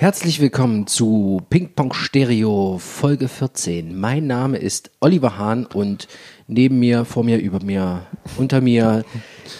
[0.00, 3.94] Herzlich willkommen zu Ping Pong Stereo Folge 14.
[4.00, 6.08] Mein Name ist Oliver Hahn und
[6.46, 8.06] neben mir, vor mir, über mir,
[8.38, 9.04] unter mir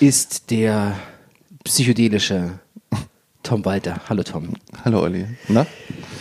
[0.01, 0.97] ist der
[1.65, 2.59] psychedelische
[3.43, 4.01] Tom Walter.
[4.09, 4.55] Hallo Tom.
[4.83, 5.27] Hallo Olli.
[5.49, 5.67] Na?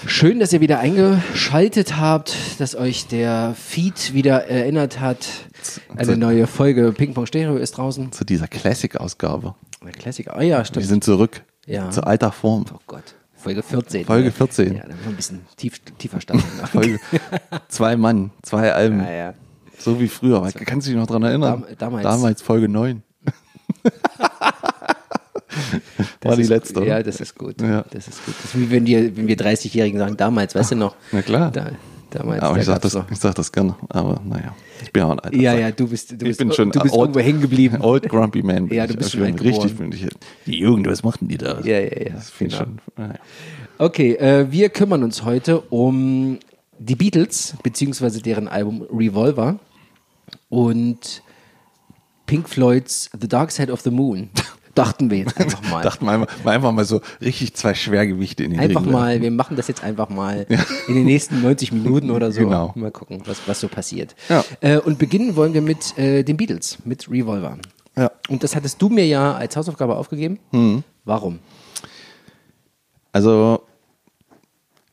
[0.06, 5.30] Schön, dass ihr wieder eingeschaltet habt, dass euch der Feed wieder erinnert hat.
[5.96, 8.12] Eine neue Folge Ping Pong Stereo ist draußen.
[8.12, 9.56] Zu dieser Classic-Ausgabe.
[9.98, 10.36] Klassiker.
[10.38, 10.88] Oh ja, Wir stimmt.
[10.88, 11.42] sind zurück.
[11.66, 11.90] Ja.
[11.90, 12.66] Zu alter Form.
[12.74, 13.16] Oh Gott.
[13.42, 14.06] Folge 14.
[14.06, 14.76] Folge 14.
[14.76, 16.44] Ja, da muss man ein bisschen tief, tiefer starten.
[16.72, 17.00] Folge
[17.70, 19.00] zwei Mann, zwei Alben.
[19.00, 19.34] ja, ja.
[19.78, 20.42] So wie früher.
[20.66, 21.62] Kannst du dich noch dran erinnern?
[21.62, 22.04] Dam- damals.
[22.04, 23.02] Damals Folge 9.
[26.22, 26.84] War die letzte.
[26.84, 27.62] Ja, das ist gut.
[27.62, 27.84] Ja.
[27.90, 28.36] Das ist gut.
[28.44, 30.96] Das ist wie wenn, die, wenn wir 30-Jährigen sagen, damals, weißt du noch?
[31.12, 31.52] Na klar.
[31.52, 31.72] Da,
[32.12, 33.76] damals, aber da ich sag, gab's das, ich sag das gerne.
[33.90, 35.60] Aber naja, ich bin ja auch ein alter Ja, Sack.
[35.62, 37.78] ja, du bist, du Ich bist, bin schon du bist old- irgendwo hängen geblieben.
[37.82, 38.68] Old Grumpy Man.
[38.70, 39.76] Ja, du bist Ich schon alt richtig.
[39.78, 40.08] Bin ich,
[40.46, 41.60] die Jugend, was machten die da?
[41.62, 42.10] Ja, ja, ja.
[42.14, 42.56] Das genau.
[42.58, 42.80] schon.
[42.98, 43.16] Naja.
[43.78, 46.40] Okay, äh, wir kümmern uns heute um
[46.80, 49.60] die Beatles, beziehungsweise deren Album Revolver
[50.50, 51.22] und
[52.26, 54.30] Pink Floyds The Dark Side of the Moon.
[54.76, 55.82] Dachten wir jetzt einfach mal.
[55.82, 59.22] Dachten wir einfach, mal einfach mal so richtig zwei Schwergewichte in den Einfach Ring mal,
[59.22, 60.46] wir machen das jetzt einfach mal
[60.88, 62.42] in den nächsten 90 Minuten oder so.
[62.42, 62.72] Genau.
[62.76, 64.16] Mal gucken, was, was so passiert.
[64.30, 64.44] Ja.
[64.62, 67.58] Äh, und beginnen wollen wir mit äh, den Beatles, mit Revolver.
[67.98, 68.12] Ja.
[68.30, 70.40] Und das hattest du mir ja als Hausaufgabe aufgegeben.
[70.52, 70.84] Mhm.
[71.04, 71.40] Warum?
[73.12, 73.64] Also,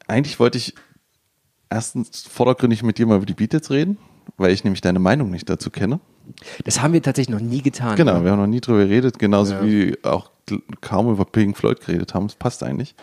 [0.06, 0.74] eigentlich wollte ich
[1.68, 3.98] erstens vordergründig mit dir mal über die Beatles reden,
[4.36, 6.00] weil ich nämlich deine Meinung nicht dazu kenne.
[6.64, 7.96] Das haben wir tatsächlich noch nie getan.
[7.96, 9.64] Genau, wir haben noch nie drüber geredet, genauso Ja.
[9.64, 10.30] wie auch
[10.80, 12.26] kaum über Pink Floyd geredet haben.
[12.28, 12.94] Das passt eigentlich.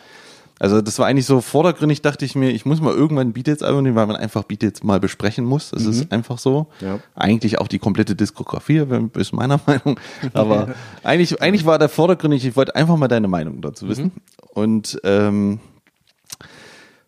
[0.60, 3.84] Also, das war eigentlich so vordergründig, dachte ich mir, ich muss mal irgendwann ein Beatles-Album
[3.84, 5.72] nehmen, weil man einfach Beatles mal besprechen muss.
[5.72, 6.68] Das ist einfach so.
[6.80, 7.00] Ja.
[7.16, 10.00] Eigentlich auch die komplette Diskografie, wenn- ist meiner Meinung.
[10.34, 14.12] Aber eigentlich, eigentlich war der vordergründig, ich wollte einfach mal deine Meinung dazu wissen.
[14.54, 15.60] Und ähm,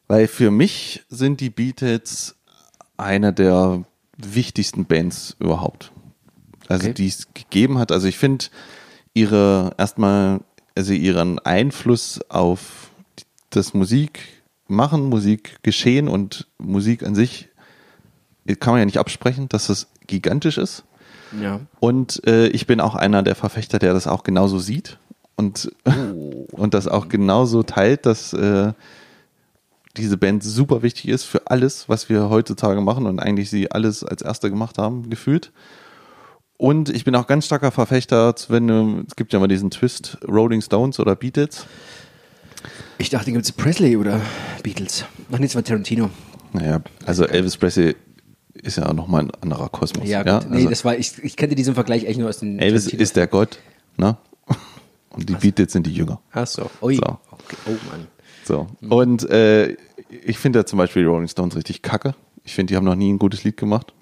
[0.08, 2.36] weil für mich sind die Beatles
[2.98, 3.84] eine der
[4.18, 5.92] wichtigsten Bands überhaupt.
[6.68, 6.94] Also Okay.
[6.94, 7.92] die es gegeben hat.
[7.92, 8.46] Also ich finde
[9.14, 10.42] ihre erstmal,
[10.76, 12.90] also ihren Einfluss auf
[13.50, 17.50] das Musikmachen, Musikgeschehen und Musik an sich
[18.60, 20.84] kann man ja nicht absprechen, dass das gigantisch ist.
[21.42, 21.62] Ja.
[21.80, 25.00] Und äh, ich bin auch einer der Verfechter, der das auch genauso sieht
[25.36, 25.72] und,
[26.52, 28.74] und das auch genauso teilt, dass äh,
[29.98, 34.04] diese Band super wichtig ist für alles, was wir heutzutage machen und eigentlich sie alles
[34.04, 35.52] als Erste gemacht haben, gefühlt.
[36.58, 40.18] Und ich bin auch ganz starker Verfechter, wenn du, es gibt ja mal diesen Twist,
[40.28, 41.66] Rolling Stones oder Beatles.
[42.98, 44.22] Ich dachte, gibt es Presley oder
[44.64, 45.06] Beatles.
[45.32, 46.10] Ach nee, war Tarantino.
[46.54, 47.96] Naja, also Elvis Presley
[48.54, 50.08] ist ja nochmal ein anderer Kosmos.
[50.08, 50.40] Ja, ja?
[50.50, 53.02] nee, Also das war, ich, ich kannte diesen Vergleich eigentlich nur aus den Elvis Tarantino-
[53.02, 53.60] ist der Gott,
[53.98, 54.18] ne?
[55.10, 56.22] Und die Beatles sind die Jünger.
[56.32, 56.70] Ach so.
[56.82, 56.96] Ui.
[56.96, 57.02] So.
[57.32, 57.56] Okay.
[57.68, 58.08] Oh Mann.
[58.46, 58.68] So.
[58.90, 59.76] Und äh,
[60.26, 62.16] ich finde ja zum Beispiel die Rolling Stones richtig kacke.
[62.44, 63.94] Ich finde, die haben noch nie ein gutes Lied gemacht.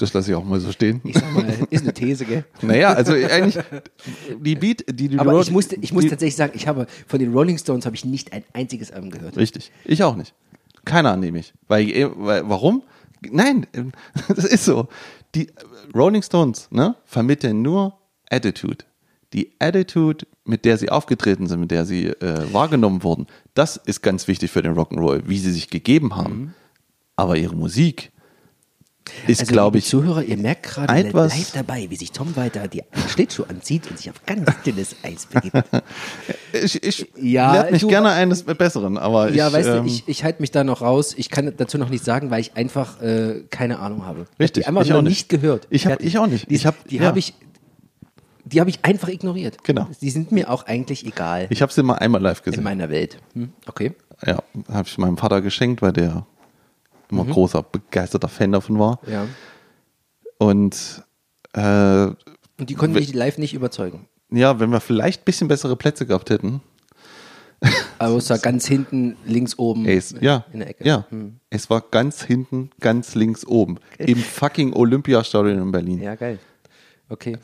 [0.00, 1.00] Das lasse ich auch mal so stehen.
[1.04, 2.44] Ich sag mal, ist eine These, gell?
[2.62, 3.58] Naja, also eigentlich,
[4.40, 7.18] die Beat, die, die Aber Ro- ich musste, ich muss tatsächlich sagen, ich habe von
[7.18, 9.36] den Rolling Stones habe ich nicht ein einziges Album gehört.
[9.36, 9.70] Richtig.
[9.84, 10.32] Ich auch nicht.
[10.84, 11.52] Keiner nehme ich.
[11.68, 12.82] Weil, eh, weil, warum?
[13.30, 13.66] Nein,
[14.28, 14.88] das ist so.
[15.34, 15.48] Die
[15.94, 17.98] Rolling Stones, ne, vermitteln nur
[18.30, 18.84] Attitude.
[19.32, 24.02] Die Attitude, mit der sie aufgetreten sind, mit der sie äh, wahrgenommen wurden, das ist
[24.02, 26.54] ganz wichtig für den Rock'n'Roll, wie sie sich gegeben haben.
[27.16, 28.10] Aber ihre Musik
[29.26, 32.68] ist, Also, glaube ich, Zuhörer, ihr merkt gerade etwas- live dabei, wie sich Tom weiter
[32.68, 35.56] die Schlittschuhe anzieht und sich auf ganz dünnes Eis begibt.
[36.52, 39.90] ich, ich Ja, lehrt mich du- gerne eines Besseren, aber ja, ich, weißt ähm, du,
[39.90, 41.14] ich, ich halte mich da noch raus.
[41.16, 44.26] Ich kann dazu noch nichts sagen, weil ich einfach äh, keine Ahnung habe.
[44.34, 45.28] Ich Richtig, ich noch auch nicht nicht.
[45.28, 45.66] gehört.
[45.70, 46.06] Ich hab- Fertig.
[46.08, 46.50] ich auch nicht.
[46.50, 47.02] Die, Ich hab- die ja.
[47.04, 47.34] habe ich,
[48.44, 49.62] die habe ich einfach ignoriert.
[49.64, 49.86] Genau.
[50.00, 52.64] Die sind mir auch eigentlich egal ich habe sie mal einmal live in gesehen.
[52.64, 53.18] meiner Welt.
[53.34, 53.52] Hm?
[53.66, 53.92] Okay.
[54.26, 54.42] Ja,
[54.72, 56.26] habe ich meinem Vater geschenkt, weil der
[57.10, 59.00] immer großer, begeisterter Fan davon war.
[59.06, 59.26] Ja.
[60.38, 61.02] Und
[61.52, 62.16] äh, Und
[62.70, 64.06] die konnten mich live nicht überzeugen.
[64.30, 66.60] ja, wenn wir vielleicht ein bisschen bessere Plätze gehabt hätten.
[67.98, 70.84] Außer ganz hinten, links oben es, ja, in der Ecke.
[70.86, 71.36] ja, Hm.
[71.50, 73.76] es war ganz hinten, ganz links oben.
[73.98, 76.00] Im fucking Olympiastadion in Berlin.
[76.00, 76.38] Ja, geil.
[77.10, 77.36] Okay.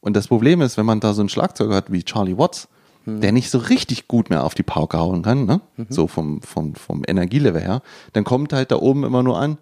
[0.00, 2.66] Und das Problem ist, wenn man da so einen Schlagzeuger hat wie Charlie Watts,
[3.04, 3.20] Hm.
[3.20, 5.60] der nicht so richtig gut mehr auf die Pauke hauen kann, ne?
[5.76, 5.86] Mhm.
[5.88, 7.82] so vom, vom, vom Energielevel her,
[8.12, 9.56] dann kommt halt da oben immer nur an.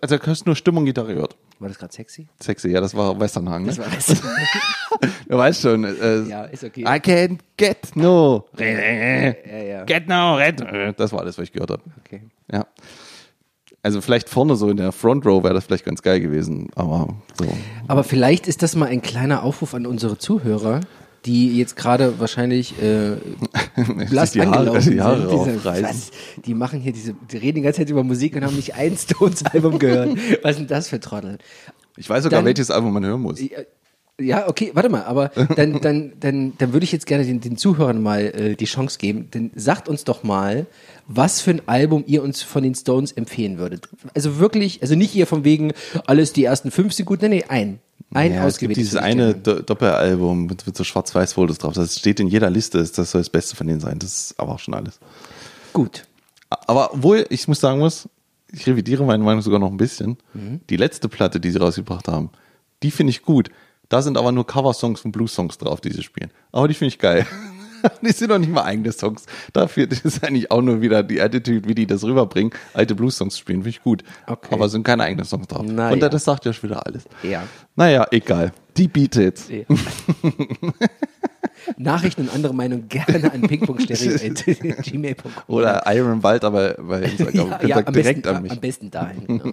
[0.00, 1.36] Also du hast nur Stimmung Gitarre gehört.
[1.58, 2.26] War das gerade sexy?
[2.42, 3.66] Sexy, ja, das war Westernhagen.
[3.66, 3.84] Das Ne?
[3.84, 4.06] war das.
[5.28, 5.84] Du weißt schon.
[5.84, 6.82] Äh, ja, ist okay.
[6.82, 8.46] I can't get no.
[8.58, 9.84] ja, ja.
[9.84, 10.60] Get no red.
[10.98, 11.82] Das war alles, was ich gehört habe.
[12.04, 12.22] Okay.
[12.52, 12.66] Ja.
[13.84, 17.14] Also vielleicht vorne so in der Front Row wäre das vielleicht ganz geil gewesen, aber
[17.38, 17.46] so.
[17.86, 20.80] Aber vielleicht ist das mal ein kleiner Aufruf an unsere Zuhörer.
[21.26, 23.12] die jetzt gerade wahrscheinlich äh,
[24.10, 25.64] blass die Haare- die Haare sind.
[25.64, 26.10] Diese, was?
[26.44, 28.94] Die machen hier diese, die reden die ganze Zeit über Musik und haben nicht ein
[28.96, 30.18] Stones-Album gehört.
[30.42, 31.38] Was sind das für Trottel?
[31.96, 33.38] Ich weiß sogar, Dann- welches Album man hören muss.
[34.20, 37.56] Ja, okay, warte mal, aber dann, dann, dann, dann würde ich jetzt gerne den, den
[37.56, 39.30] Zuhörern mal äh, die Chance geben.
[39.32, 40.66] Denn sagt uns doch mal,
[41.06, 43.88] was für ein Album ihr uns von den Stones empfehlen würdet.
[44.14, 45.72] Also wirklich, also nicht ihr von wegen,
[46.06, 47.80] alles die ersten fünf sind gut, nee, nee, ein.
[48.12, 49.34] Ein ja, es gibt dieses eine.
[49.34, 51.74] Do Doppelalbum mit, mit so Schwarz-Weiß-Fotos drauf.
[51.74, 52.78] Das steht in jeder Liste.
[52.78, 53.98] Das soll das Beste von denen sein.
[53.98, 55.00] Das ist aber auch schon alles.
[55.72, 56.06] Gut.
[56.48, 58.08] Aber obwohl ich muss sagen muss,
[58.52, 60.16] ich revidiere meine Meinung sogar noch ein bisschen.
[60.32, 60.60] Mhm.
[60.70, 62.30] Die letzte Platte, die sie rausgebracht haben,
[62.84, 63.50] die finde ich gut.
[63.94, 66.32] Da sind aber nur Coversongs und Blues-Songs drauf, die sie spielen.
[66.50, 67.24] Aber die finde ich geil.
[68.02, 69.24] die sind doch nicht mal eigene Songs.
[69.52, 72.52] Dafür ist eigentlich auch nur wieder die Attitude, wie die das rüberbringen.
[72.72, 74.02] Alte Blues-Songs spielen, finde ich gut.
[74.26, 74.52] Okay.
[74.52, 75.64] Aber sind keine eigenen Songs drauf.
[75.64, 77.04] Na und das sagt ja schon wieder alles.
[77.22, 77.44] Ja.
[77.76, 78.52] Naja, egal.
[78.76, 79.48] Die Beatles.
[79.48, 79.62] Ja.
[81.76, 85.30] Nachrichten und andere Meinungen gerne an ping.stereo.gmail.com.
[85.46, 87.48] Oder Iron Wald, aber bei Instagram.
[87.62, 88.50] ja, ja, direkt besten, an mich.
[88.50, 89.24] am besten dahin.
[89.24, 89.44] Genau.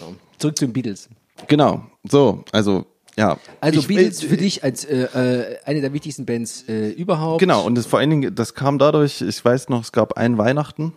[0.00, 0.16] So.
[0.36, 1.08] Zurück zu den Beatles.
[1.46, 1.86] Genau.
[2.02, 2.84] So, also,
[3.18, 3.36] ja.
[3.60, 7.40] Also Ich- Beatles für dich als äh, äh, eine der wichtigsten Bands äh, überhaupt.
[7.40, 10.38] Genau, und das vor allen Dingen, das kam dadurch, ich weiß noch, es gab ein
[10.38, 10.92] Weihnachten,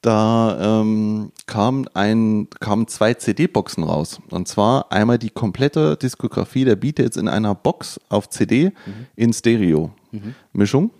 [0.00, 4.20] da ähm, kam ein, kamen zwei CD-Boxen raus.
[4.30, 8.72] Und zwar einmal die komplette Diskografie der Beatles in einer Box auf CD
[9.16, 10.90] in Stereo-Mischung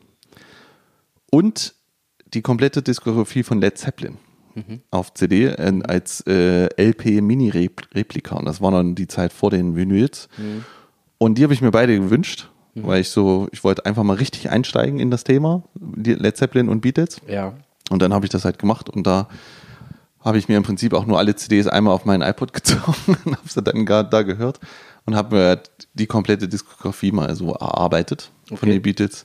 [1.31, 1.75] und
[2.32, 4.16] die komplette Diskografie von Led Zeppelin
[4.90, 8.36] auf CD äh, als äh, LP-Mini-Replika.
[8.36, 10.28] Und das war dann die Zeit vor den Vinyls.
[11.18, 14.50] Und die habe ich mir beide gewünscht, weil ich so, ich wollte einfach mal richtig
[14.50, 15.62] einsteigen in das Thema,
[15.96, 17.20] Led Zeppelin und Beatles.
[17.28, 17.54] Ja.
[17.90, 19.28] Und dann habe ich das halt gemacht und da
[20.20, 23.36] habe ich mir im Prinzip auch nur alle CDs einmal auf meinen iPod gezogen und
[23.36, 24.58] habe sie dann gar da gehört
[25.04, 28.70] und habe mir halt die komplette Diskografie mal so erarbeitet von Okay.
[28.72, 29.24] den Beatles.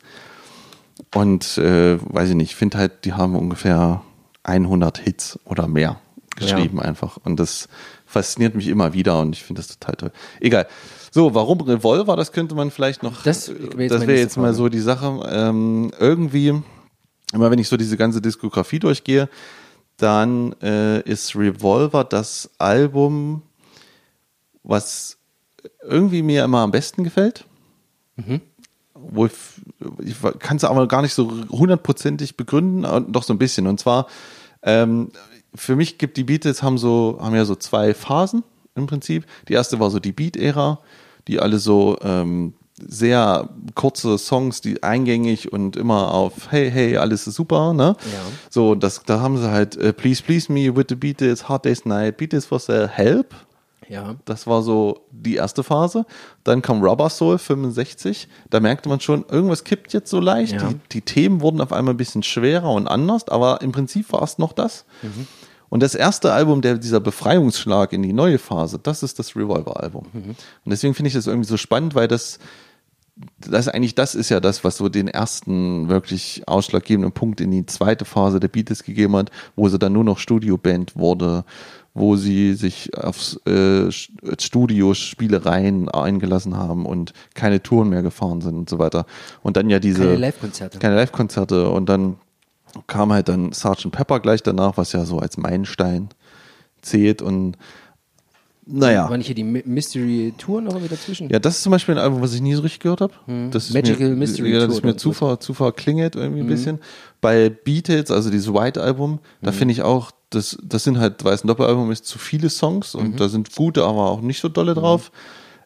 [1.16, 4.02] Und äh, weiß ich nicht, ich finde halt, die haben ungefähr
[4.50, 6.00] 100 Hits oder mehr
[6.36, 7.18] geschrieben einfach.
[7.24, 7.68] Und das
[8.06, 10.12] fasziniert mich immer wieder und ich finde das total toll.
[10.40, 10.68] Egal.
[11.12, 12.16] So, warum Revolver?
[12.16, 13.24] Das könnte man vielleicht noch.
[13.24, 15.28] Das äh, wäre jetzt das wäre jetzt mal so die Sache.
[15.32, 16.62] Ähm, irgendwie,
[17.34, 19.30] immer wenn ich so diese ganze Diskografie durchgehe,
[19.98, 23.42] dann äh, ist Revolver das Album,
[24.64, 25.18] was
[25.84, 27.46] irgendwie mir immer am besten gefällt.
[28.94, 29.34] Wo ich,
[30.00, 33.68] ich kann es aber gar nicht so hundertprozentig begründen, doch so ein bisschen.
[33.68, 34.08] Und zwar,
[34.64, 35.12] ähm,
[35.56, 38.44] für mich gibt die Beatles haben so, haben ja so zwei Phasen
[38.76, 39.26] im Prinzip.
[39.48, 40.80] Die erste war so die Beat-Ära,
[41.28, 42.54] die alle so ähm,
[42.88, 47.96] sehr kurze Songs, die eingängig und immer auf Hey, hey, alles ist super, ne?
[48.00, 48.20] Ja.
[48.50, 51.86] So, das, da haben sie halt äh, Please, Please Me with the Beatles, Hard Day's
[51.86, 53.36] Night, Beatles for Sale, Help.
[53.90, 54.16] Ja.
[54.26, 56.06] Das war so die erste Phase.
[56.44, 58.28] Dann kam Rubber Soul 65.
[58.50, 60.54] Da merkte man schon, irgendwas kippt jetzt so leicht.
[60.54, 60.70] Ja.
[60.70, 64.22] Die, die Themen wurden auf einmal ein bisschen schwerer und anders, aber im Prinzip war
[64.22, 64.86] es noch das.
[65.70, 70.06] Und das erste Album, der, dieser Befreiungsschlag in die neue Phase, das ist das Revolver-Album.
[70.14, 72.40] Und deswegen finde ich das irgendwie so spannend, weil das,
[73.40, 77.66] das eigentlich, das ist ja das, was so den ersten wirklich ausschlaggebenden Punkt in die
[77.66, 81.44] zweite Phase der Beatles gegeben hat, wo sie dann nur noch Studioband wurde,
[81.94, 83.90] wo sie sich aufs äh,
[84.80, 89.06] Studiospielereien eingelassen haben und keine Touren mehr gefahren sind und so weiter.
[89.42, 90.80] Und dann ja diese Keine Live-Konzerte.
[90.80, 92.16] keine Live-Konzerte und dann
[92.88, 93.92] kam halt dann Sgt.
[93.92, 96.10] Pepper gleich danach, was ja so als Meilenstein
[96.82, 97.58] zählt und
[98.72, 99.10] naja.
[99.10, 101.28] War nicht hier die Mystery Tour noch irgendwie dazwischen?
[101.32, 103.14] Ja, das ist zum Beispiel ein Album, was ich nie so richtig gehört habe.
[103.50, 103.74] Das Hm.
[103.74, 105.18] Magical mir, Mystery ja, das Tour ist mir zu, was?
[105.18, 106.78] ver, zu verklingelt irgendwie ein bisschen.
[107.20, 109.18] Bei Beatles, also dieses White Album, Mhm.
[109.42, 113.14] da finde ich auch, das, das sind halt, ein Doppelalbum ist, zu viele Songs und
[113.14, 113.16] Mhm.
[113.18, 115.12] da sind gute, aber auch nicht so dolle drauf.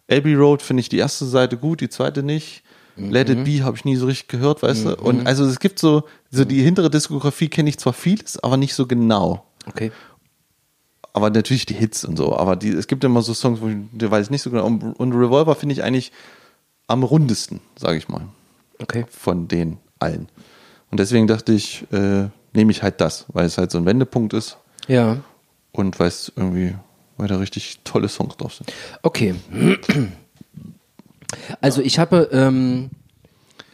[0.09, 2.63] Abbey Road finde ich die erste Seite gut, die zweite nicht.
[2.95, 3.39] Let Mhm.
[3.39, 4.95] It Be habe ich nie so richtig gehört, weißt du?
[4.97, 8.75] Und also es gibt so, so die hintere Diskografie kenne ich zwar vieles, aber nicht
[8.75, 9.91] so genau Okay.
[11.13, 12.35] aber natürlich die Hits und so.
[12.35, 14.65] Aber die, es gibt immer so Songs, wo ich da weiß ich nicht so genau.
[14.65, 16.11] Und, und Revolver finde ich eigentlich
[16.87, 18.27] am rundesten, sage ich mal,
[18.81, 19.05] Okay.
[19.09, 20.27] von den allen.
[20.91, 24.33] Und deswegen dachte ich, äh, nehme ich halt das, weil es halt so ein Wendepunkt
[24.33, 24.57] ist
[24.87, 25.17] Ja.
[25.71, 26.75] und weil es irgendwie,
[27.17, 28.71] weil da richtig tolle Songs drauf sind.
[29.01, 29.35] Okay.
[31.61, 32.89] Also ich habe ähm,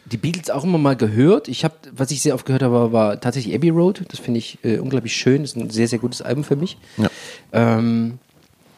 [0.06, 1.48] die Beatles auch immer mal gehört.
[1.48, 4.04] Ich habe, was ich sehr oft gehört habe, war tatsächlich Abbey Road.
[4.08, 5.42] Das finde ich äh, unglaublich schön.
[5.42, 6.78] Das ist ein sehr, sehr gutes Album für mich.
[6.96, 7.08] Ja.
[7.52, 8.18] Ähm,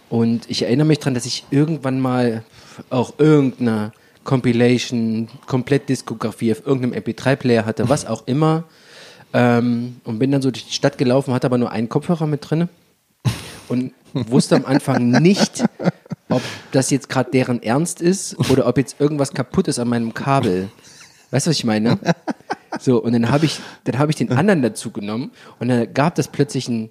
[0.09, 2.45] und ich erinnere mich daran, dass ich irgendwann mal
[2.91, 3.93] auch irgendeine
[4.25, 8.65] Compilation, Komplett-Diskografie auf irgendeinem MP3-Player hatte, was auch immer.
[9.35, 12.49] Ähm, und bin dann so durch die Stadt gelaufen, hatte aber nur einen Kopfhörer mit
[12.49, 12.69] drinne
[13.69, 15.65] und wusste am Anfang nicht,
[16.29, 20.13] ob das jetzt gerade deren Ernst ist oder ob jetzt irgendwas kaputt ist an meinem
[20.15, 20.69] Kabel.
[21.31, 21.99] Weißt du, was ich meine?
[22.81, 26.19] So, und dann habe ich, dann habe ich den anderen dazu genommen und dann gab
[26.19, 26.91] es plötzlich ein,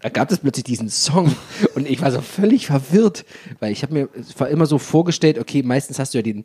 [0.00, 1.34] da gab es plötzlich diesen Song
[1.74, 3.24] und ich war so völlig verwirrt,
[3.60, 6.44] weil ich habe mir war immer so vorgestellt, okay, meistens hast du ja den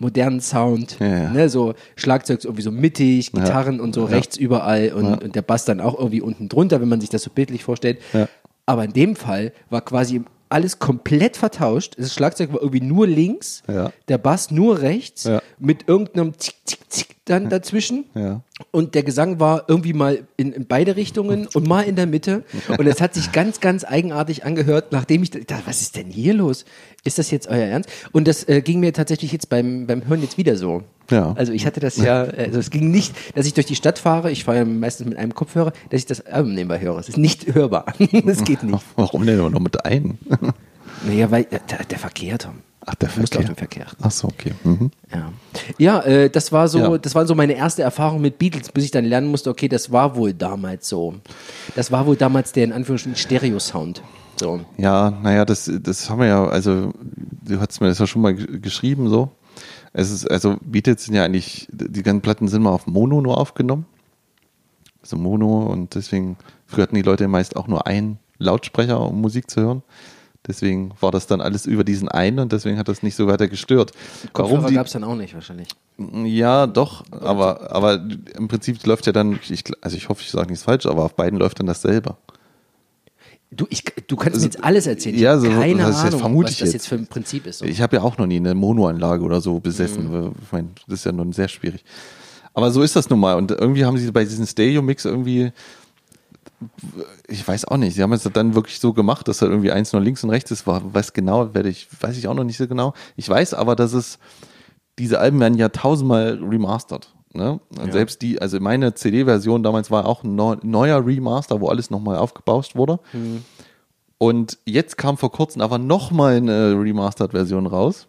[0.00, 1.30] modernen Sound, Ja, ja.
[1.30, 5.64] ne, so Schlagzeug irgendwie so mittig, Gitarren und so rechts überall und, und der Bass
[5.64, 7.98] dann auch irgendwie unten drunter, wenn man sich das so bildlich vorstellt.
[8.12, 8.28] Ja.
[8.66, 11.94] Aber in dem Fall war quasi alles komplett vertauscht.
[11.98, 13.92] Das Schlagzeug war irgendwie nur links, Ja.
[14.08, 15.40] der Bass nur rechts, Ja.
[15.60, 18.04] mit irgendeinem Zick, Zick, Zick dann dazwischen.
[18.14, 18.42] Ja.
[18.70, 22.44] Und der Gesang war irgendwie mal in, in beide Richtungen und mal in der Mitte.
[22.76, 26.34] Und es hat sich ganz, ganz eigenartig angehört, nachdem ich dachte, was ist denn hier
[26.34, 26.64] los?
[27.04, 27.88] Ist das jetzt euer Ernst?
[28.12, 30.82] Und das äh, ging mir tatsächlich jetzt beim, beim Hören jetzt wieder so.
[31.10, 31.32] Ja.
[31.36, 34.30] Also ich hatte das ja, also es ging nicht, dass ich durch die Stadt fahre,
[34.30, 36.98] ich fahre ja meistens mit einem Kopfhörer, dass ich das Album nebenbei höre.
[36.98, 37.86] Es ist nicht hörbar.
[38.24, 38.84] Das geht nicht.
[38.96, 40.18] Warum denn immer noch mit ein?
[41.06, 42.58] Naja, weil der, der Verkehr, Tom.
[42.90, 43.50] Ach, der Du musst Verkehr.
[43.50, 43.86] auf den Verkehr.
[44.00, 44.52] Ach so, okay.
[44.64, 44.90] Mhm.
[45.12, 45.32] Ja,
[45.78, 46.98] ja äh, das war so, Ja.
[46.98, 49.92] das war so meine erste Erfahrung mit Beatles, bis ich dann lernen musste, okay, das
[49.92, 51.14] war wohl damals so.
[51.76, 54.02] Das war wohl damals der in Anführungsstrichen Stereo-Sound.
[54.38, 54.60] So.
[54.78, 56.92] Ja, naja, das, das haben wir ja, also
[57.44, 59.30] du hast mir das ja schon mal geschrieben, so.
[59.92, 63.38] Es ist, also Beatles sind ja eigentlich, die ganzen Platten sind mal auf Mono nur
[63.38, 63.86] aufgenommen.
[65.02, 69.50] Also Mono und deswegen, früher hatten die Leute meist auch nur einen Lautsprecher, um Musik
[69.50, 69.82] zu hören.
[70.46, 73.46] Deswegen war das dann alles über diesen einen und deswegen hat das nicht so weiter
[73.46, 73.92] gestört.
[74.32, 75.68] Kopfhörer gab es dann auch nicht wahrscheinlich.
[76.24, 78.02] Ja, doch, aber, aber
[78.36, 81.14] im Prinzip läuft ja dann, ich, also ich hoffe, ich sage nichts falsch, aber auf
[81.14, 82.16] beiden läuft dann dasselbe.
[83.52, 85.16] Du, ich, du kannst mir jetzt alles erzählen.
[85.16, 86.72] Ich Ja, so- keine das Ahnung, vermute was das jetzt.
[86.74, 87.58] jetzt für ein Prinzip ist.
[87.58, 87.64] So.
[87.66, 90.08] Ich habe ja auch noch nie eine Monoanlage oder so besessen.
[90.10, 90.32] Mhm.
[90.42, 91.84] Ich meine, das ist ja nun sehr schwierig.
[92.54, 93.34] Aber so ist das nun mal.
[93.36, 95.52] Und irgendwie haben sie bei diesem Stereo-Mix irgendwie,
[97.26, 99.92] ich weiß auch nicht, sie haben es dann wirklich so gemacht, dass halt irgendwie eins
[99.92, 100.66] nur links und rechts ist.
[100.66, 102.92] Weiß genau, werde ich, weiß ich auch noch nicht so genau.
[103.16, 104.18] Ich weiß aber, dass es,
[104.98, 107.14] diese Alben werden ja tausendmal remastert.
[107.32, 107.60] Ne?
[107.78, 111.88] Und Selbst die, also meine CD-Version damals war auch ein neu- neuer Remaster, wo alles
[111.90, 112.98] nochmal aufgebauscht wurde.
[114.18, 118.06] Und jetzt kam vor kurzem aber nochmal eine Remastered-Version raus,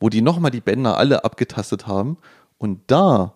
[0.00, 2.16] wo die nochmal die Bänder alle abgetastet haben.
[2.58, 3.34] Und da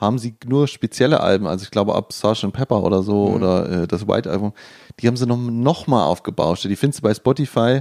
[0.00, 2.52] haben sie nur spezielle Alben, also ich glaube ab Sgt.
[2.52, 4.52] Pepper oder so oder äh, das White Album,
[4.98, 6.64] die haben sie noch, noch mal aufgebauscht.
[6.64, 7.80] Die findest du bei Spotify,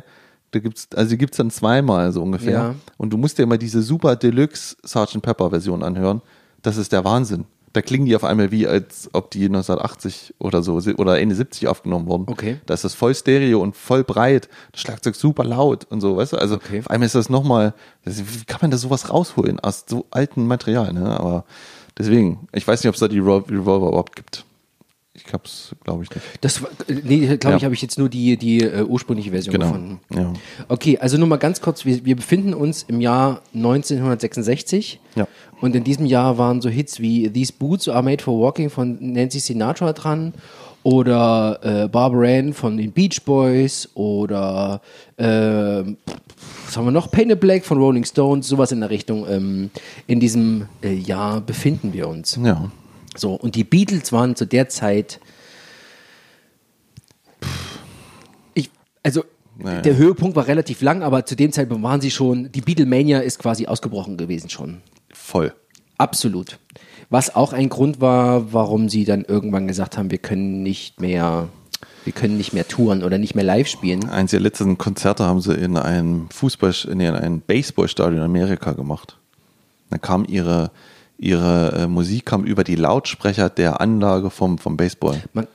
[0.52, 2.52] da gibt's, also die gibt's dann zweimal so ungefähr.
[2.52, 2.76] Ja.
[2.98, 5.22] Und du musst dir immer diese super Deluxe Sgt.
[5.22, 6.22] Pepper Version anhören.
[6.62, 7.46] Das ist der Wahnsinn.
[7.72, 11.68] Da klingen die auf einmal wie, als ob die 1980 oder so oder Ende 70
[11.68, 12.26] aufgenommen wurden.
[12.28, 12.58] Okay.
[12.66, 14.50] Da ist das voll Stereo und voll breit.
[14.72, 16.38] Das Schlagzeug super laut und so, weißt du?
[16.38, 16.80] Also Okay.
[16.80, 20.92] auf einmal ist das nochmal, wie kann man da sowas rausholen aus so altem Material,
[20.94, 21.20] ne?
[21.20, 21.46] Aber
[22.00, 24.46] deswegen, ich weiß nicht, ob es da die Revolver überhaupt gibt.
[25.14, 26.22] Ich hab's, glaube ich nicht.
[26.40, 27.66] Das nee, glaube ich, Ja.
[27.66, 29.66] habe ich jetzt nur die, die äh, ursprüngliche Version Genau.
[29.66, 30.00] gefunden.
[30.14, 30.34] Ja.
[30.70, 35.28] Okay, also nur mal ganz kurz, wir, wir befinden uns im Jahr 1966 Ja.
[35.62, 38.98] und in diesem Jahr waren so Hits wie These Boots Are Made for Walking von
[39.02, 40.34] Nancy Sinatra dran
[40.84, 44.82] oder äh, Barbara Ann von den Beach Boys oder
[45.18, 47.12] äh, was haben wir noch?
[47.12, 49.28] Painted Black von Rolling Stones, sowas in der Richtung.
[49.28, 49.72] Ähm,
[50.08, 52.40] in diesem äh, Jahr befinden wir uns.
[52.44, 52.72] Ja.
[53.16, 55.20] So, und die Beatles waren zu der Zeit.
[58.54, 58.70] Ich,
[59.04, 59.24] also,
[59.58, 59.82] Naja.
[59.82, 62.52] der Höhepunkt war relativ lang, aber zu dem Zeitpunkt waren sie schon.
[62.52, 64.82] Die Beatlemania ist quasi ausgebrochen gewesen schon.
[65.12, 65.54] Voll.
[65.98, 66.60] Absolut.
[67.10, 71.48] Was auch ein Grund war, warum sie dann irgendwann gesagt haben, wir können nicht mehr,
[72.06, 74.08] wir können nicht mehr touren oder nicht mehr live spielen.
[74.10, 79.18] Eins der letzten Konzerte haben sie in einem Fußball, in einem Baseballstadion in Amerika gemacht.
[79.90, 80.70] Da kam ihre,
[81.18, 85.20] ihre äh, Musik kam über die Lautsprecher der Anlage vom, vom Baseball.
[85.34, 85.48] Man,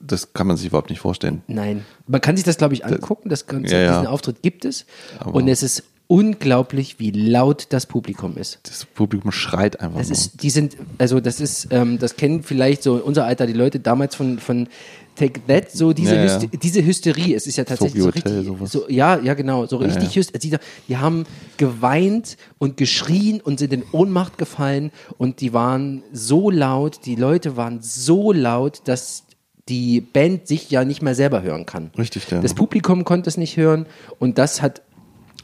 [0.00, 1.42] Das kann man sich überhaupt nicht vorstellen.
[1.48, 3.28] nein, man kann sich das, glaube ich, angucken.
[3.28, 3.92] Das Ja, ja.
[3.94, 4.86] Diesen Auftritt gibt es.
[5.24, 8.60] und es ist unglaublich, wie laut das Publikum ist.
[8.64, 10.16] Das Publikum schreit einfach Das nur.
[10.16, 13.80] ist, die sind, also das ist, ähm, das kennen vielleicht so unser Alter die Leute
[13.80, 14.68] damals von, von
[15.16, 16.38] Take That, so diese, Ja, ja.
[16.38, 17.34] Diese Hysterie.
[17.34, 20.16] Es ist ja tatsächlich so richtig, so, ja, ja genau, so richtig ja.
[20.16, 20.50] Hysterie.
[20.50, 20.56] Die,
[20.88, 21.24] die haben
[21.56, 27.56] geweint und geschrien und sind in Ohnmacht gefallen und die waren so laut, die Leute
[27.56, 29.24] waren so laut, dass
[29.68, 31.90] die Band sich ja nicht mehr selber hören kann.
[31.98, 32.40] Richtig, ja.
[32.40, 33.86] Das Publikum konnte es nicht hören
[34.20, 34.82] und das hat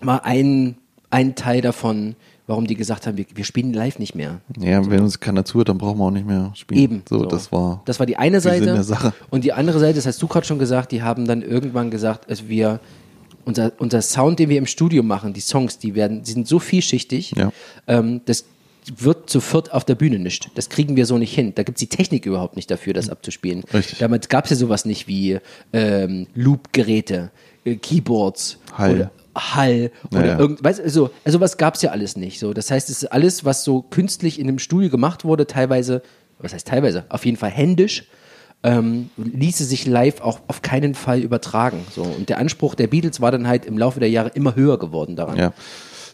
[0.06, 0.76] war ein,
[1.10, 2.14] ein Teil davon,
[2.46, 4.40] warum die gesagt haben, wir, wir spielen live nicht mehr.
[4.58, 6.80] Ja, wenn uns keiner zuhört, dann brauchen wir auch nicht mehr spielen.
[6.80, 7.02] Eben.
[7.08, 7.82] So, das war.
[7.84, 8.64] Das war die eine Seite.
[8.66, 9.12] der Sache.
[9.30, 12.28] Und die andere Seite, das hast du gerade schon gesagt, die haben dann irgendwann gesagt,
[12.28, 12.80] also wir,
[13.44, 16.58] unser, unser Sound, den wir im Studio machen, die Songs, die werden, die sind so
[16.58, 17.52] vielschichtig, Ja.
[17.86, 18.44] ähm, das
[18.96, 20.50] wird zu viert auf der Bühne nicht.
[20.56, 21.52] Das kriegen wir so nicht hin.
[21.54, 23.62] Da gibt es die Technik überhaupt nicht dafür, das abzuspielen.
[23.72, 23.98] Richtig.
[24.00, 25.38] Damals gab es ja sowas nicht wie
[25.72, 27.30] ähm, Loop-Geräte,
[27.64, 29.10] äh, Keyboards Hall.
[29.36, 30.38] Hall oder Naja.
[30.38, 32.38] irgend, weißt, also, also was gab es ja alles nicht.
[32.38, 36.02] So, das heißt, es ist alles, was so künstlich in einem Studio gemacht wurde, teilweise,
[36.38, 38.08] was heißt teilweise, auf jeden Fall händisch,
[38.64, 41.84] ähm, ließe sich live auch auf keinen Fall übertragen.
[41.94, 42.02] So.
[42.02, 45.16] Und der Anspruch der Beatles war dann halt im Laufe der Jahre immer höher geworden
[45.16, 45.36] daran.
[45.36, 45.52] Ja.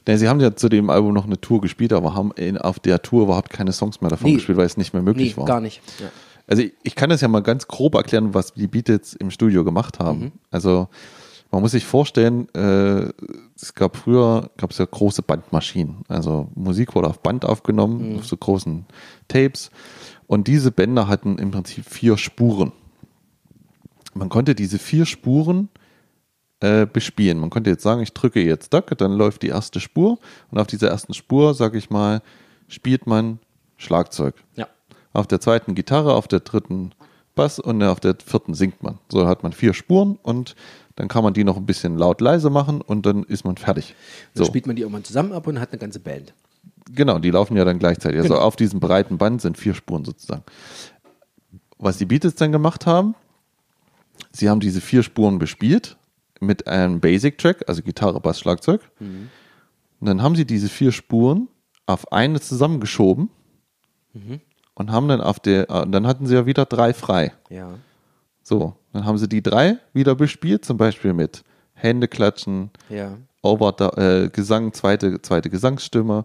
[0.06, 2.78] Ja, sie haben ja zu dem Album noch eine Tour gespielt, aber haben in, auf
[2.78, 4.36] der Tour überhaupt keine Songs mehr davon Nee.
[4.36, 5.44] gespielt, weil es nicht mehr möglich Nee, war.
[5.44, 5.82] gar nicht.
[6.00, 6.06] Ja.
[6.46, 9.64] Also ich, ich kann das ja mal ganz grob erklären, was die Beatles im Studio
[9.64, 10.18] gemacht haben.
[10.20, 10.32] Mhm.
[10.50, 10.88] Also
[11.50, 13.10] man muss sich vorstellen, äh,
[13.56, 16.02] es gab früher gab es ja große Bandmaschinen.
[16.08, 18.18] Also Musik wurde auf Band aufgenommen, Mhm.
[18.18, 18.84] auf so großen
[19.28, 19.70] Tapes.
[20.26, 22.72] Und diese Bänder hatten im Prinzip vier Spuren.
[24.14, 25.68] Man konnte diese vier Spuren
[26.60, 27.38] äh, bespielen.
[27.38, 30.18] Man konnte jetzt sagen, ich drücke jetzt Duck, dann läuft die erste Spur
[30.50, 32.20] und auf dieser ersten Spur, sage ich mal,
[32.66, 33.38] spielt man
[33.76, 34.34] Schlagzeug.
[34.56, 34.66] Ja.
[35.12, 36.92] Auf der zweiten Gitarre, auf der dritten
[37.36, 38.98] Bass und auf der vierten singt man.
[39.08, 40.56] So hat man vier Spuren und
[40.98, 43.94] dann kann man die noch ein bisschen laut leise machen und dann ist man fertig.
[44.34, 46.34] Dann So, spielt man die irgendwann zusammen ab und hat eine ganze Band.
[46.92, 48.18] genau, die laufen ja dann gleichzeitig.
[48.20, 48.44] Also Genau.
[48.44, 50.42] auf diesem breiten Band sind vier Spuren sozusagen.
[51.78, 53.14] Was die Beatles dann gemacht haben,
[54.32, 55.96] sie haben diese vier Spuren bespielt
[56.40, 58.80] mit einem Basic-Track, also Gitarre, Bass, Schlagzeug.
[58.98, 59.28] Und
[60.06, 61.46] dann haben sie diese vier Spuren
[61.86, 63.30] auf eine zusammengeschoben
[64.74, 67.32] und haben dann auf der, äh, dann hatten sie ja wieder drei frei.
[67.50, 67.74] Ja.
[68.48, 73.18] So, dann haben sie die drei wieder bespielt, zum Beispiel mit Hände klatschen, Ja.
[73.42, 76.24] Over, äh, Gesang, zweite, zweite Gesangsstimme.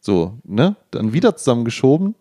[0.00, 0.74] So, ne?
[0.90, 2.16] Dann wieder zusammengeschoben.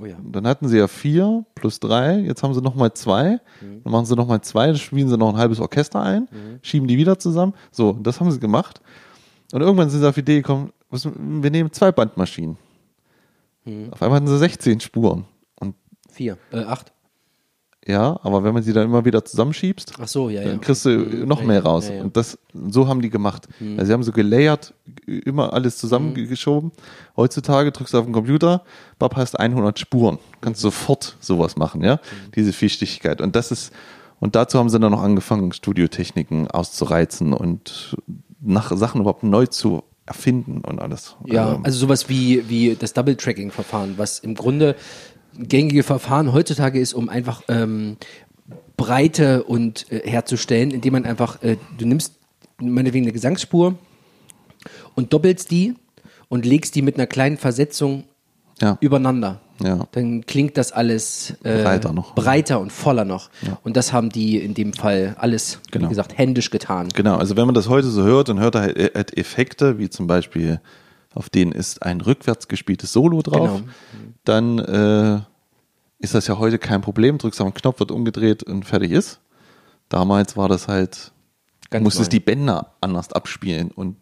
[0.00, 0.16] Oh ja.
[0.22, 2.18] Dann hatten sie ja vier plus drei.
[2.18, 3.38] Jetzt haben sie nochmal zwei.
[3.60, 4.66] Dann machen sie nochmal zwei.
[4.66, 6.28] Dann spielen sie noch ein halbes Orchester ein.
[6.62, 7.54] Schieben die wieder zusammen.
[7.70, 8.80] So, das haben sie gemacht.
[9.52, 12.58] Und irgendwann sind sie auf die Idee gekommen, was, wir nehmen zwei Bandmaschinen.
[13.92, 15.26] Auf einmal hatten sie 16 Spuren.
[15.60, 15.76] Und
[16.10, 16.36] Vier.
[16.50, 16.92] Äh, acht.
[17.86, 20.48] Ja, aber wenn man sie dann immer wieder zusammenschiebst, Ach so, ja, ja.
[20.48, 20.90] dann kriegst du
[21.26, 21.88] noch Ja, mehr raus.
[21.88, 22.00] ja.
[22.00, 22.38] Und das,
[22.70, 23.48] so haben die gemacht.
[23.76, 24.72] Also sie haben so gelayert,
[25.06, 26.70] immer alles zusammengeschoben.
[27.16, 28.62] Heutzutage drückst du auf den Computer,
[28.98, 30.18] Bab hast 100 Spuren.
[30.40, 31.98] Kannst sofort sowas machen, ja?
[32.36, 33.20] Diese Vielschichtigkeit.
[33.20, 33.72] Und das ist,
[34.20, 37.96] und dazu haben sie dann noch angefangen, Studiotechniken auszureizen und
[38.40, 41.16] nach Sachen überhaupt neu zu erfinden und alles.
[41.26, 44.74] Ja, Ähm, also sowas wie, wie das Double-Tracking-Verfahren, was im Grunde
[45.38, 47.96] gängige Verfahren heutzutage ist, um einfach ähm,
[48.76, 52.14] Breite und äh, herzustellen, indem man einfach, äh, du nimmst
[52.60, 53.76] meinetwegen eine Gesangsspur
[54.94, 55.74] und doppelst die
[56.28, 58.04] und legst die mit einer kleinen Versetzung
[58.60, 59.40] ja, übereinander.
[59.62, 59.86] ja.
[59.92, 62.14] Dann klingt das alles äh, Breiter noch.
[62.14, 63.30] breiter und voller noch.
[63.46, 63.58] Ja.
[63.64, 65.86] Und das haben die in dem Fall alles, Genau.
[65.86, 66.88] wie gesagt, händisch getan.
[66.94, 70.06] Genau, also wenn man das heute so hört, dann hört er halt Effekte, wie zum
[70.06, 70.60] Beispiel,
[71.14, 73.62] auf denen ist ein rückwärts gespieltes Solo drauf.
[73.62, 74.12] Genau.
[74.24, 75.20] Dann äh,
[75.98, 79.20] ist das ja heute kein Problem, drückst auf den Knopf, wird umgedreht und fertig ist.
[79.88, 81.12] Damals war das halt,
[81.70, 82.18] Ganz musstest neu.
[82.18, 83.96] die Bänder anders abspielen und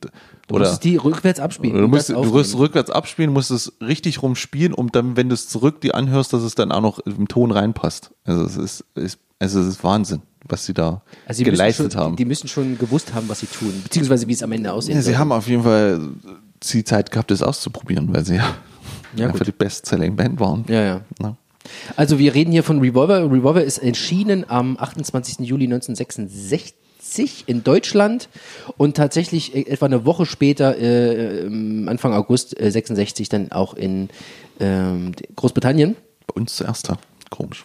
[0.49, 1.77] Du oder musst die rückwärts abspielen.
[1.81, 5.49] du musst, du musst rückwärts abspielen, musst es richtig rumspielen, um dann, wenn du es
[5.49, 8.11] zurück die anhörst, dass es dann auch noch im Ton reinpasst.
[8.25, 12.16] Also es ist, ist also es ist Wahnsinn, was sie da Also geleistet schon, haben.
[12.16, 14.96] Die, die müssen schon gewusst haben, was sie tun, beziehungsweise wie es am Ende aussehen
[14.96, 16.01] Ja, sie haben auf jeden Fall
[16.62, 18.55] die Zeit gehabt, das auszuprobieren, weil sie ja,
[19.16, 19.49] Ja, einfach gut.
[19.49, 20.64] die Best-Selling-Band waren.
[20.68, 21.01] Ja, ja.
[21.18, 21.37] Na.
[21.96, 23.31] Also wir reden hier von Revolver.
[23.31, 25.40] Revolver ist erschienen am 28.
[25.46, 28.29] Juli 1966 in Deutschland
[28.77, 33.75] und tatsächlich äh, etwa eine Woche später, äh, ähm, Anfang August äh, 66, dann auch
[33.75, 34.09] in
[34.59, 35.96] ähm, Großbritannien.
[36.27, 36.96] Bei uns zuerst, ja.
[37.31, 37.64] komisch.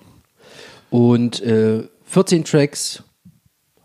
[0.89, 3.03] Und äh, 14 Tracks,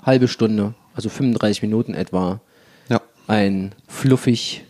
[0.03, 2.41] halbe Stunde, also 35 Minuten etwa.
[2.89, 4.65] Ja, Ein fluffig,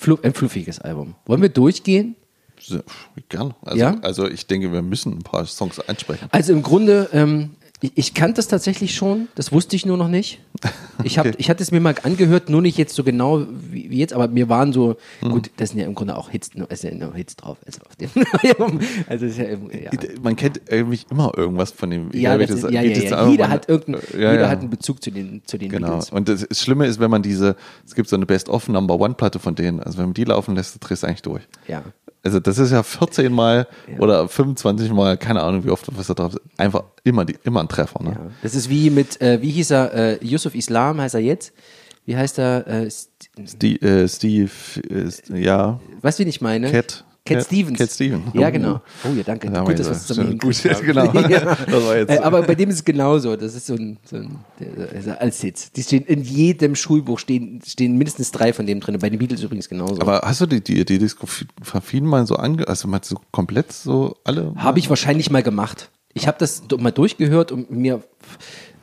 [0.00, 1.14] flu ein fluffiges Album.
[1.26, 2.16] Wollen wir durchgehen?
[2.58, 2.82] sehr,
[3.28, 3.54] gern.
[3.62, 3.98] Also, Ja?
[4.02, 6.28] also ich denke, wir müssen ein paar Songs ansprechen.
[6.30, 7.50] Also im Grunde, ähm,
[7.82, 10.40] ich, ich kannte das tatsächlich schon, das wusste ich nur noch nicht.
[11.02, 11.36] Ich, hab, Okay.
[11.38, 14.28] ich hatte es mir mal angehört, nur nicht jetzt so genau wie, wie jetzt, aber
[14.28, 15.30] mir waren so, Mhm.
[15.30, 16.68] gut, das sind ja im Grunde auch Hits, nur
[17.14, 17.56] Hits drauf.
[17.64, 18.10] Also, auf dem
[19.08, 19.90] also ja, ja.
[20.22, 22.10] Man kennt irgendwie immer irgendwas von dem.
[22.12, 23.26] Ja, das, welches- ja, ja, welches ja.
[23.28, 25.86] Jeder hat irgendeinen, Ja, jeder hat einen Bezug zu den, zu den Genau.
[25.88, 26.10] Beatles.
[26.10, 29.80] Und das, das Schlimme ist, wenn man diese, es gibt so eine Best-of-Number-One-Platte von denen,
[29.80, 31.42] also wenn man die laufen lässt, dann drehst du eigentlich durch.
[31.66, 31.82] Ja.
[32.22, 33.98] Also das ist ja 14 Mal Ja.
[34.00, 36.40] oder 25 Mal, keine Ahnung, wie oft was da drauf ist.
[36.58, 38.02] Einfach immer, die, immer ein Treffer.
[38.02, 38.10] Ne?
[38.12, 38.30] Ja.
[38.42, 41.52] Das ist wie mit, äh, wie hieß er, äh, Yusuf Islam heißt er jetzt.
[42.06, 42.66] Wie heißt er?
[42.66, 43.08] Äh, St-
[43.46, 44.50] Steve, äh, Steve
[44.88, 46.70] ist, ja, weißt du, wie ich meine?
[46.70, 47.04] Cat.
[47.22, 47.78] Cat Stevens.
[47.78, 48.24] Cat Stevens.
[48.32, 48.50] Ja, Oh.
[48.50, 48.80] genau.
[49.04, 49.52] Oh ja, danke.
[49.52, 51.12] Wir Gut, dass wir es zusammen gut, hingekriegt genau.
[51.28, 51.56] ja.
[52.08, 53.36] Äh, Aber bei dem ist es genauso.
[53.36, 55.70] Das ist so ein, so ein der- also als Hits.
[55.70, 58.98] Die stehen in jedem Schulbuch stehen, stehen mindestens drei von dem drin.
[58.98, 60.00] Bei den Beatles übrigens genauso.
[60.00, 64.16] Aber hast du die, die, die Diskografien mal so ange, also mal so komplett so
[64.24, 64.54] alle?
[64.56, 65.90] Habe ich wahrscheinlich mal gemacht.
[66.14, 68.02] Ich habe das mal durchgehört und mir,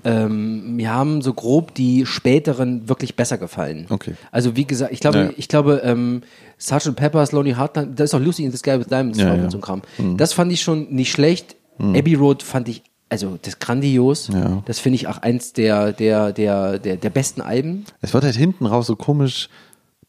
[0.06, 3.88] ähm, mir haben so grob die späteren wirklich besser gefallen.
[3.90, 4.14] Okay.
[4.32, 5.30] Also wie gesagt, ich glaube, Ja.
[5.36, 6.22] ich glaube, ähm,
[6.58, 6.96] Sgt.
[6.96, 9.44] Pepper's Lonely Heartland, da ist auch Lucy in the Sky with Diamonds Ja, drauf ja.
[9.46, 9.82] und so ein Kram.
[10.18, 11.56] Das fand ich schon nicht schlecht.
[11.80, 14.30] Abbey Road fand ich, also das ist grandios.
[14.34, 14.64] Ja.
[14.66, 17.86] Das finde ich auch eins der, der, der, der, der besten Alben.
[18.02, 19.50] Es wird halt hinten raus so komisch.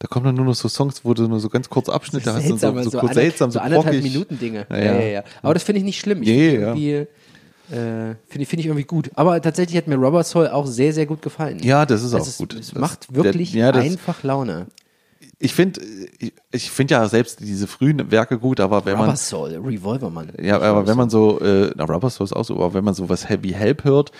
[0.01, 2.49] Da kommen dann nur noch so Songs, wo du nur so ganz kurze Abschnitte hast
[2.49, 4.01] und so, so, so, kurz seltsam, so so anderthalb.
[4.01, 4.65] Minuten Dinge.
[4.69, 5.23] Ja, Ja, ja.
[5.41, 6.21] Aber das finde ich nicht schlimm.
[6.23, 7.05] Ich Nee, irgendwie, äh,
[7.69, 9.11] finde ich, finde ich irgendwie gut.
[9.15, 11.59] Aber tatsächlich hat mir Robert Soul auch sehr, sehr gut gefallen.
[11.61, 12.53] Ja, das ist auch es gut.
[12.53, 14.67] Es Das- macht der- wirklich ja, das- einfach Laune.
[15.41, 15.81] Ich finde,
[16.19, 20.31] ich, ich finde ja selbst diese frühen Werke gut, aber wenn man Robert Soul, Revolverman.
[20.41, 22.93] Ja, aber wenn man so, äh, na, Rubber Soul ist auch so, aber wenn man
[22.93, 24.11] so was Heavy Help hört,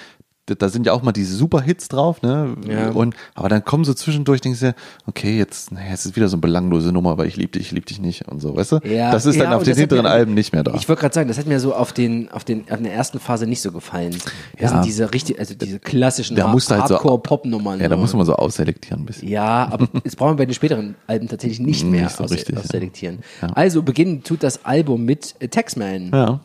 [0.56, 2.56] da, sind ja auch mal diese Super-Hits drauf, ne?
[2.68, 2.90] Ja.
[2.90, 6.36] Und, aber dann kommen so zwischendurch, denkst du, okay, jetzt, naja, es ist wieder so
[6.36, 8.80] eine belanglose Nummer, weil ich lieb dich, ich lieb dich nicht und so, weißt du?
[8.84, 10.74] Ja, das ist dann ja, auf und den hinteren mir- Alben nicht mehr da.
[10.76, 13.20] Ich wollte gerade sagen, das hat mir so auf den, auf den, auf der ersten
[13.20, 14.12] Phase nicht so gefallen.
[14.58, 14.68] Das Ja.
[14.70, 17.80] sind diese richtig, also diese klassischen Da du halt Hardcore-Pop-Nummern.
[17.80, 18.02] ja, da so.
[18.02, 19.28] muss man so ausselektieren ein bisschen.
[19.28, 22.32] Ja, aber das brauchen wir bei den späteren Alben tatsächlich nicht mehr Nicht so aus,
[22.32, 22.62] richtig, ja.
[22.62, 23.20] ausselektieren.
[23.42, 23.48] Ja.
[23.50, 26.12] Also beginnen tut das Album mit Taxman.
[26.14, 26.40] Ja.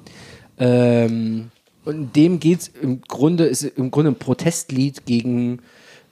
[0.59, 1.51] Ähm,
[1.85, 5.61] und dem geht's im Grunde, ist im Grunde ein Protestlied gegen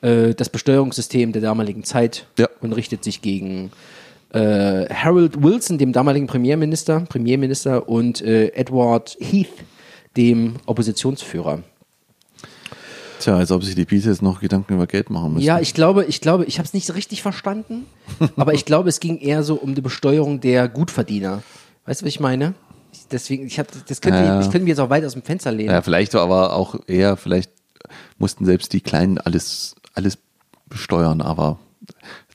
[0.03, 2.49] äh, das Besteuerungssystem der damaligen Zeit Ja.
[2.61, 3.71] und richtet sich gegen
[4.33, 9.49] äh, Harold Wilson, dem damaligen Premierminister, Premierminister und äh, Edward Heath,
[10.17, 11.63] dem Oppositionsführer.
[13.21, 15.45] Tja, als ob sich die Beatles noch Gedanken über Geld machen müssen.
[15.47, 17.87] Ja, ich glaube, ich glaube, ich habe es nicht so richtig verstanden,
[18.37, 21.43] aber ich glaube, es ging eher so um die Besteuerung der Gutverdiener.
[21.87, 22.55] Weißt du, was ich meine?
[22.93, 24.41] Ich, deswegen, ich habe, das könnte, Ja.
[24.41, 25.71] ich könnte mir jetzt auch weit aus dem Fenster lehnen.
[25.71, 27.51] Ja, vielleicht aber auch eher, vielleicht
[28.19, 30.19] mussten selbst die Kleinen alles, alles
[30.67, 31.59] besteuern, aber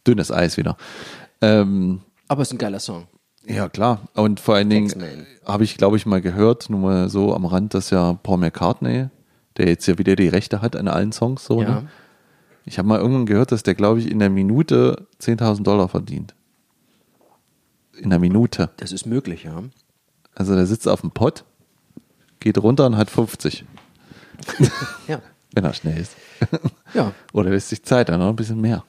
[0.05, 0.77] dünnes Eis wieder.
[1.41, 3.07] Ähm, Aber es ist ein geiler Song.
[3.45, 4.01] Ja, klar.
[4.13, 7.73] Und vor allen Dingen habe ich, glaube ich, mal gehört, nur mal so am Rand,
[7.73, 9.07] dass ja Paul McCartney,
[9.57, 11.69] der jetzt ja wieder die Rechte hat an allen Songs, so, Ja.
[11.81, 11.87] ne?
[12.65, 16.35] Ich habe mal irgendwann gehört, dass der, glaube ich, in der Minute 10.000 Dollar verdient.
[17.97, 18.69] In der Minute.
[18.77, 19.63] Das ist möglich, ja.
[20.37, 21.43] Also der sitzt auf dem Pott,
[22.39, 23.65] geht runter und hat 50,
[25.07, 25.21] Ja.
[25.53, 26.11] wenn er schnell ist.
[26.93, 27.11] Ja.
[27.33, 28.83] Oder lässt sich Zeit, dann noch ein bisschen mehr.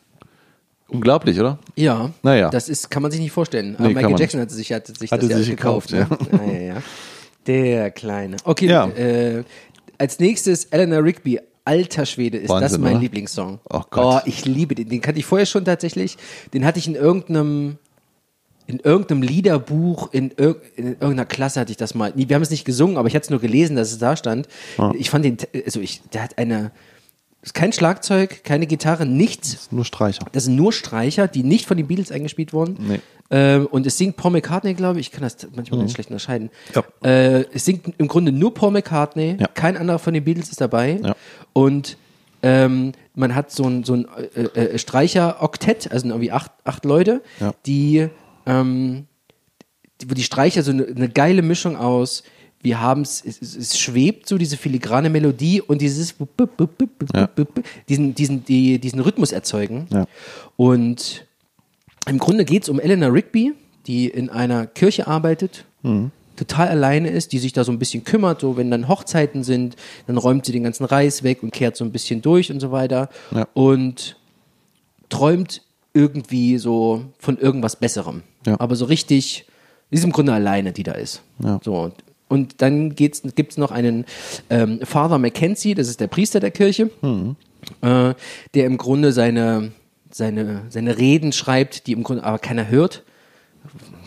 [0.87, 1.59] Unglaublich, oder?
[1.75, 2.49] Ja, Naja.
[2.49, 3.75] das ist, kann man sich nicht vorstellen.
[3.79, 5.89] Nee, Michael Jackson hatte sich, hatte sich Hatte das ja sich gekauft.
[5.91, 6.39] gekauft, ne?
[6.47, 6.53] ja.
[6.53, 6.83] ja, ja.
[7.47, 8.37] Der Kleine.
[8.45, 8.87] Okay, Ja.
[8.89, 9.43] äh,
[9.99, 11.41] als nächstes Eleanor Rigby.
[11.65, 13.01] Alter Schwede, ist das Wahnsinn, mein oder?
[13.01, 13.59] Lieblingssong.
[13.69, 14.23] Oh Gott.
[14.25, 14.89] ich liebe den.
[14.89, 16.17] Den kannte ich vorher schon tatsächlich.
[16.55, 17.77] Den hatte ich in irgendeinem
[18.69, 22.13] in irgendeinem Liederbuch, in, ir in irgendeiner Klasse hatte ich das mal.
[22.15, 24.47] Wir haben es nicht gesungen, aber ich hatte es nur gelesen, dass es da stand.
[24.95, 26.71] Ich fand den, also ich, der hat eine,
[27.43, 29.69] ist kein Schlagzeug, keine Gitarre, nichts.
[29.73, 30.27] Nur Streicher.
[30.33, 32.77] Das sind nur Streicher, die nicht von den Beatles eingespielt wurden.
[32.79, 33.01] Nee.
[33.31, 35.07] Ähm, und es singt Paul McCartney, glaube ich.
[35.07, 36.51] Ich kann das manchmal ganz schlecht unterscheiden.
[36.75, 36.83] Ja.
[37.09, 39.37] Äh, es singt im Grunde nur Paul McCartney.
[39.41, 39.47] Ja.
[39.49, 41.01] Kein anderer von den Beatles ist dabei.
[41.03, 41.17] Ja.
[41.55, 41.97] Und
[42.43, 44.43] ähm, man hat so ein, so ein äh,
[44.75, 47.53] äh, Streicher-Oktett, also irgendwie acht, acht Leute, Ja.
[47.67, 48.09] die,
[48.49, 49.07] ähm,
[50.01, 52.23] die, wo die Streicher so eine, eine geile Mischung aus
[52.61, 56.17] wir haben es, es, es schwebt so diese filigrane Melodie und dieses
[57.15, 57.29] Ja.
[57.89, 59.87] diesen, diesen, die, diesen Rhythmus erzeugen.
[59.93, 60.07] Ja.
[60.57, 61.25] Und
[62.09, 63.53] im Grunde geht es um Eleanor Rigby,
[63.87, 66.11] die in einer Kirche arbeitet, Mhm.
[66.35, 69.77] total alleine ist, die sich da so ein bisschen kümmert, so wenn dann Hochzeiten sind,
[70.09, 72.73] dann räumt sie den ganzen Reis weg und kehrt so ein bisschen durch und so
[72.73, 73.47] weiter Ja.
[73.55, 74.17] und
[75.11, 75.63] träumt
[75.99, 78.23] irgendwie so von irgendwas Besserem.
[78.47, 78.57] Ja.
[78.61, 79.47] Aber so richtig,
[79.91, 81.23] ist im Grunde alleine, die da ist.
[81.43, 81.59] Ja.
[81.65, 81.91] So,
[82.29, 84.05] und- dann gibt es noch einen
[84.51, 86.91] ähm, Father Mackenzie, das ist der Priester der Kirche,
[87.81, 88.15] äh,
[88.55, 89.73] der im Grunde seine,
[90.11, 93.03] seine, seine Reden schreibt, die im Grunde aber keiner hört.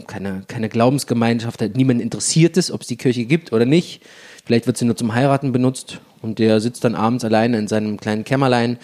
[0.07, 4.01] Keine, keine Glaubensgemeinschaft hat, niemand interessiert es, ob es die Kirche gibt oder nicht.
[4.45, 7.97] Vielleicht wird sie nur zum Heiraten benutzt und der sitzt dann abends alleine in seinem
[7.97, 8.77] kleinen Kämmerlein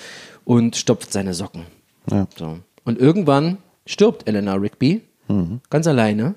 [0.45, 1.63] und stopft seine Socken.
[2.09, 2.27] Ja.
[2.37, 2.57] So.
[2.87, 5.01] Und irgendwann stirbt Eleanor Rigby
[5.69, 6.35] ganz alleine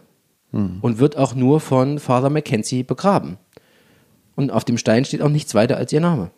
[0.51, 3.39] und wird auch nur von Father Mackenzie begraben.
[4.35, 6.33] Und auf dem Stein steht auch nichts weiter als ihr Name.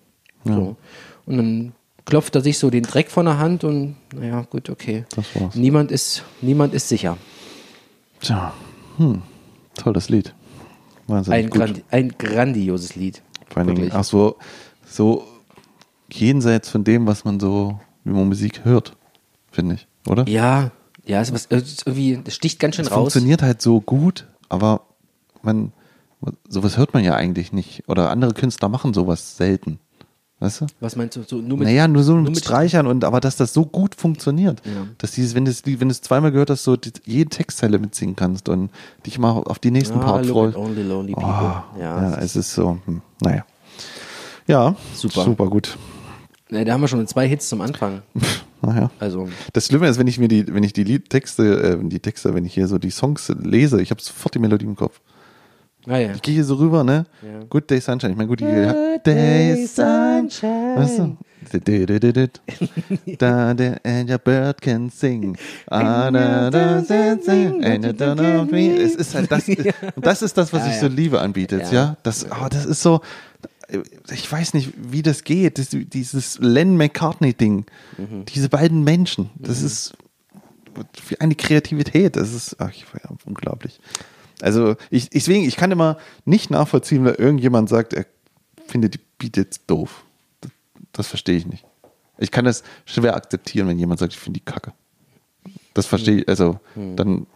[0.45, 0.77] So.
[1.25, 1.73] Und dann
[2.05, 5.07] klopft er sich so den Dreck von der Hand und naja, gut, okay.
[5.17, 5.55] Das war's.
[5.55, 7.17] Niemand ist, niemand ist sicher.
[8.21, 8.53] Tja,
[8.99, 9.23] hm.
[9.77, 10.35] tolles Lied.
[11.07, 11.59] Wahnsinnig Ein, gut.
[11.59, 13.23] grandi ein grandioses Lied.
[13.49, 14.37] Vor allen Dingen, ach so,
[14.85, 15.25] so
[16.11, 18.95] jenseits von dem, was man so, wie man Musik hört,
[19.51, 20.29] finde ich, oder?
[20.29, 20.71] Ja,
[21.05, 22.99] ja, ist was, es ist irgendwie, das sticht ganz schön es raus.
[22.99, 24.83] funktioniert halt so gut, aber
[25.43, 25.73] man,
[26.49, 27.83] sowas hört man ja eigentlich nicht.
[27.89, 29.79] Oder andere Künstler machen sowas selten.
[30.39, 30.67] Weißt du?
[30.81, 31.23] Was meinst du?
[31.23, 33.95] So nur mit, Naja, nur so nur mit Streichern und aber dass das so gut
[33.95, 34.61] funktioniert.
[34.67, 34.89] Ja.
[34.99, 38.49] Dass dieses, wenn du es wenn zweimal gehört hast, so die, jede Textzeile mitsingen kannst
[38.49, 38.71] und
[39.07, 40.57] dich mal auf die nächsten Ah, Part freust.
[40.57, 41.63] only lonely Oh, people.
[41.81, 43.45] ja, ja, es ist so, hm, naja.
[44.49, 45.23] Ja, Super.
[45.25, 45.79] Super gut.
[46.51, 48.03] Ne, da haben wir schon zwei Hits zum Anfang.
[48.63, 48.91] Naja.
[49.01, 52.33] Also, Das Schlimme ist, wenn ich mir die, wenn ich die Liedtexte, äh, die Texte,
[52.35, 55.01] wenn ich hier so die Songs lese, ich habe sofort die Melodie im Kopf.
[55.87, 56.13] naja.
[56.15, 57.07] Ich gehe hier so rüber, ne?
[57.23, 57.45] Ja.
[57.51, 58.13] Good Day Sunshine.
[58.13, 60.77] Ich meine, gut, die Good Day Sunshine.
[60.77, 61.17] Weißt du?
[63.19, 65.37] Da, da, and your bird can sing.
[65.69, 68.77] Ah, and you don't know me.
[68.77, 69.49] Es ist halt das,
[69.97, 70.81] und das ist das, was Ja, ich ja.
[70.83, 71.73] so liebe anbietet, ja.
[71.73, 71.97] Ja.
[72.05, 73.01] Das, oh, das ist so,
[74.11, 75.59] ich weiß nicht, wie das geht.
[75.59, 77.67] Das, dieses Len McCartney-Ding.
[77.99, 78.25] Mhm.
[78.27, 79.31] Diese beiden Menschen.
[79.37, 79.95] Das ist
[80.95, 82.17] für eine Kreativität.
[82.17, 82.73] Das ist ach,
[83.25, 83.81] unglaublich.
[84.41, 88.07] Also ich, deswegen, ich kann immer nicht nachvollziehen, wenn irgendjemand sagt, er
[88.67, 90.05] findet die Beat jetzt doof.
[90.41, 90.51] Das,
[90.93, 91.65] das verstehe ich nicht.
[92.19, 94.73] Ich kann das schwer akzeptieren, wenn jemand sagt, ich finde die kacke.
[95.75, 97.27] Das verstehe ich, also dann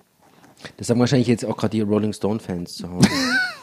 [0.77, 3.09] Das sagen wahrscheinlich jetzt auch gerade die Rolling Stone-Fans zu Hause.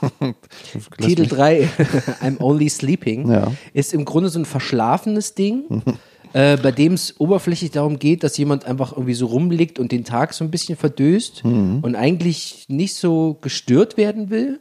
[1.02, 1.63] Titel mich- 3,
[2.22, 3.52] I'm Only Sleeping, Ja.
[3.74, 5.63] ist im Grunde so ein verschlafenes Ding,
[6.34, 10.04] äh, bei dem es oberflächlich darum geht, dass jemand einfach irgendwie so rumliegt und den
[10.04, 11.80] Tag so ein bisschen verdöst Mhm.
[11.82, 14.60] und eigentlich nicht so gestört werden will,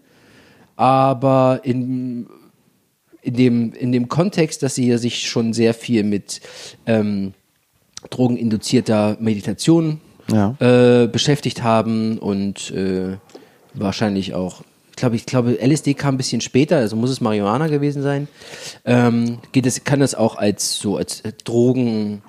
[0.76, 2.26] aber in,
[3.22, 6.40] in, dem, in dem Kontext, dass sie ja sich schon sehr viel mit
[6.86, 7.34] ähm,
[8.10, 10.00] drogeninduzierter Meditation
[10.30, 10.56] Ja.
[10.60, 13.16] äh, beschäftigt haben und äh,
[13.74, 17.66] wahrscheinlich auch, ich glaube, ich glaube, LSD kam ein bisschen später, also muss es Marihuana
[17.66, 18.28] gewesen sein.
[18.84, 22.22] Ähm, geht es, kann das auch als so als Drogen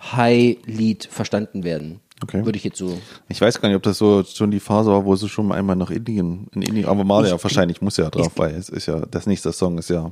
[0.00, 2.00] High-Lied verstanden werden.
[2.22, 2.44] Okay.
[2.44, 2.98] Würde ich jetzt so.
[3.28, 5.76] Ich weiß gar nicht, ob das so schon die Phase war, wo sie schon einmal
[5.76, 8.86] nach Indien, in Indien, aber mal ja Ich- wahrscheinlich muss ja drauf, weil es ist
[8.86, 10.10] ja, das nächste Song ist ja,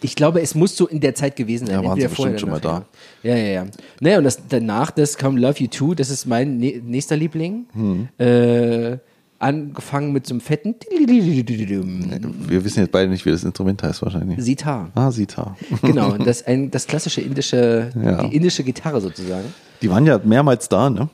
[0.00, 1.82] Ich glaube, es muss so in der Zeit gewesen sein.
[1.82, 2.86] Ja, waren sie bestimmt schon mal nachher.
[3.24, 3.66] Ja, ja, ja.
[4.00, 7.66] Naja, und das, danach, das kam Love You Too, das ist mein nä- nächster Liebling.
[7.72, 8.08] Hm.
[8.18, 8.98] Äh,
[9.38, 14.42] angefangen mit so einem fetten wir wissen jetzt beide nicht, wie das Instrument heißt wahrscheinlich.
[14.42, 14.90] Sitar.
[14.94, 15.56] Ah, Sitar.
[15.82, 18.22] Genau, das, ein, das klassische indische, Ja.
[18.24, 19.44] die indische Gitarre sozusagen.
[19.82, 21.08] Die waren ja mehrmals da, ne?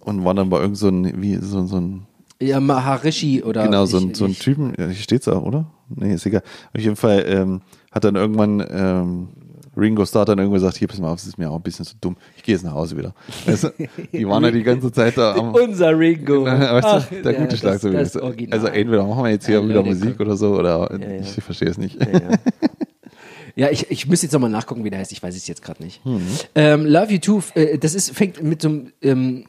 [0.00, 2.02] Und waren dann bei irgend so ein, wie, so, so ein,
[2.40, 3.64] Ja, Maharishi oder.
[3.64, 5.66] genau, so ein, ich- so ein Typen, ja, hier steht's auch, oder?
[5.88, 6.42] Nee, ist egal.
[6.74, 9.28] Auf jeden Fall, ähm, hat dann irgendwann, ähm,
[9.76, 11.84] Ringo Starr dann irgendwann gesagt, hier, pass mal auf, es ist mir auch ein bisschen
[11.84, 12.16] zu dumm.
[12.36, 13.14] Ich gehe jetzt nach Hause wieder.
[13.44, 13.70] Weißt du,
[14.12, 16.44] die waren ja die ganze Zeit da am, Unser Ringo.
[16.46, 17.92] weißt Ach, du, der ja, gute das- Schlagzeug.
[17.92, 18.58] das Original.
[18.58, 21.20] Also entweder machen wir jetzt hier Ja, wieder Leute, Musik oder so, oder Ja, ja.
[21.20, 22.00] ich verstehe es nicht.
[22.00, 22.20] Ja, ja.
[23.58, 25.12] Ja, ich, ich müsste jetzt nochmal nachgucken, wie der heißt.
[25.12, 26.04] Ich weiß es jetzt gerade nicht.
[26.04, 26.20] Mhm.
[26.54, 29.44] Ähm, Love You Too, äh, das ist, fängt mit so einem ähm,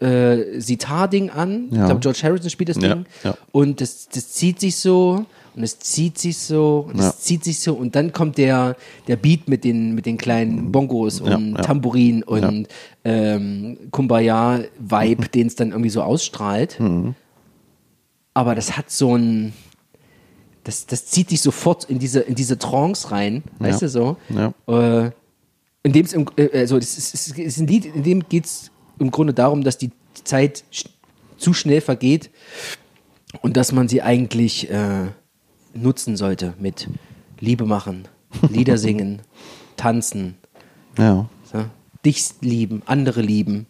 [0.00, 1.66] äh, Sitar-Ding an.
[1.70, 1.84] Ich Ja.
[1.84, 3.04] glaube, George Harrison spielt das Ja, Ding.
[3.22, 3.34] ja.
[3.52, 7.16] Und das, das zieht sich so und es zieht sich so und es Ja.
[7.16, 8.76] zieht sich so und dann kommt der,
[9.08, 11.62] der Beat mit den, mit den kleinen Bongos und ja.
[11.62, 12.68] Tambourin und
[13.04, 16.78] ähm, Kumbaya-Vibe, den es dann irgendwie so ausstrahlt.
[16.78, 17.14] Mhm.
[18.34, 19.52] Aber das hat so ein,
[20.64, 24.16] das, das zieht dich sofort in diese, in diese Trance rein, weißt du so?
[24.28, 24.54] Ja.
[24.68, 25.10] Äh,
[25.82, 28.70] in dem es äh, also das ist, ist, ist ein Lied, in dem geht es
[28.98, 29.90] im Grunde darum, dass die
[30.24, 30.84] Zeit sch
[31.38, 32.28] zu schnell vergeht
[33.40, 35.06] und dass man sie eigentlich äh,
[35.74, 36.88] nutzen sollte mit
[37.38, 38.08] Liebe machen,
[38.48, 39.20] Lieder singen,
[39.76, 40.36] tanzen,
[40.98, 41.64] Ja, so.
[42.04, 43.66] dich lieben, andere lieben.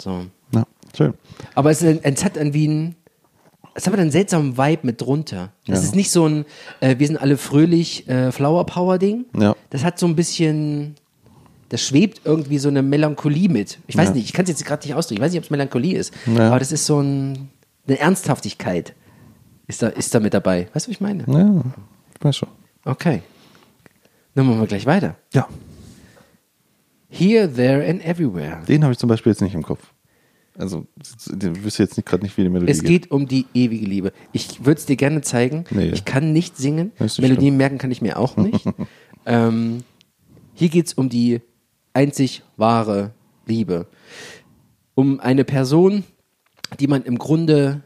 [0.00, 0.26] So.
[0.52, 0.64] ja,
[0.96, 1.14] schön.
[1.54, 2.96] Aber es, ist es hat irgendwie ein,
[3.74, 5.52] es hat einen seltsamen Vibe mit drunter.
[5.66, 5.84] Das Ja.
[5.86, 6.44] ist nicht so ein,
[6.80, 9.24] äh, wir sind alle fröhlich äh, Flower Power Ding.
[9.38, 9.54] Ja.
[9.70, 10.94] Das hat so ein bisschen,
[11.68, 13.78] das schwebt irgendwie so eine Melancholie mit.
[13.86, 14.14] Ich weiß Ja.
[14.14, 15.20] nicht, ich kann es jetzt gerade nicht ausdrücken.
[15.20, 16.12] Ich weiß nicht, ob es Melancholie ist.
[16.26, 16.48] Ja.
[16.48, 17.48] Aber das ist so ein,
[17.88, 18.94] eine Ernsthaftigkeit
[19.66, 20.68] ist da, ist da mit dabei.
[20.72, 21.24] Weißt du, was ich meine?
[21.26, 21.62] Ja,
[22.18, 22.48] ich weiß schon.
[22.84, 23.22] Okay.
[24.34, 25.16] Dann machen wir gleich weiter.
[25.32, 25.48] Ja,
[27.08, 28.62] Here, there and everywhere.
[28.68, 29.92] den habe ich zum Beispiel jetzt nicht im Kopf.
[30.58, 30.86] Also,
[31.28, 34.12] den wüsste jetzt gerade nicht, wie die Melodie Es geht um die ewige Liebe.
[34.32, 35.64] Ich würde es dir gerne zeigen.
[35.70, 35.90] Nee.
[35.90, 36.92] Ich kann nicht singen.
[36.98, 37.56] Nicht Melodien schlimm.
[37.58, 38.66] merken kann ich mir auch nicht.
[39.26, 39.82] ähm,
[40.54, 41.42] hier geht es um die
[41.92, 43.12] einzig wahre
[43.46, 43.86] Liebe.
[44.94, 46.04] Um eine Person,
[46.80, 47.82] die man im Grunde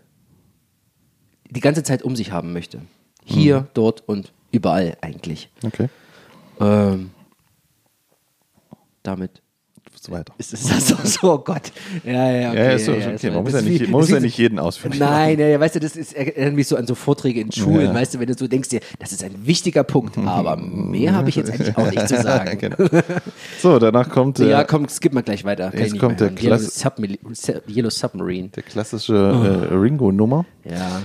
[1.51, 2.81] die ganze Zeit um sich haben möchte.
[3.25, 5.49] Hier, dort und überall eigentlich.
[5.65, 5.89] Okay.
[6.61, 7.11] Ähm,
[9.03, 9.43] damit
[10.03, 10.33] so weiter.
[10.39, 11.73] Ist das so, so, oh Gott.
[12.05, 12.59] Ja, ja, okay.
[12.65, 13.15] Ja, ist so, ja, okay.
[13.17, 14.95] ist- Man muss ja ist nicht, muss ja ist- nicht jeden ausführen.
[14.99, 17.87] Nein, ja, ja, weißt du, das ist, erinnert mich so an so Vorträge in Schulen,
[17.89, 17.95] Ja.
[17.95, 21.29] weißt du, wenn du so denkst dir, das ist ein wichtiger Punkt, aber mehr habe
[21.29, 22.59] ich jetzt eigentlich auch nicht zu sagen.
[22.59, 22.77] genau.
[23.61, 25.71] So, danach kommt äh, Ja, komm, skip mal gleich weiter.
[25.71, 26.39] Kann Jetzt kommt der hören.
[27.69, 28.49] Yellow, Submarine.
[28.49, 30.47] der klassische äh, Ringo-Nummer.
[30.65, 31.03] Ja.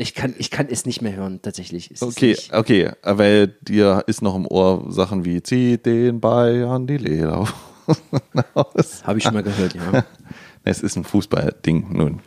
[0.00, 1.90] Ich kann, ich kann es nicht mehr hören, tatsächlich.
[1.90, 6.86] Es Okay, okay, weil dir ist noch im Ohr Sachen wie zieh den Ball an
[6.86, 7.46] die Leder.
[8.54, 9.02] aus.
[9.04, 10.04] habe ich schon mal gehört, ja.
[10.64, 12.20] Es ist ein Fußballding nun.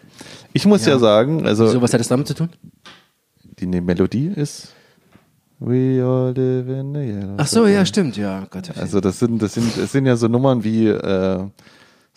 [0.51, 0.99] Ich muss ja, Ja.
[0.99, 2.49] sagen, also So, was hat das damit zu tun?
[3.59, 4.73] die ne Melodie ist
[5.59, 8.47] We all live in the yellow Ach so, ja, stimmt, ja.
[8.49, 8.75] Gott.
[8.75, 11.45] Also das sind, das sind, das sind ja so Nummern wie äh,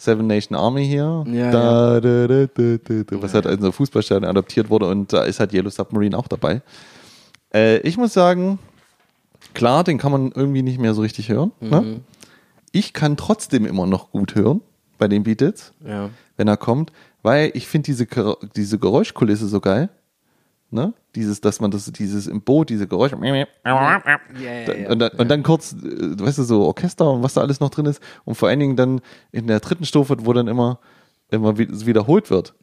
[0.05, 4.71] Seven Nation Army hier, Ja, da, da, da, da, was halt in so Fußballstadion adaptiert
[4.71, 6.63] wurde und da ist halt Yellow Submarine auch dabei.
[7.53, 8.59] Äh, ich muss sagen,
[9.55, 11.53] klar, den kann man irgendwie nicht mehr so richtig hören.
[11.61, 11.69] Mhm.
[11.71, 12.01] Ne?
[12.73, 14.61] Ich kann trotzdem immer noch gut hören
[14.99, 16.11] bei den Beatles, Ja.
[16.37, 18.07] wenn er kommt, weil ich finde diese,
[18.57, 19.89] diese Geräuschkulisse so geil.
[20.75, 20.93] Ne?
[21.15, 23.17] Dieses, dass man das, dieses im Boot, diese Geräusche.
[24.43, 27.43] Ja, Dann- Und, dann, und dann kurz, äh, weißt du, so Orchester und was da
[27.43, 28.03] alles noch drin ist.
[28.25, 30.81] Und vor allen Dingen dann in der dritten Strophe, wo dann immer,
[31.31, 32.55] immer wiederholt wird.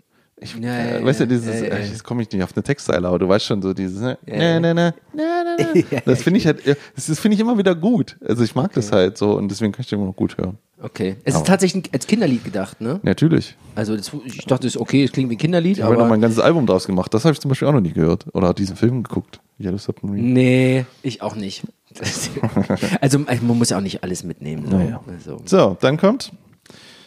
[0.44, 1.74] Ich, Ja, äh, ja, weißt du, ja, dieses, ja, ja.
[1.76, 4.18] äh, jetzt komme ich nicht auf eine Textzeile, aber du weißt schon so dieses, ne,
[4.26, 4.74] Ja, ne, ja.
[4.74, 6.02] ne, ne, ne.
[6.06, 8.18] Das finde ich halt, das, das finde ich immer wieder gut.
[8.28, 10.58] Also ich mag das halt so und deswegen kann ich den immer noch gut hören.
[10.84, 11.16] Okay.
[11.24, 13.00] Es ist tatsächlich ein- als Kinderlied gedacht, ne?
[13.04, 13.56] Natürlich.
[13.76, 16.02] Also das, ich dachte, es ist okay, es klingt wie ein Kinderlied, Ich habe noch
[16.02, 17.14] aber mal ein ganzes Album draus gemacht.
[17.14, 18.26] Das habe ich zum Beispiel auch noch nie gehört.
[18.34, 19.40] Oder diesen Film geguckt.
[19.60, 20.28] Yellow Submarine.
[20.28, 21.64] nee, ich auch nicht.
[21.94, 22.32] Das-
[23.02, 24.64] also man muss ja auch nicht alles mitnehmen.
[24.70, 24.76] Ne?
[24.76, 25.04] Naja.
[25.08, 25.40] Also.
[25.46, 26.32] So, dann kommt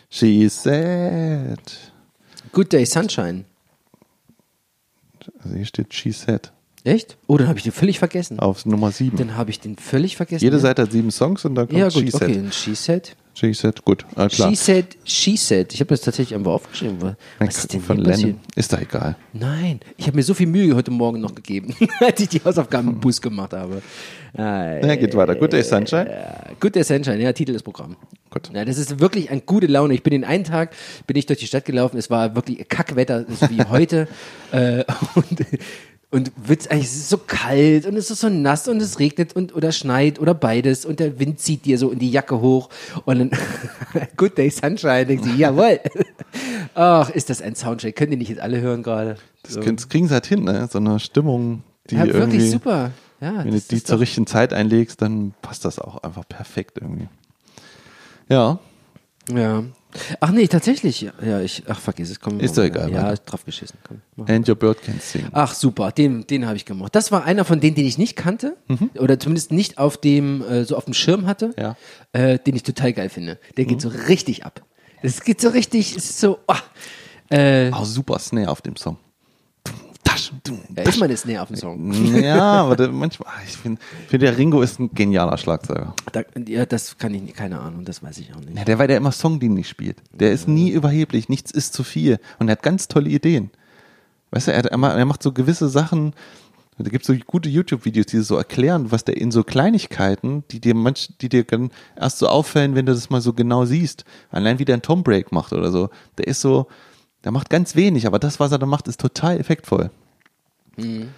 [0.08, 1.58] She Said.
[2.52, 3.44] Good Day Sunshine.
[5.42, 6.52] Also hier steht She Said.
[6.84, 7.16] Echt?
[7.26, 8.38] Oh, dann habe ich den völlig vergessen.
[8.38, 9.16] Auf Nummer 7.
[9.16, 10.44] Dann habe ich den völlig vergessen.
[10.44, 10.62] Jede ja.
[10.62, 12.22] Seite hat sieben Songs und dann kommt Ja, She gut, Said.
[12.22, 12.38] okay.
[12.38, 13.16] Und She Said.
[13.36, 14.50] She Said, gut, ah, klar.
[14.50, 15.74] She Said, She Said.
[15.74, 17.02] Ich habe das tatsächlich einfach aufgeschrieben.
[17.02, 17.98] weil- Ein Was ist denn von?
[17.98, 18.38] Lennon.
[18.54, 19.16] Ist doch egal.
[19.32, 22.88] Nein, ich habe mir so viel Mühe heute Morgen noch gegeben, als ich die Hausaufgaben
[22.90, 23.82] im Bus gemacht habe.
[24.38, 25.34] Äh, Ja, geht weiter.
[25.34, 26.08] Good Day Sunshine.
[26.10, 27.96] ja, Good Day Sunshine, ja, Titel des Programms.
[28.30, 28.50] Gut.
[28.54, 29.94] Ja, das ist wirklich eine gute Laune.
[29.94, 30.74] Ich bin den einen Tag,
[31.06, 34.06] bin ich durch die Stadt gelaufen, es war wirklich Kackwetter, so wie heute.
[34.52, 34.84] äh,
[35.16, 35.44] und
[36.14, 39.34] und wird's eigentlich, es ist so kalt und es ist so nass und es regnet
[39.36, 42.70] und oder schneit oder beides und der Wind zieht dir so in die Jacke hoch
[43.04, 43.30] und dann
[44.16, 45.80] Good Day Sunshine, denkst du, jawohl.
[46.74, 47.94] Ach, ist das ein Soundtrack?
[47.96, 49.16] Könnt ihr nicht jetzt alle hören gerade?
[49.42, 50.68] Das, können- das kriegen sie halt hin, ne?
[50.70, 52.90] So eine Stimmung, die Ja, irgendwie, wirklich super.
[53.20, 57.08] Ja, wenn du die zur richtigen Zeit einlegst, dann passt das auch einfach perfekt irgendwie.
[58.28, 58.58] Ja,
[59.28, 59.64] Ja.
[60.20, 61.00] Ach nee, tatsächlich.
[61.02, 62.20] Ja, ja ich, ach vergiss es.
[62.20, 63.22] Komm, Ist doch egal, Ja, weiter.
[63.24, 63.78] drauf geschissen.
[63.86, 64.00] Komm.
[64.28, 65.26] And Your Bird Can Sing.
[65.32, 66.94] Ach super, den, den habe ich gemacht.
[66.94, 68.56] Das war einer von denen, den ich nicht kannte
[68.98, 71.76] oder zumindest nicht auf dem äh, so auf dem Schirm hatte, Ja.
[72.12, 73.38] äh, den ich total geil finde.
[73.56, 74.62] Der geht so richtig ab.
[75.02, 76.38] Es geht so richtig, es ist so.
[76.48, 76.54] Oh,
[77.34, 78.96] äh, Auch super Snare auf dem Song.
[80.44, 82.14] Tasch, dum, da ist näher auf dem Song.
[82.22, 85.94] Ja, aber der, manchmal, ah, ich finde, find, der Ringo ist ein genialer Schlagzeuger.
[86.12, 88.56] Da, ja, das kann ich nicht, keine Ahnung, das weiß ich auch nicht.
[88.56, 89.96] Ja, der, weil der immer songdienlich spielt.
[90.12, 92.18] Der ist nie überheblich, nichts ist zu viel.
[92.38, 93.50] Und er hat ganz tolle Ideen.
[94.30, 96.12] Weißt du, er, er macht so gewisse Sachen,
[96.76, 100.60] da gibt es so gute YouTube-Videos, die so erklären, was der in so Kleinigkeiten, die
[100.60, 104.04] dir manch, die dir dann erst so auffallen, wenn du das mal so genau siehst.
[104.30, 105.88] Allein wie der ein Tom Break macht oder so.
[106.18, 106.66] Der ist so,
[107.22, 109.90] der macht ganz wenig, aber das, was er da macht, ist total effektvoll.
[110.76, 111.10] Mhm.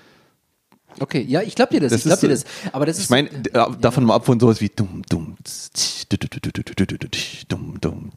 [0.99, 2.45] Okay, ja, ich glaube dir das, das ich glaube dir das.
[2.73, 3.05] Aber das ist.
[3.05, 5.37] Ich meine, äh, davon mal ab von sowas wie dumm, dumm,
[7.49, 8.11] dumm, dumm,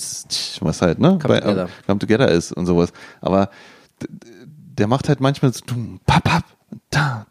[0.61, 1.19] was halt, ne?
[1.21, 1.65] Come, Bei, together.
[1.65, 2.93] Äh, come together ist und sowas.
[3.21, 3.49] Aber
[4.79, 6.43] der macht halt manchmal so dumm, papp, papp
[6.89, 7.25] da,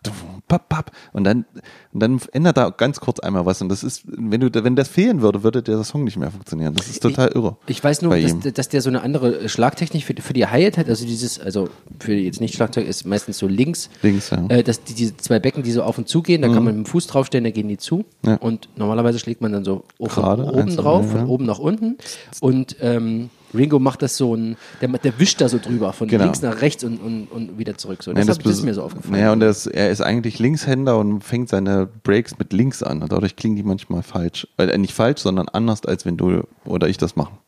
[0.47, 0.93] papp, papp.
[1.13, 1.45] Und dann,
[1.93, 3.61] und dann ändert er ganz kurz einmal was.
[3.63, 6.75] Und das ist, wenn du, wenn das fehlen würde, würde der Song nicht mehr funktionieren.
[6.75, 7.57] Das ist total irre.
[7.67, 10.89] Ich weiß nur, dass, dass der so eine andere Schlagtechnik für, für die Hi-Hat hat.
[10.89, 13.91] Also dieses, also für jetzt nicht Schlagzeug ist meistens so links.
[14.03, 14.41] Links, ja.
[14.41, 14.51] Mhm.
[14.51, 16.77] Äh, dass die, diese zwei Becken, die so auf und zu gehen, da kann man
[16.77, 18.05] mit dem Fuß draufstellen, da gehen die zu.
[18.25, 18.37] Ja.
[18.37, 21.99] Und normalerweise schlägt man dann so Gerade, oben drauf, ja, von oben nach unten.
[22.41, 26.25] Und ähm, Ringo macht das so ein, der, der wischt da so drüber, von genau.
[26.25, 28.03] links nach rechts und, und, und wieder zurück.
[28.03, 28.13] So.
[28.13, 29.21] Das, ja, das, das, ist mir so aufgefallen.
[29.21, 33.03] Ja, und das, er ist eigentlich Linkshänder und fängt seine Breaks mit links an.
[33.03, 34.47] Und dadurch klingen die manchmal falsch.
[34.59, 37.39] Äh, nicht falsch, sondern anders, als wenn du oder ich das machen.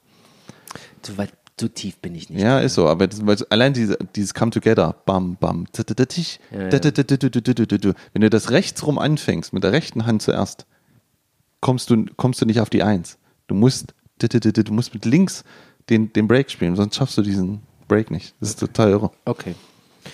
[1.02, 2.40] So weit, so tief bin ich nicht.
[2.40, 5.66] Ja, ist so, aber das, allein diese, dieses Come Together, bam, bam,
[6.52, 6.70] wenn
[8.20, 10.66] du das rechts rum anfängst, mit der rechten Hand zuerst,
[11.60, 13.18] kommst du, kommst du nicht auf die Eins.
[13.46, 15.44] Du musst, du musst mit links
[15.90, 18.34] den, den Break spielen, sonst schaffst du diesen Break nicht.
[18.40, 19.10] Das ist total irre.
[19.24, 19.54] Okay.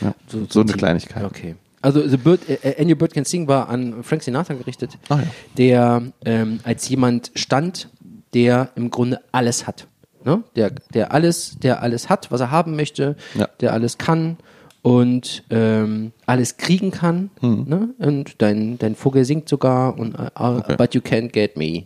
[0.00, 0.14] Ja.
[0.26, 0.76] So, eine tief.
[0.78, 1.24] Kleinigkeit.
[1.24, 1.54] Okay.
[1.82, 5.18] Also The Bird, äh, And Your Bird Can Sing war an Frank Sinatra gerichtet, Ah,
[5.18, 5.22] ja.
[5.56, 7.88] der ähm, als jemand stand,
[8.34, 9.86] der im Grunde alles hat.
[10.24, 10.42] Ne?
[10.56, 13.46] Der, der alles, der alles hat, was er haben möchte, Ja.
[13.60, 14.38] der alles kann
[14.82, 17.30] und ähm, alles kriegen kann.
[17.40, 17.64] Mhm.
[17.68, 17.88] Ne?
[17.98, 21.84] Und dein, dein Vogel singt sogar und uh, but you can't get me.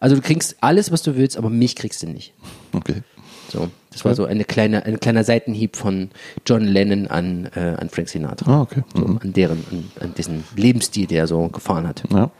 [0.00, 2.34] Also du kriegst alles, was du willst, aber mich kriegst du nicht.
[2.72, 3.02] Okay.
[3.48, 6.10] So, das war so eine kleine, ein kleiner Seitenhieb von
[6.46, 8.50] John Lennon an, äh, an Frank Sinatra.
[8.50, 8.82] Ah, okay.
[8.94, 12.02] So, an deren, an, an diesen Lebensstil, der er so gefahren hat.
[12.10, 12.30] Ja.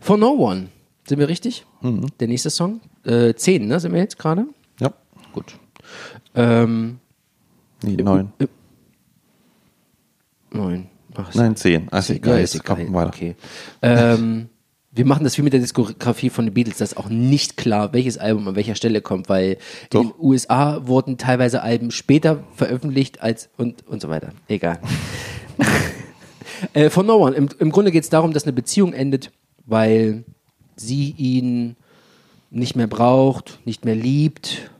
[0.00, 0.68] For No One,
[1.08, 1.64] sind wir richtig?
[1.80, 2.06] Mhm.
[2.20, 2.80] Der nächste Song.
[3.04, 4.46] Äh, zehn, ne, sind wir jetzt gerade?
[4.80, 4.92] Ja.
[5.32, 5.54] Gut.
[6.34, 6.98] Ähm,
[7.82, 8.32] Nee, neun.
[10.52, 10.86] neun.
[11.16, 11.88] Ach, ist- Nein, zehn.
[11.90, 12.94] Also ist egal, ist jetzt komm, egal.
[12.94, 13.08] weiter.
[13.08, 13.36] Okay.
[13.82, 14.48] Ähm,
[14.94, 17.92] wir machen das wie mit der Diskografie von den Beatles, das ist auch nicht klar,
[17.92, 19.58] welches Album an welcher Stelle kommt, weil
[19.90, 20.02] Doch.
[20.02, 24.30] in den USA wurden teilweise Alben später veröffentlicht als und, und so weiter.
[24.46, 24.78] Egal.
[26.74, 27.34] äh, von No One.
[27.34, 29.32] Im, im Grunde geht es darum, dass eine Beziehung endet,
[29.66, 30.24] weil
[30.76, 31.74] sie ihn
[32.50, 34.70] nicht mehr braucht, nicht mehr liebt,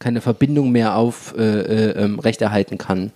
[0.00, 3.12] keine Verbindung mehr auf äh, äh, ähm, rechterhalten kann.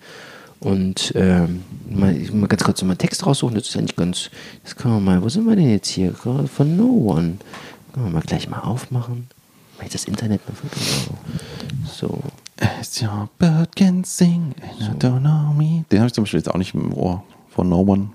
[0.60, 4.30] Und ähm, mal, mal ganz kurz so mal einen Text raussuchen, das ist eigentlich ganz,
[4.64, 6.12] das können wir mal, wo sind wir denn jetzt hier?
[6.14, 7.36] Von No One.
[7.92, 9.28] Können wir mal gleich mal aufmachen.
[9.76, 11.18] Weil ich das Internet genau.
[11.84, 12.20] So.
[12.80, 15.84] As your bird can sing and I don't know me.
[15.92, 17.22] Den habe ich zum Beispiel jetzt auch nicht im Ohr.
[17.50, 18.08] Von No One.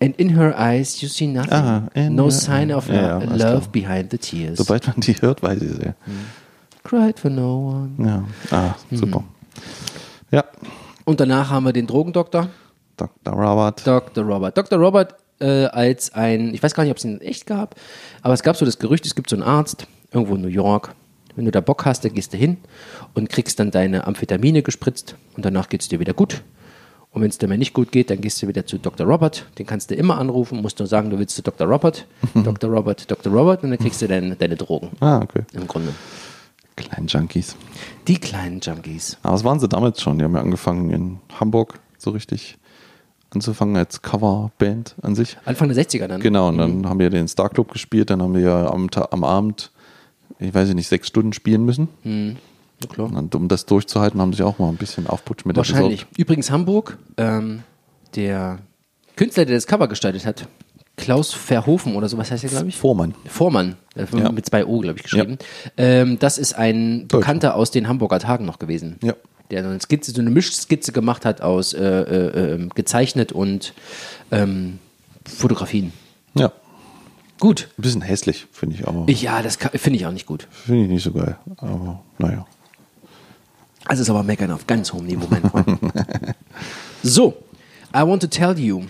[0.00, 1.52] And in her eyes you see nothing.
[1.52, 4.58] Ah, no sign of Ja, ja, love, behind the tears.
[4.58, 5.94] Sobald man die hört, weiß ich es ja.
[6.82, 8.06] Cried for no one.
[8.08, 8.24] Ja.
[8.50, 8.96] Ah, Mhm.
[8.96, 9.24] super.
[10.32, 10.44] Ja.
[11.08, 12.50] Und danach haben wir den Drogendoktor.
[12.98, 13.32] Dr.
[13.32, 13.86] Robert.
[13.86, 14.24] Dr.
[14.24, 14.58] Robert.
[14.58, 14.78] Dr.
[14.78, 17.76] Robert äh, als ein, ich weiß gar nicht, ob es ihn echt gab,
[18.20, 20.94] aber es gab so das Gerücht, es gibt so einen Arzt irgendwo in New York.
[21.34, 22.58] Wenn du da Bock hast, dann gehst du hin
[23.14, 26.42] und kriegst dann deine Amphetamine gespritzt und danach geht es dir wieder gut.
[27.10, 29.06] Und wenn es dir mal nicht gut geht, dann gehst du wieder zu Dr.
[29.06, 29.46] Robert.
[29.58, 31.66] Den kannst du immer anrufen, musst nur sagen, du willst zu Dr.
[31.66, 32.04] Robert,
[32.34, 32.68] Dr.
[32.68, 33.32] Robert, Dr.
[33.32, 34.90] Robert und dann kriegst du deine, deine Drogen.
[35.00, 35.44] Ah, okay.
[35.54, 35.94] Im Grunde.
[36.78, 37.56] Kleinen Junkies.
[38.06, 39.18] Die kleinen Junkies.
[39.22, 40.18] Aber das waren sie damals schon.
[40.18, 42.56] Die haben ja angefangen in Hamburg so richtig
[43.30, 45.36] anzufangen als Coverband an sich.
[45.44, 46.20] Anfang der 60er dann.
[46.20, 49.24] Genau, und dann haben wir den Star Club gespielt, dann haben wir ja am, am
[49.24, 49.70] Abend,
[50.38, 51.88] ich weiß nicht, sechs Stunden spielen müssen.
[52.04, 53.12] Ja, klar.
[53.12, 56.06] Und um das durchzuhalten, haben sie auch mal ein bisschen Aufputsch mit Wahrscheinlich.
[56.16, 57.64] Übrigens Hamburg, ähm,
[58.14, 58.60] der
[59.16, 60.48] Künstler, der das Cover gestaltet hat,
[60.98, 62.76] Klaus Verhofen oder so, was heißt der, glaube ich?
[62.76, 63.14] Vormann.
[63.26, 64.30] Vormann, äh, Ja.
[64.30, 65.38] mit zwei O, glaube ich, geschrieben.
[65.78, 68.96] Ähm, das ist ein Bekannter aus den Hamburger Tagen noch gewesen.
[69.02, 69.14] Ja.
[69.50, 73.72] Der so eine Skizze, so eine Mischskizze gemacht hat aus äh, äh, ähm, gezeichnet und
[74.30, 74.78] ähm,
[75.24, 75.92] Fotografien.
[76.34, 76.52] Ja,
[77.40, 77.68] Gut.
[77.78, 80.46] ein bisschen hässlich, finde ich, aber ja, das finde ich auch nicht gut.
[80.50, 81.38] finde ich nicht so geil.
[81.56, 82.46] Aber naja.
[83.86, 85.78] Also ist aber meckern auf ganz hohem Niveau, mein Freund.
[87.02, 87.34] so,
[87.96, 88.82] I want to tell you.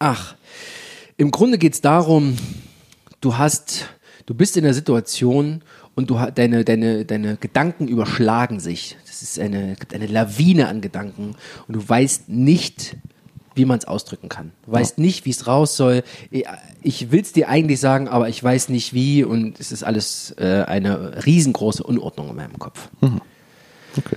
[0.00, 0.34] Ach,
[1.18, 2.36] im Grunde geht es darum,
[3.20, 3.86] du hast,
[4.24, 5.62] du bist in der Situation
[5.94, 8.96] und du deine, deine, deine Gedanken überschlagen sich.
[9.04, 11.34] Das ist eine, eine Lawine an Gedanken
[11.66, 12.96] und du weißt nicht,
[13.56, 14.52] wie man es ausdrücken kann.
[14.64, 16.04] Du weißt nicht, wie es raus soll.
[16.82, 20.32] Ich will es dir eigentlich sagen, aber ich weiß nicht wie und es ist alles
[20.38, 22.88] äh, eine riesengroße Unordnung in meinem Kopf.
[23.00, 24.16] Okay.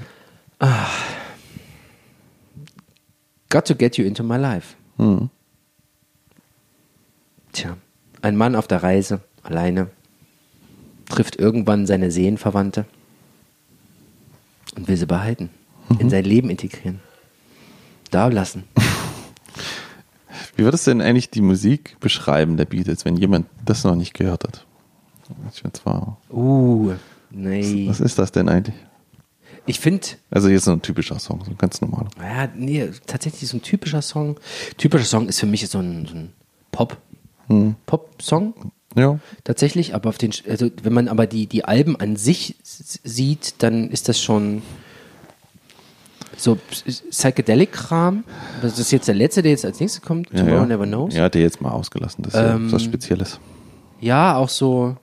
[3.49, 4.75] Got to get you into my life.
[7.53, 7.77] Tja,
[8.21, 9.89] ein Mann auf der Reise, alleine,
[11.09, 12.85] trifft irgendwann seine Seelenverwandte
[14.75, 15.49] und will sie behalten,
[15.99, 16.99] in sein Leben integrieren,
[18.11, 18.63] da lassen.
[20.55, 24.13] Wie würdest du denn eigentlich die Musik beschreiben der Beatles, wenn jemand das noch nicht
[24.13, 24.65] gehört hat?
[25.53, 26.93] Ich jetzt war, Uh,
[27.29, 27.87] nee.
[27.87, 28.75] was ist das denn eigentlich?
[29.65, 32.09] Ich finde, Also jetzt so ein typischer Song, so ein ganz normaler.
[32.19, 34.37] ja, nee, tatsächlich so ein typischer Song.
[34.77, 36.33] Typischer Song ist für mich so ein, so ein
[36.71, 36.97] Pop.
[37.85, 38.53] Pop-Song,
[38.95, 43.55] Ja, tatsächlich, aber auf den, also wenn man aber die, die Alben an sich sieht,
[43.59, 44.61] dann ist das schon
[46.37, 46.57] so
[47.11, 48.23] Psychedelic-Kram.
[48.61, 50.29] Das ist jetzt der letzte, der jetzt als nächstes kommt.
[50.31, 50.65] ja, Tomorrow ja.
[50.65, 51.13] Never Knows.
[51.13, 52.23] Ja, hat er jetzt mal ausgelassen.
[52.23, 53.39] Das ist ja Ähm, was Spezielles.
[53.99, 54.95] Ja, auch so.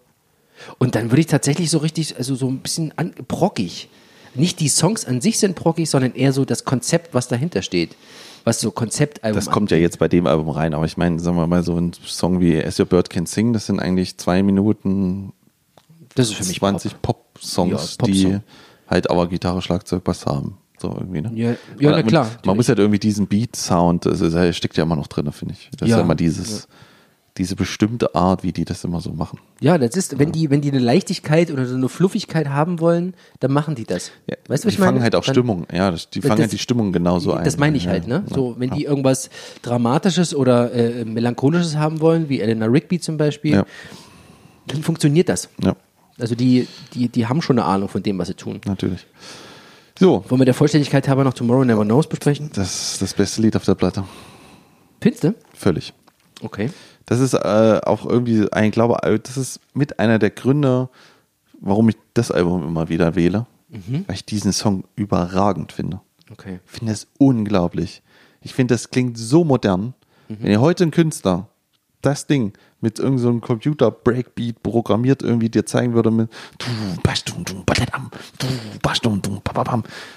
[0.78, 3.88] Und dann würde ich tatsächlich so richtig, also so ein bisschen an, brockig.
[4.34, 7.94] Nicht die Songs an sich sind brockig, sondern eher so das Konzept, was dahinter steht.
[8.48, 11.36] Was so Konzeptalbum Das kommt ja jetzt bei dem Album rein, aber ich meine, sagen
[11.36, 14.42] wir mal, so ein Song wie As Your Bird Can Sing, das sind eigentlich zwei
[14.42, 15.32] Minuten
[16.14, 18.42] Das ist für mich 20 Pop-Songs, Ja, die Popsong.
[18.88, 20.56] halt aber Gitarre, Schlagzeug, Bass haben.
[20.80, 21.30] So irgendwie, ne?
[21.34, 22.30] Ja, ja, na man, klar.
[22.46, 25.68] Man muss halt irgendwie diesen Beat-Sound, das steckt ja immer noch drin, finde ich.
[25.76, 25.96] Das Ja.
[25.96, 26.68] ist ja immer dieses,
[27.38, 29.38] diese bestimmte Art, wie die das immer so machen.
[29.60, 33.14] Ja, das ist, wenn die, wenn die eine Leichtigkeit oder so eine Fluffigkeit haben wollen,
[33.40, 34.10] dann machen die das.
[34.26, 34.90] Ja, weißt du, was die ich meine?
[34.92, 37.44] fangen halt auch Dann- Stimmung, ja, das, die fangen Das- halt die Stimmung genauso ein.
[37.44, 38.24] Das meine ich ja, halt, ne?
[38.28, 38.34] ja.
[38.34, 39.30] So, wenn die irgendwas
[39.62, 43.64] Dramatisches oder äh, Melancholisches haben wollen, wie Eleanor Rigby zum Beispiel,
[44.66, 45.48] dann funktioniert das.
[45.62, 45.76] Ja,
[46.18, 48.60] Also die, die, die haben schon eine Ahnung von dem, was sie tun.
[48.66, 49.06] natürlich.
[49.98, 52.50] So, Wollen wir der Vollständigkeit halber noch Tomorrow Never Knows besprechen?
[52.54, 54.04] das ist das beste Lied auf der Platte.
[55.00, 55.34] Findest du?
[55.54, 55.92] Völlig.
[56.42, 56.70] Okay.
[57.08, 60.90] Das ist äh, auch irgendwie, ich glaube, äh, das ist mit einer der Gründe,
[61.58, 63.46] warum ich das Album immer wieder wähle.
[64.06, 66.00] Weil ich diesen Song überragend finde.
[66.30, 66.60] Okay.
[66.66, 68.02] Ich finde das unglaublich.
[68.42, 69.94] Ich finde, das klingt so modern.
[70.28, 71.48] Wenn ihr heute ein Künstler
[72.02, 76.30] das Ding mit irgendeinem so einem Computer-Breakbeat programmiert irgendwie dir zeigen würde mit.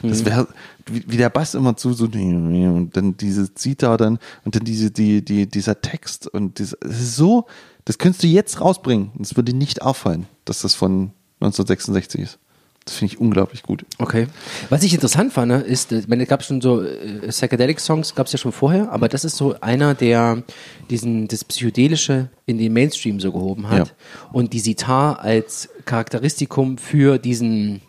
[0.04, 0.48] Das wäre
[0.88, 4.92] wie, wie der Bass immer zu so und dann diese Zita dann und dann diese
[4.92, 7.46] die die dieser Text und das, ist so
[7.86, 12.40] das könntest du jetzt rausbringen und es würde nicht auffallen, dass das von 1966 ist.
[12.86, 13.86] Das finde ich unglaublich gut.
[14.00, 14.26] Okay.
[14.70, 18.16] Was ich interessant fand, ne, ist, äh, ich meine, es gab schon so äh, Psychedelic-Songs,
[18.16, 20.42] gab es ja schon vorher, aber das ist so einer, der
[20.90, 23.94] diesen das Psychedelische in den Mainstream so gehoben hat Ja.
[24.34, 27.82] und die Sitar als Charakteristikum für diesen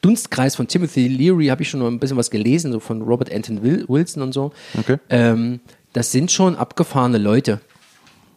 [0.00, 3.32] Dunstkreis von Timothy Leary habe ich schon noch ein bisschen was gelesen, so von Robert
[3.32, 4.52] Anton Wil- Wilson und so.
[4.78, 4.96] Okay.
[5.10, 5.60] Ähm,
[5.92, 7.60] das sind schon abgefahrene Leute,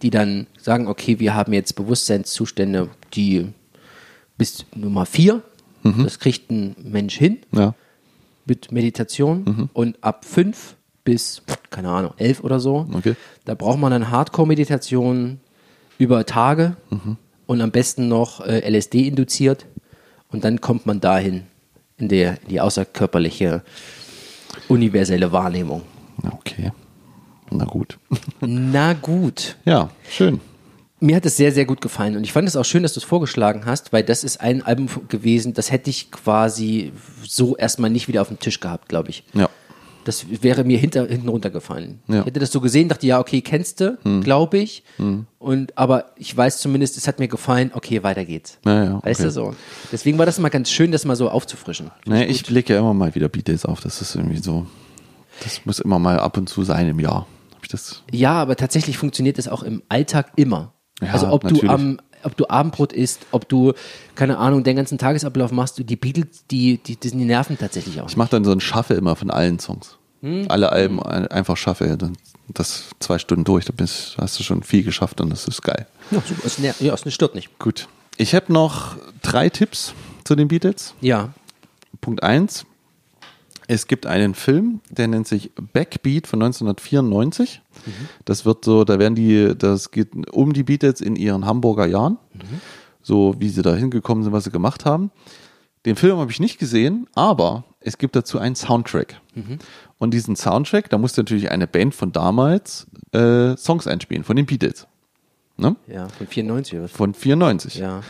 [0.02, 3.48] die dann sagen, okay, wir haben jetzt Bewusstseinszustände, die
[4.38, 5.42] bis Nummer vier,
[6.04, 7.74] das kriegt ein Mensch hin Ja.
[8.46, 10.76] mit Meditation und ab fünf
[11.06, 13.16] bis, keine Ahnung, elf oder so, Okay.
[13.46, 15.40] da braucht man dann Hardcore-Meditation
[15.98, 16.76] über Tage
[17.48, 19.66] und am besten noch äh, LSD induziert
[20.30, 21.44] und dann kommt man dahin
[21.98, 23.64] in, der, in die außerkörperliche
[24.68, 25.82] universelle Wahrnehmung.
[26.32, 26.72] Okay.
[27.50, 27.98] Na gut.
[28.42, 29.56] Na gut.
[29.66, 30.40] Ja, schön.
[31.00, 33.00] Mir hat es sehr, sehr gut gefallen und ich fand es auch schön, dass du
[33.00, 36.92] es vorgeschlagen hast, weil das ist ein Album gewesen, das hätte ich quasi
[37.24, 39.24] so erstmal nicht wieder auf dem Tisch gehabt, glaube ich.
[39.34, 39.48] Ja.
[40.08, 42.00] Das wäre mir hinter, hinten runtergefallen.
[42.08, 42.22] Ja.
[42.22, 44.84] Ich hätte das so gesehen, dachte, ja, okay, kennst du, glaube ich.
[45.38, 48.58] Und, aber ich weiß zumindest, es hat mir gefallen, okay, weiter geht's.
[48.66, 49.24] Ja, ja, Weißt okay.
[49.24, 49.56] du so?
[49.92, 51.92] Deswegen war das mal ganz schön, das mal so aufzufrischen.
[52.06, 53.82] Nee, ich blicke ja immer mal wieder Beatles auf.
[53.82, 54.66] Das ist irgendwie so.
[55.44, 57.28] Das muss immer mal ab und zu sein im Jahr.
[57.54, 58.04] Hab ich das?
[58.12, 60.72] Ja, aber tatsächlich funktioniert das auch im Alltag immer.
[61.02, 61.64] Ja, also ob natürlich.
[61.64, 63.74] du am ob du Abendbrot isst, ob du,
[64.16, 68.02] keine Ahnung, den ganzen Tagesablauf machst, du die Beatles, die, die, die, die nerven tatsächlich
[68.02, 68.10] auch.
[68.10, 69.97] Ich mache dann so ein Schaffe immer von allen Songs.
[70.48, 71.96] Alle Alben ein- einfach schaffe.
[71.98, 72.14] Dann
[72.48, 73.66] das zwei Stunden durch.
[73.66, 75.86] Da bist, hast du schon viel geschafft und das ist geil.
[76.12, 76.42] Ja, super.
[76.46, 77.60] Es, ner- ja, es stört nicht.
[77.60, 77.88] Gut.
[78.18, 79.94] Ich habe noch drei Tipps
[80.24, 80.96] zu den Beatles.
[81.02, 81.34] Ja.
[82.02, 82.66] Punkt eins:
[83.68, 87.62] Es gibt einen Film, der nennt sich Backbeat von 1994.
[88.26, 92.18] Das wird so, da werden die, das geht um die Beatles in ihren Hamburger Jahren.
[93.04, 95.12] So wie sie da hingekommen sind, was sie gemacht haben.
[95.86, 99.22] Den Film habe ich nicht gesehen, aber es gibt dazu einen Soundtrack.
[100.00, 104.46] Und diesen Soundtrack, da musste natürlich eine Band von damals äh, Songs einspielen, von den
[104.46, 104.88] Beatles.
[105.58, 105.76] Ne?
[105.88, 106.88] Ja, von 94 oder?
[106.88, 107.76] Von 94.
[107.76, 108.02] Ja.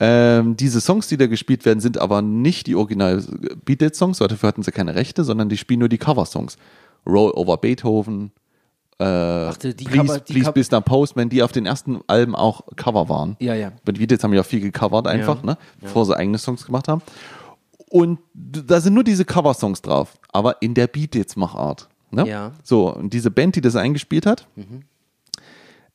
[0.00, 3.22] Ähm, diese Songs, die da gespielt werden, sind aber nicht die original
[3.64, 6.56] Beatles-Songs, dafür hatten sie keine Rechte, sondern die spielen nur die Cover-Songs.
[7.06, 8.32] Roll Over Beethoven,
[8.98, 10.80] äh, Ach, die Please, Cover- die Please Mr.
[10.80, 13.36] Postman, die auf den ersten Alben auch Cover waren.
[13.38, 13.70] Ja, ja.
[13.86, 15.46] Die Beatles haben ja auch viel gecovert einfach, Ja.
[15.52, 15.58] ne?
[15.80, 17.02] bevor sie eigene Songs gemacht haben.
[17.96, 21.88] Und da sind nur diese Cover-Songs drauf, aber in der Beatles-Machart.
[22.10, 22.28] Ne?
[22.28, 22.52] Ja.
[22.62, 24.46] So, und diese Band, die das eingespielt hat,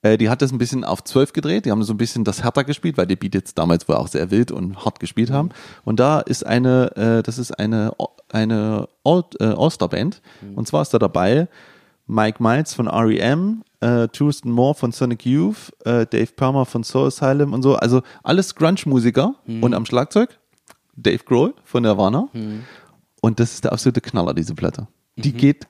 [0.01, 1.65] äh, die hat das ein bisschen auf 12 gedreht.
[1.67, 4.31] Die haben so ein bisschen das härter gespielt, weil die Beatles damals wohl auch sehr
[4.31, 5.49] wild und hart gespielt haben.
[5.85, 7.91] Und da ist eine, äh, das ist eine,
[8.31, 10.23] eine All, äh, All-Star-Band.
[10.55, 11.49] Und zwar ist da dabei
[12.07, 17.07] Mike Miles von R.E.M., äh, Thurston Moore von Sonic Youth, äh, Dave Palmer von Soul
[17.07, 17.75] Asylum und so.
[17.75, 19.35] Also alles Grunge-Musiker.
[19.61, 20.39] Und am Schlagzeug
[20.95, 22.27] Dave Grohl von Nirvana.
[23.21, 24.87] Und das ist der absolute Knaller, diese Platte.
[25.15, 25.67] Die geht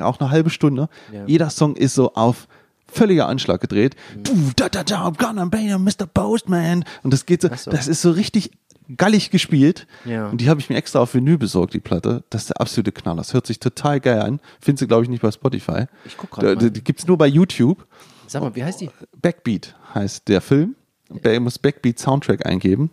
[0.00, 0.88] auch eine halbe Stunde.
[1.12, 1.24] Ja.
[1.26, 2.48] Jeder Song ist so auf
[2.86, 3.96] völliger Anschlag gedreht.
[4.22, 6.06] Du, da, da, da, I'm gonna be a Mr.
[6.06, 6.84] Postman.
[7.02, 7.70] Und das geht so, so.
[7.70, 8.50] das ist so richtig
[8.96, 9.86] gallig gespielt.
[10.06, 10.28] Ja.
[10.28, 12.24] Und die habe ich mir extra auf Vinyl besorgt, die Platte.
[12.30, 13.18] Das ist der absolute Knaller.
[13.18, 14.40] Das hört sich total geil an.
[14.60, 15.84] Findest du, glaube ich, nicht bei Spotify.
[16.06, 16.70] Ich guck grad Da- mal.
[16.70, 17.86] Die gibt's nur bei YouTube.
[18.26, 18.90] Sag mal, wie heißt die?
[19.20, 20.74] Backbeat heißt der Film.
[21.10, 22.90] Wer muss Backbeat Soundtrack eingeben.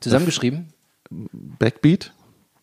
[0.00, 0.68] Zusammengeschrieben?
[1.10, 2.12] Backbeat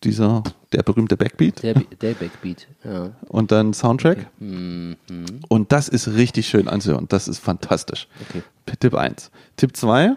[0.03, 1.63] dieser, der berühmte Backbeat.
[1.63, 3.11] Der, der Backbeat, ja.
[3.27, 4.27] Und dann Soundtrack.
[4.39, 4.95] Mhm.
[5.49, 7.07] Und das ist richtig schön anzuhören.
[7.09, 8.07] Das ist fantastisch.
[8.29, 8.43] Okay.
[8.79, 9.31] Tipp 1.
[9.55, 10.11] Tipp 2.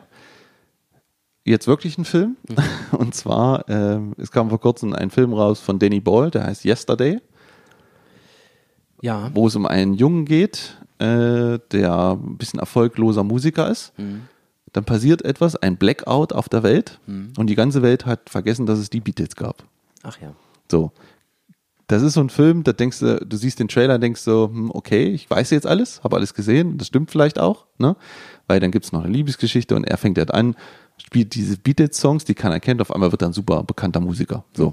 [1.44, 2.36] Jetzt wirklich ein Film.
[2.48, 2.56] Mhm.
[2.98, 6.64] Und zwar, ähm, es kam vor kurzem ein Film raus von Danny Boyle, der heißt
[6.66, 7.18] Yesterday,
[9.00, 9.30] Ja.
[9.34, 13.98] wo es um einen Jungen geht, äh, der ein bisschen erfolgloser Musiker ist.
[13.98, 14.22] Mhm.
[14.72, 17.00] Dann passiert etwas, ein Blackout auf der Welt.
[17.36, 19.64] Und die ganze Welt hat vergessen, dass es die Beatles gab.
[20.02, 20.32] Ach ja.
[20.70, 20.92] So.
[21.88, 24.70] Das ist so ein Film, da denkst du, du siehst den Trailer, denkst so, hm,
[24.72, 27.96] okay, ich weiß jetzt alles, habe alles gesehen, das stimmt vielleicht auch, ne?
[28.46, 30.54] Weil dann gibt's noch eine Liebesgeschichte und er fängt halt an,
[30.98, 34.44] spielt diese Beatles-Songs, die keiner kennt, auf einmal wird er ein super bekannter Musiker.
[34.54, 34.72] So.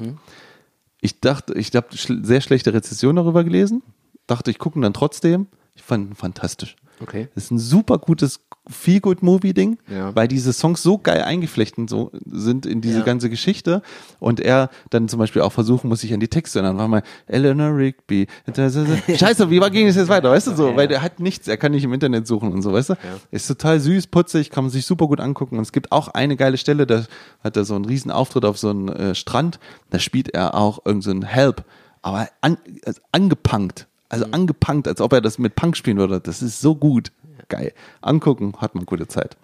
[1.01, 3.81] Ich dachte, ich habe sehr schlechte Rezession darüber gelesen,
[4.27, 5.47] dachte, ich gucke ihn dann trotzdem.
[5.73, 6.75] Ich fand ihn fantastisch.
[6.99, 7.29] Okay.
[7.35, 10.15] Das ist ein super gutes Feel-Good-Movie-Ding, Ja.
[10.15, 13.05] weil diese Songs so geil eingeflechten so sind in diese Ja.
[13.05, 13.82] ganze Geschichte
[14.20, 16.78] und er dann zum Beispiel auch versuchen muss, sich an die Texte zu erinnern.
[16.78, 18.28] War mal Eleanor Rigby.
[18.55, 20.76] Scheiße, wie war- ging es jetzt weiter, weißt du so?
[20.76, 22.95] Weil der hat nichts, er kann nicht im Internet suchen und so, weißt du?
[23.32, 26.36] Ist total süß, putzig, kann man sich super gut angucken und es gibt auch eine
[26.36, 27.03] geile Stelle, da
[27.43, 29.59] hat er so einen riesen Auftritt auf so einem äh, Strand,
[29.89, 31.63] da spielt er auch irgendeinen so Help,
[32.01, 33.88] aber an, also angepunkt.
[34.09, 34.34] Also Mhm.
[34.36, 36.22] angepunkt, als ob er das mit Punk spielen würde.
[36.22, 37.11] Das ist so gut.
[37.49, 37.73] Geil.
[38.01, 39.37] Angucken, hat man gute Zeit.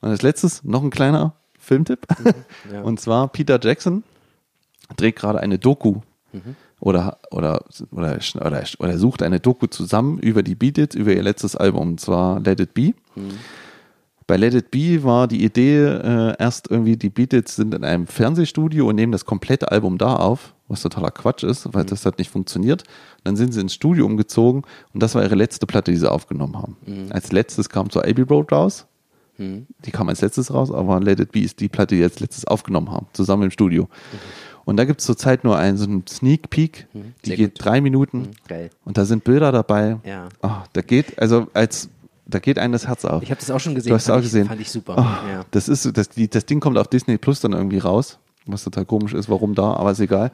[0.00, 2.06] Und als letztes noch ein kleiner Filmtipp.
[2.18, 2.72] Mhm.
[2.72, 2.82] ja.
[2.82, 4.04] Und zwar Peter Jackson
[4.96, 6.00] dreht gerade eine Doku.
[6.32, 6.56] Mhm.
[6.80, 11.56] Oder, oder, oder, oder, oder sucht eine Doku zusammen über die Beatles, über ihr letztes
[11.56, 12.94] Album, und zwar Let It Be.
[13.16, 13.38] Mhm.
[14.26, 18.06] Bei Let It Be war die Idee äh, erst irgendwie, die Beatles sind in einem
[18.06, 22.18] Fernsehstudio und nehmen das komplette Album da auf, was totaler Quatsch ist, weil das hat
[22.18, 22.84] nicht funktioniert.
[23.24, 24.62] Dann sind sie ins Studio umgezogen
[24.92, 26.76] und das war ihre letzte Platte, die sie aufgenommen haben.
[27.10, 28.86] Als letztes kam zur Abbey Road raus.
[29.38, 32.18] Die kam als letztes raus, aber Let It Be ist die Platte, die sie als
[32.18, 33.88] letztes aufgenommen haben, zusammen im Studio.
[34.64, 37.64] Und da gibt es zurzeit nur einen so einen Sneak Peek, die Sehr geht gut.
[37.64, 38.70] drei Minuten Geil.
[38.84, 39.98] und da sind Bilder dabei.
[40.04, 40.28] Ja.
[40.42, 41.88] Ah, da geht, also als
[42.26, 43.22] da geht einem das Herz auf.
[43.22, 43.90] Ich habe das auch schon gesehen.
[43.90, 44.46] Du hast es auch ich, gesehen.
[44.46, 44.96] Fand ich super.
[44.98, 45.44] Oh, ja.
[45.52, 48.18] Das ist das, die, das Ding kommt auf Disney Plus dann irgendwie raus,
[48.52, 50.30] was total komisch ist, warum da, aber ist egal.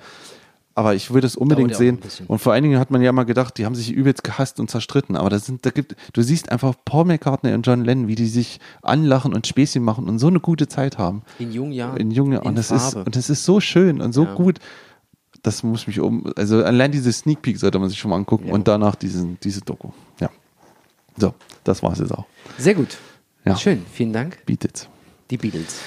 [0.77, 2.01] Aber ich würde es unbedingt sehen.
[2.27, 4.69] Und vor allen Dingen hat man ja mal gedacht, die haben sich übelst gehasst und
[4.69, 5.15] zerstritten.
[5.15, 8.27] Aber das sind, da gibt, du siehst einfach Paul McCartney und John Lennon, wie die
[8.27, 11.23] sich anlachen und Späßchen machen und so eine gute Zeit haben.
[11.39, 11.97] In jungen Jahren.
[11.99, 13.05] In jungen in und das ist Farbe.
[13.05, 14.35] und das ist so schön und so Ja.
[14.35, 14.59] gut.
[15.45, 18.49] Das muss mich um, also allein diese Sneak Peek sollte man sich schon mal angucken
[18.49, 18.55] Ja.
[18.55, 19.91] und danach diesen, diese Doku.
[20.19, 20.31] Ja.
[21.17, 22.25] So, das war's jetzt auch.
[22.59, 22.97] Sehr gut.
[23.45, 23.55] Ja.
[23.57, 23.85] Schön.
[23.93, 24.45] Vielen Dank.
[24.45, 24.89] Bietet.
[25.31, 25.79] Die Beatles.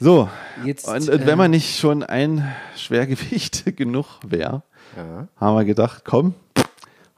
[0.00, 0.28] So,
[0.64, 2.46] Jetzt, und, und äh, wenn man nicht schon ein
[2.76, 4.62] Schwergewicht genug wäre,
[4.96, 5.26] Ja.
[5.36, 6.34] haben wir gedacht, komm,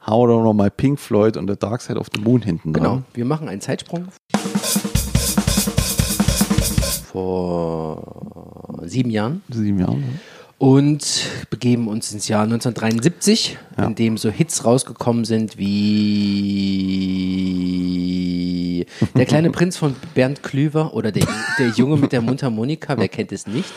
[0.05, 2.89] hau doch noch mal Pink Floyd und The Dark Side of the Moon hinten Genau.
[2.95, 3.05] dran.
[3.13, 4.07] Wir machen einen Zeitsprung.
[7.11, 9.43] Vor sieben Jahren.
[9.49, 9.97] Sieben Jahre.
[9.97, 10.03] ne?
[10.61, 13.85] Und begeben uns ins Jahr 1973, Ja.
[13.85, 16.05] in dem so Hits rausgekommen sind wie
[19.15, 21.25] Der kleine Prinz von Bernd Klüver oder der,
[21.57, 23.73] der Junge mit der Mundharmonika, wer kennt es nicht?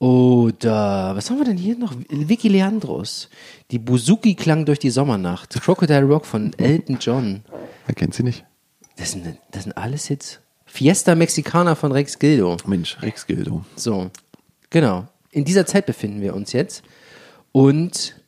[0.00, 1.94] Oder was haben wir denn hier noch?
[2.08, 3.28] Vicky Leandros.
[3.70, 5.54] Die Buzuki klang durch die Sommernacht.
[5.62, 7.42] Crocodile Rock von Elton John.
[7.86, 8.44] Wer kennt sie nicht?
[8.96, 10.40] Das sind, das sind alles Hits.
[10.64, 12.56] Fiesta Mexicana von Rex Gildo.
[12.66, 13.64] Mensch, Rex Gildo.
[13.76, 14.10] So,
[14.68, 15.06] genau.
[15.30, 16.82] In dieser Zeit befinden wir uns jetzt.
[17.52, 18.20] Und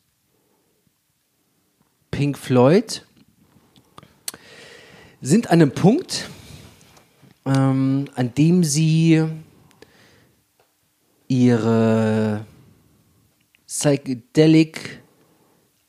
[2.11, 3.05] Pink Floyd
[5.21, 6.29] sind an einem Punkt,
[7.45, 9.23] ähm, an dem sie
[11.27, 12.45] ihre
[13.67, 15.01] Psychedelic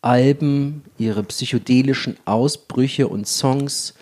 [0.02, 3.94] Alben, ihre psychedelischen Ausbrüche und Songs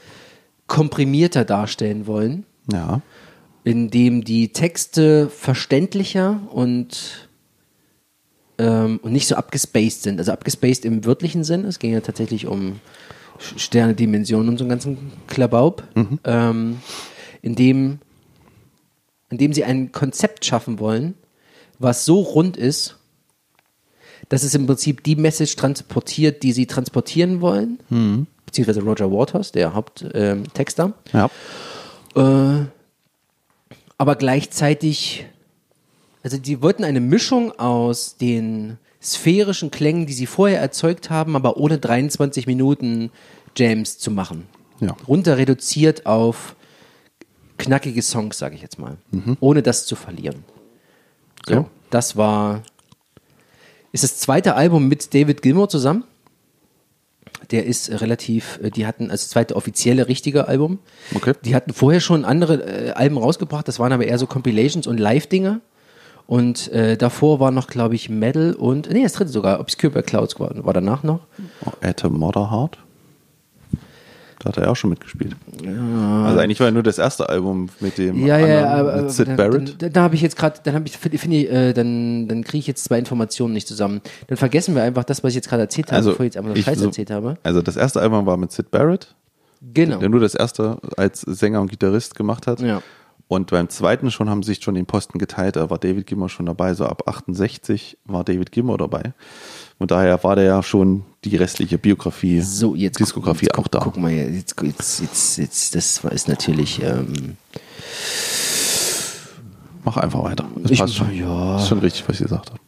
[0.68, 3.00] komprimierter darstellen wollen Ja.
[3.64, 7.28] In dem die Texte verständlicher und,
[8.58, 10.18] ähm, und nicht so abgespaced sind.
[10.18, 11.64] Also abgespaced im wörtlichen Sinn.
[11.64, 12.80] Es ging ja tatsächlich um
[13.38, 15.82] Sterne, Dimensionen und so einen ganzen Klabaub.
[16.24, 16.78] Ähm,
[17.42, 17.98] in, dem,
[19.30, 21.14] in dem sie ein Konzept schaffen wollen,
[21.78, 22.96] was so rund ist,
[24.28, 27.78] dass es im Prinzip die Message transportiert, die sie transportieren wollen.
[28.46, 30.94] Beziehungsweise Roger Waters, der Haupttexter.
[31.12, 31.30] Ja.
[32.16, 32.66] Äh,
[33.98, 35.26] aber gleichzeitig,
[36.22, 41.56] also die wollten eine Mischung aus den sphärischen Klängen, die sie vorher erzeugt haben, aber
[41.56, 43.10] ohne 23 Minuten
[43.56, 44.46] Jams zu machen.
[44.80, 44.96] Ja.
[45.06, 46.54] Runter reduziert auf
[47.58, 48.96] knackige Songs, sage ich jetzt mal,
[49.40, 50.44] ohne das zu verlieren.
[51.46, 51.66] So, Okay.
[51.90, 52.62] das war,
[53.90, 56.04] ist das zweite Album mit David Gilmour zusammen.
[57.50, 60.78] Der ist relativ, äh, die hatten, das zweite offizielle richtige Album.
[61.14, 61.34] Okay.
[61.44, 64.98] Die hatten vorher schon andere äh, Alben rausgebracht, das waren aber eher so Compilations und
[64.98, 65.60] Live-Dinger.
[66.26, 70.38] Und äh, davor war noch, glaube ich, Metal und, nee, das dritte sogar, Obscure Clouds
[70.38, 71.20] war, war danach noch.
[71.64, 72.78] Oh, Atom Motherheart.
[74.40, 75.34] Da hat er auch schon mitgespielt.
[75.66, 79.10] Also eigentlich war ja nur das erste Album mit dem Ja, ja, anderen, aber, mit
[79.10, 79.82] Sid dann, Barrett.
[79.82, 82.58] Dann, da habe ich jetzt gerade, dann habe ich, finde ich, äh, dann, dann kriege
[82.60, 84.00] ich jetzt zwei Informationen nicht zusammen.
[84.28, 86.36] Dann vergessen wir einfach das, was ich jetzt gerade erzählt habe, Also, bevor ich jetzt
[86.36, 87.36] einfach nur ich Scheiß so- erzählt habe.
[87.42, 89.14] Also das erste Album war mit Sid Barrett,
[89.74, 89.98] Genau.
[89.98, 92.60] der nur das erste als Sänger und Gitarrist gemacht hat.
[92.60, 92.80] Ja.
[93.26, 96.46] Und beim zweiten schon haben sich schon den Posten geteilt, da war David Gilmour schon
[96.46, 99.12] dabei, so ab 68 war David Gilmour dabei.
[99.78, 103.80] Und daher war der ja schon die restliche Biografie, So, jetzt Diskografie jetzt, auch da.
[103.80, 107.36] Guck mal, jetzt, jetzt, jetzt, jetzt, das ist natürlich, ähm,
[109.84, 110.44] Mach einfach weiter.
[110.56, 111.14] Das Ich- passt schon.
[111.14, 111.56] ja.
[111.58, 112.60] Ist schon richtig, was ich gesagt habe.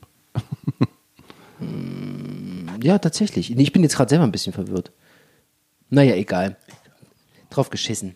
[2.82, 3.57] ja, tatsächlich.
[3.57, 4.90] Ich bin jetzt gerade selber ein bisschen verwirrt.
[5.90, 6.57] Naja, egal.
[7.51, 8.14] Drauf geschissen.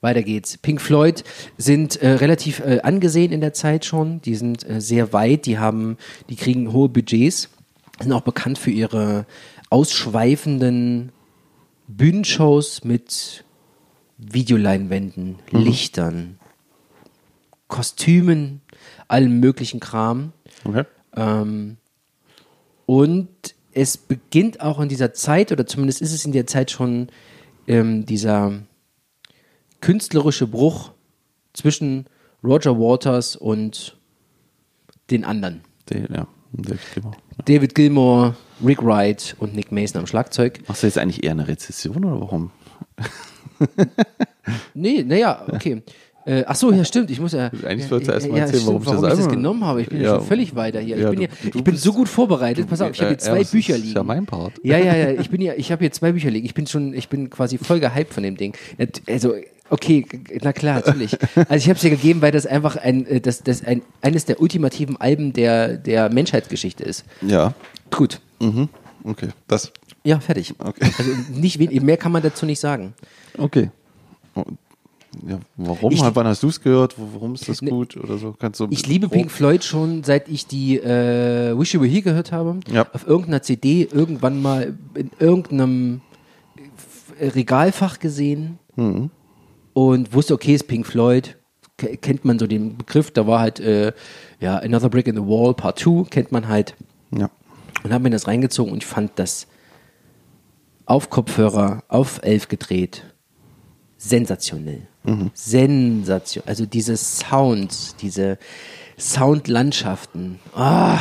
[0.00, 0.58] Weiter geht's.
[0.58, 1.22] Pink Floyd
[1.56, 4.20] sind äh, relativ äh, angesehen in der Zeit schon.
[4.22, 5.46] Die sind äh, sehr weit.
[5.46, 5.96] Die haben,
[6.28, 7.48] die kriegen hohe Budgets.
[8.00, 9.26] Sind auch bekannt für ihre
[9.72, 11.12] ausschweifenden
[11.88, 13.42] Bühnenshows mit
[14.18, 16.38] Videoleinwänden, Lichtern,
[17.68, 18.60] Kostümen,
[19.08, 20.32] allem möglichen Kram.
[20.64, 20.84] Okay.
[21.16, 21.78] Ähm,
[22.84, 23.28] und
[23.72, 27.08] es beginnt auch in dieser Zeit, oder zumindest ist es in der Zeit schon
[27.66, 28.52] ähm, dieser
[29.80, 30.92] künstlerische Bruch
[31.54, 32.04] zwischen
[32.44, 33.96] Roger Waters und
[35.10, 35.62] den anderen.
[35.88, 37.16] Der, ja, David Gilmour.
[37.46, 40.60] David Gilmour, Rick Wright und Nick Mason am Schlagzeug.
[40.68, 42.50] Machst du jetzt eigentlich eher eine Rezession oder warum?
[44.74, 45.82] Nee, naja, okay.
[46.24, 47.10] Äh, ach so, ja, stimmt.
[47.10, 47.46] Ich muss ja.
[47.64, 49.82] Eigentlich ja, sollst du erst mal erzählen, warum ich das warum ich das genommen habe.
[49.82, 50.16] Ich bin ja, Ja.
[50.18, 50.96] schon völlig weiter hier.
[50.96, 52.68] Ich Ja, bin, du- ja, du ich bin so gut vorbereitet.
[52.68, 53.96] Pass auf, ich habe hier Äh, zwei ja, das Bücher ist liegen.
[53.96, 54.52] ja mein Part.
[54.62, 55.10] Ja, ja, ja.
[55.20, 56.46] Ich bin ja, ich habe hier zwei Bücher liegen.
[56.46, 58.56] Ich bin schon, ich bin quasi voll gehypt von dem Ding.
[59.08, 59.34] Also,
[59.70, 60.04] okay,
[60.42, 61.16] na klar, natürlich.
[61.34, 64.24] Also ich habe es dir gegeben, weil das einfach ein, äh, das, das ein, eines
[64.24, 67.04] der ultimativen Alben der, der Menschheitsgeschichte ist.
[67.20, 67.54] Ja.
[67.90, 68.20] Gut.
[68.42, 68.68] Mhm.
[69.04, 69.28] Okay.
[69.48, 69.72] Das.
[70.04, 70.54] Ja, fertig.
[70.58, 70.90] Okay.
[70.98, 72.94] Also nicht mehr kann man dazu nicht sagen.
[73.38, 73.70] Okay.
[74.34, 74.44] Oh,
[75.28, 75.92] Ja, warum?
[75.92, 76.94] Ich- Wann hast du es gehört?
[76.96, 78.34] Warum ist das Ne, gut oder so?
[78.38, 82.02] Kannst du Ich liebe Pink Floyd schon, seit ich die äh, Wish You Were Here
[82.02, 82.60] gehört habe.
[82.70, 82.86] Ja.
[82.92, 86.00] Auf irgendeiner CD, irgendwann mal in irgendeinem
[87.20, 89.10] Regalfach gesehen Mhm.
[89.74, 91.36] und wusste, okay, ist Pink Floyd.
[91.76, 93.92] Ke- Kennt man so den Begriff, da war halt, äh,
[94.40, 96.74] ja, Another Brick in the Wall, Part 2, kennt man halt.
[97.16, 97.30] Ja.
[97.84, 99.46] Und habe mir das reingezogen und ich fand das
[100.86, 103.04] auf Kopfhörer, auf 11 gedreht,
[103.96, 104.82] sensationell.
[105.34, 106.44] Sensation.
[106.46, 108.38] Also diese Sounds, diese
[108.98, 110.38] Soundlandschaften.
[110.54, 111.00] Ah,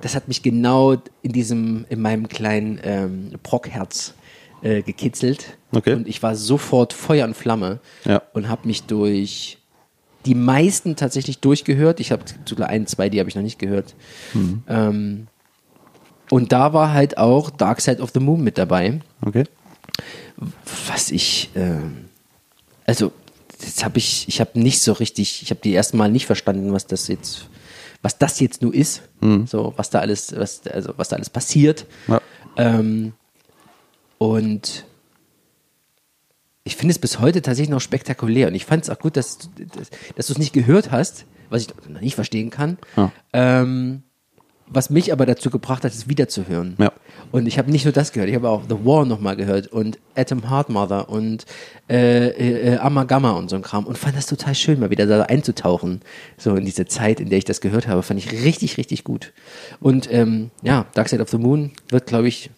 [0.00, 4.14] das hat mich genau in diesem, in meinem kleinen ähm, Brockherz
[4.62, 5.56] äh, gekitzelt.
[5.72, 5.94] Okay.
[5.94, 8.22] Und ich war sofort Feuer und Flamme Ja.
[8.32, 9.58] und habe mich durch
[10.26, 12.00] die meisten tatsächlich durchgehört.
[12.00, 13.94] Ich habe sogar ein, zwei, die habe ich noch nicht gehört.
[14.68, 15.26] Ähm,
[16.30, 19.44] und da war halt auch Dark Side of the Moon mit dabei, Okay.
[20.88, 22.06] was ich, ähm,
[22.86, 23.12] also
[23.60, 26.72] das habe ich, ich habe nicht so richtig, ich habe die ersten Mal nicht verstanden,
[26.72, 27.46] was das jetzt,
[28.02, 29.02] was das jetzt nur ist,
[29.46, 31.86] so was da alles, was, also was da alles passiert.
[32.08, 32.20] Ja.
[32.56, 33.14] Ähm,
[34.18, 34.84] und
[36.64, 38.48] ich finde es bis heute tatsächlich noch spektakulär.
[38.48, 39.38] Und ich fand es auch gut, dass,
[39.76, 42.78] dass, dass du es nicht gehört hast, was ich noch nicht verstehen kann.
[42.96, 43.12] Ja.
[43.32, 44.02] Ähm,
[44.66, 46.76] was mich aber dazu gebracht hat, es wiederzuhören.
[46.78, 46.92] Ja.
[47.32, 49.98] Und ich habe nicht nur das gehört, ich habe auch The War nochmal gehört und
[50.14, 51.46] Atom Heart Mother und
[51.88, 55.22] äh, äh, Amagama und so ein Kram und fand das total schön, mal wieder da
[55.22, 56.00] einzutauchen.
[56.38, 59.32] So in diese Zeit, in der ich das gehört habe, fand ich richtig, richtig gut.
[59.80, 62.50] Und ähm, ja, Dark Side of the Moon wird, glaube ich,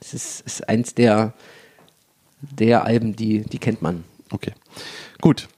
[0.00, 1.34] es ist, ist eins der,
[2.40, 4.04] der Alben, die, die kennt man.
[4.30, 4.52] Okay.
[5.20, 5.48] Gut.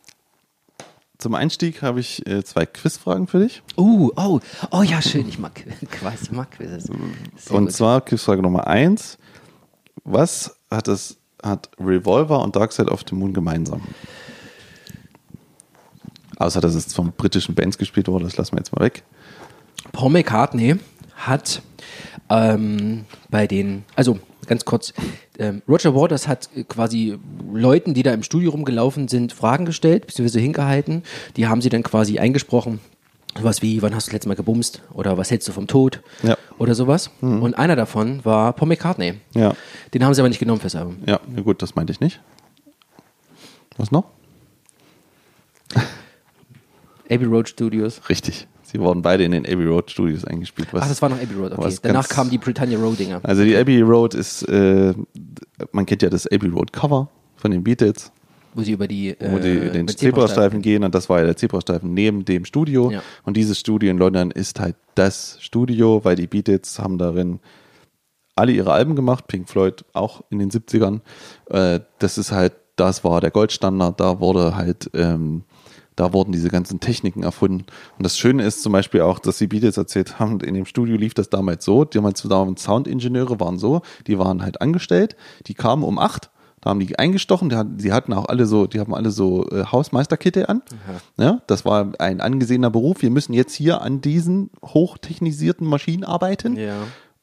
[1.18, 3.62] Zum Einstieg habe ich äh, zwei Quizfragen für dich.
[3.74, 4.38] Oh, oh,
[4.70, 5.52] oh ja, schön, ich mag
[5.90, 6.84] Quiz, ich mag Quizzes.
[6.84, 7.72] Sehr und gut.
[7.72, 9.18] zwar Quizfrage Nummer eins.
[10.04, 13.80] Was hat es hat Revolver und Dark Side of the Moon gemeinsam?
[16.36, 19.02] Außer dass es von britischen Bands gespielt wurde, das lassen wir jetzt mal weg.
[19.90, 20.76] Paul McCartney
[21.16, 21.62] hat
[22.30, 24.92] ähm, bei den, also ganz kurz,
[25.38, 27.18] ähm, Roger Waters hat äh, quasi
[27.52, 31.04] Leuten, die da im Studio rumgelaufen sind, Fragen gestellt, beziehungsweise hingehalten.
[31.36, 32.80] Die haben sie dann quasi eingesprochen.
[33.36, 34.82] Sowas wie, wann hast du das letzte Mal gebumst?
[34.92, 36.02] Oder was hältst du vom Tod?
[36.22, 36.36] Ja.
[36.58, 37.10] Oder sowas.
[37.20, 39.14] Und einer davon war Paul McCartney.
[39.34, 39.54] Ja.
[39.94, 40.96] Den haben sie aber nicht genommen fürs Album.
[41.06, 42.20] Ja, ja gut, das meinte ich nicht.
[43.76, 44.06] Was noch?
[47.10, 48.00] Abbey Road Studios.
[48.08, 48.48] Richtig.
[48.70, 50.68] Sie wurden beide in den Abbey Road Studios eingespielt.
[50.72, 51.74] Was, Ach, das war noch Abbey Road, okay.
[51.82, 53.20] Danach ganz- kamen die Britannia Road Dinger.
[53.22, 54.92] Also die Abbey Road ist, äh,
[55.72, 58.12] man kennt ja das Abbey Road Cover von den Beatles.
[58.54, 61.36] Wo sie über die, wo die äh, den Zebrastreifen gehen und das war ja der
[61.36, 63.02] Zebrastreifen neben dem Studio Ja.
[63.24, 67.40] und dieses Studio in London ist halt das Studio, weil die Beatles haben darin
[68.36, 71.00] alle ihre Alben gemacht, Pink Floyd auch in den 70ern.
[71.50, 75.42] Äh, das ist halt, das war der Goldstandard, da wurde halt, ähm,
[75.98, 77.64] da wurden diese ganzen Techniken erfunden.
[77.96, 80.96] Und das Schöne ist zum Beispiel auch, dass die Beatles erzählt haben, in dem Studio
[80.96, 85.82] lief das damals so, damals damals Soundingenieure waren so, die waren halt angestellt, die kamen
[85.82, 86.30] um acht,
[86.60, 89.48] da haben die eingestochen, die hatten, die hatten auch alle so, die haben alle so
[89.50, 90.62] äh, Hausmeisterkitte an.
[91.16, 93.02] Ja, das war ein angesehener Beruf.
[93.02, 96.56] Wir müssen jetzt hier an diesen hochtechnisierten Maschinen arbeiten.
[96.56, 96.74] Ja.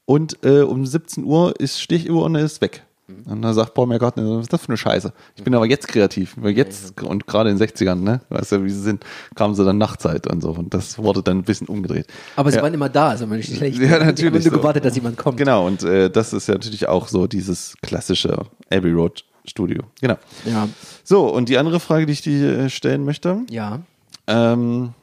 [0.06, 2.86] Und äh, um 17 Uhr ist Stichuhr und ist weg.
[3.08, 3.32] Mhm.
[3.32, 5.14] Und dann sagt Paul McCartney, was ist das für eine Scheiße?
[5.36, 6.36] Ich bin aber jetzt kreativ.
[6.38, 8.22] Weil Jetzt und gerade in den 60ern, ne?
[8.30, 10.50] Weißt du, wie sie sind, kamen sie dann Nachtzeit und so.
[10.52, 12.08] Und das wurde dann ein bisschen umgedreht.
[12.36, 12.64] Aber sie Ja.
[12.64, 13.80] waren immer da, also man nicht schlecht.
[13.80, 14.50] Ja, natürlich nur so.
[14.52, 15.38] gewartet, dass jemand kommt.
[15.38, 19.84] Genau, und äh, das ist ja natürlich auch so dieses klassische Abbey Road Studio.
[20.02, 20.18] Genau.
[20.46, 20.68] Ja.
[21.04, 23.82] So, und die andere Frage, die ich dir äh, stellen möchte, Ja.
[24.26, 24.94] ähm,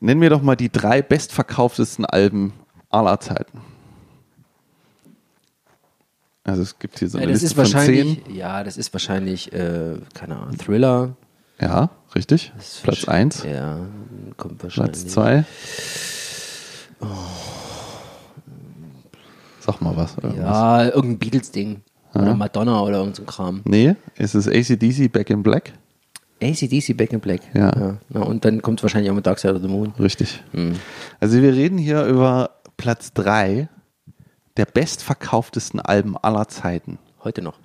[0.00, 2.52] nenn mir doch mal die drei bestverkauftesten Alben
[2.90, 3.60] aller Zeiten.
[6.44, 8.18] Also es gibt hier so Ja, eine das Liste ist von zehn.
[8.34, 11.16] ja, das ist wahrscheinlich, äh, keine Ahnung, Thriller.
[11.60, 12.52] Ja, richtig.
[12.58, 13.78] Ist Platz wahrsch- eins, Ja,
[14.36, 14.92] kommt wahrscheinlich.
[15.00, 15.44] Platz zwei.
[19.60, 20.16] Sag mal was.
[20.16, 20.36] irgendwas.
[20.44, 21.82] Ja, irgendein Beatles-Ding.
[22.14, 23.62] Oder Madonna oder irgendein so Kram.
[23.64, 25.72] Nee, ist es ACDC Back in Black?
[26.42, 27.40] ACDC Back in Black.
[27.54, 27.96] Ja.
[28.10, 29.94] Na, und dann kommt wahrscheinlich auch mit Dark Side of the Moon.
[29.98, 30.42] Richtig.
[30.52, 30.74] Hm.
[31.20, 33.68] Also wir reden hier über Platz drei
[34.56, 36.98] der bestverkauftesten Alben aller Zeiten.
[37.24, 37.58] Heute noch.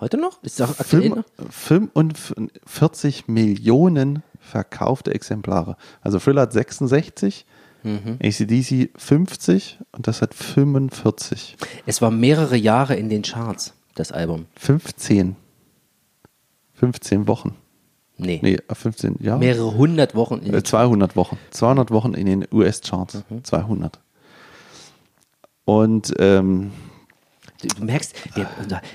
[0.00, 0.42] Heute noch?
[0.42, 1.24] Ist das aktuell noch?
[1.50, 5.76] 45 Millionen verkaufte Exemplare.
[6.02, 7.46] Also Thriller hat 66,
[7.82, 8.18] Mhm.
[8.22, 11.56] ACDC 50 und das hat 45.
[11.84, 14.46] Es war mehrere Jahre in den Charts, das Album.
[14.56, 15.36] 15.
[16.72, 17.56] 15 Wochen.
[18.16, 18.40] Nee.
[18.42, 19.38] Nee, 15 Jahre.
[19.38, 21.36] Mehrere hundert Wochen in Äh, den 200 Wochen.
[21.50, 23.22] 200 Wochen in den US-Charts.
[23.28, 23.44] Mhm.
[23.44, 24.00] 200.
[25.64, 26.72] Und ähm,
[27.62, 28.46] Du, merkst, wir,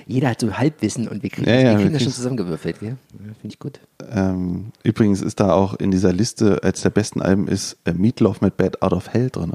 [0.06, 2.78] jeder hat so Halbwissen und wir kriegen, Ja, ja, wir kriegen das schon zusammengewürfelt.
[2.78, 2.96] Gell?
[3.14, 3.80] Ja, Finde ich gut.
[4.12, 8.40] ähm, übrigens ist da auch in dieser Liste als der besten Alben ist äh, Meatloaf
[8.42, 9.54] mit Bad Out of Hell drin.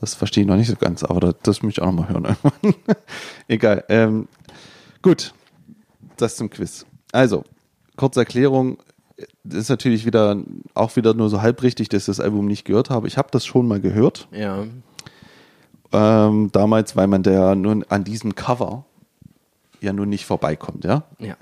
[0.00, 2.08] Das verstehe ich noch nicht so ganz, aber das, das möchte ich auch noch mal
[2.08, 2.74] hören irgendwann.
[3.48, 3.84] Egal.
[3.88, 4.26] Ähm,
[5.02, 5.34] gut,
[6.16, 6.84] das zum Quiz.
[7.12, 7.44] Also,
[7.96, 8.78] kurze Erklärung.
[9.44, 10.36] Das ist natürlich wieder
[10.74, 13.06] auch wieder nur so halb richtig, dass ich das Album nicht gehört habe.
[13.08, 14.28] Ich habe das schon mal gehört.
[14.32, 14.64] Ja.
[15.92, 18.84] Ähm, damals, weil man da nun an diesem Cover
[19.80, 21.04] ja nun nicht vorbeikommt, ja.
[21.18, 21.36] Ja.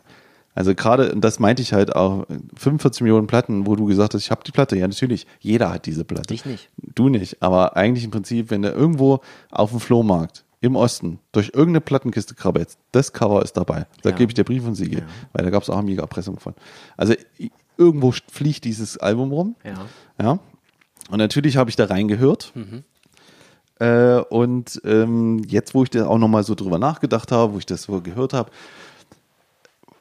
[0.54, 2.26] Also gerade, und das meinte ich halt auch,
[2.56, 4.76] 45 Millionen Platten, wo du gesagt hast, ich habe die Platte.
[4.76, 6.32] Ja, natürlich, jeder hat diese Platte.
[6.32, 6.70] Ich nicht.
[6.76, 9.20] Du nicht, aber eigentlich im Prinzip, wenn du irgendwo
[9.50, 13.86] auf dem Flohmarkt im Osten durch irgendeine Plattenkiste krabbelst, das Cover ist dabei.
[14.02, 14.16] Da Ja.
[14.16, 16.54] gebe ich dir Brief und Siegel, weil da gab es auch eine Mega-Erpressung von.
[16.96, 17.14] Also
[17.76, 19.56] irgendwo fliegt dieses Album rum.
[19.62, 19.74] Ja.
[20.22, 20.38] Ja.
[21.10, 22.52] Und natürlich habe ich da reingehört.
[23.78, 27.66] Äh, und ähm, jetzt, wo ich da auch nochmal so drüber nachgedacht habe, wo ich
[27.66, 28.50] das so gehört habe,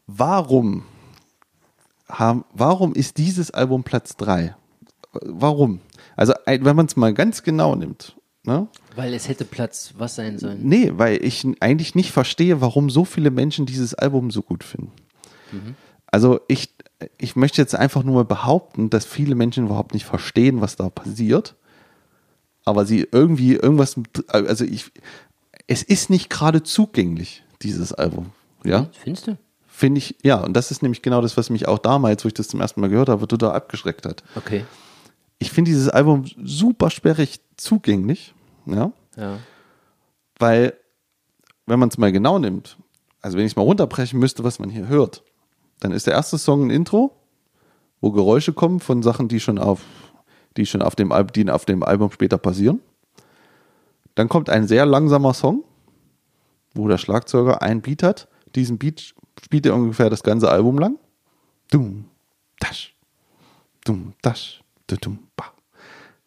[0.07, 0.83] warum,
[2.07, 4.55] haben, warum ist dieses Album Platz 3?
[5.21, 5.81] Warum?
[6.15, 8.67] Also, wenn man es mal ganz genau nimmt, ne?
[8.95, 10.59] Weil es hätte Platz was sein sollen.
[10.63, 14.91] Nee, weil ich eigentlich nicht verstehe, warum so viele Menschen dieses Album so gut finden.
[16.07, 16.73] Also ich,
[17.17, 20.89] ich möchte jetzt einfach nur mal behaupten, dass viele Menschen überhaupt nicht verstehen, was da
[20.89, 21.55] passiert.
[22.65, 23.95] Aber sie irgendwie irgendwas,
[24.27, 24.91] also ich,
[25.67, 28.31] es ist nicht gerade zugänglich, dieses Album.
[28.63, 29.37] Ja, Findest du?
[29.67, 32.33] finde ich, ja, und das ist nämlich genau das, was mich auch damals, wo ich
[32.33, 34.23] das zum ersten Mal gehört habe, total abgeschreckt hat.
[34.35, 34.65] Okay.
[35.37, 38.33] Ich finde dieses Album super sperrig zugänglich,
[38.65, 39.37] ja, Ja.
[40.39, 40.73] weil,
[41.67, 42.77] wenn man es mal genau nimmt,
[43.21, 45.23] also wenn ich es mal runterbrechen müsste, was man hier hört,
[45.81, 47.15] dann ist der erste Song ein Intro,
[48.01, 49.81] wo Geräusche kommen von Sachen, die schon auf,
[50.57, 52.79] die schon auf dem, Al- die auf dem Album später passieren.
[54.15, 55.63] Dann kommt ein sehr langsamer Song,
[56.73, 58.27] wo der Schlagzeuger einen Beat hat.
[58.55, 60.97] Diesen Beat spielt er ungefähr das ganze Album lang.
[61.71, 62.05] Dum,
[62.59, 62.95] tasch,
[63.83, 65.45] dum, tasch, du, dum, ba.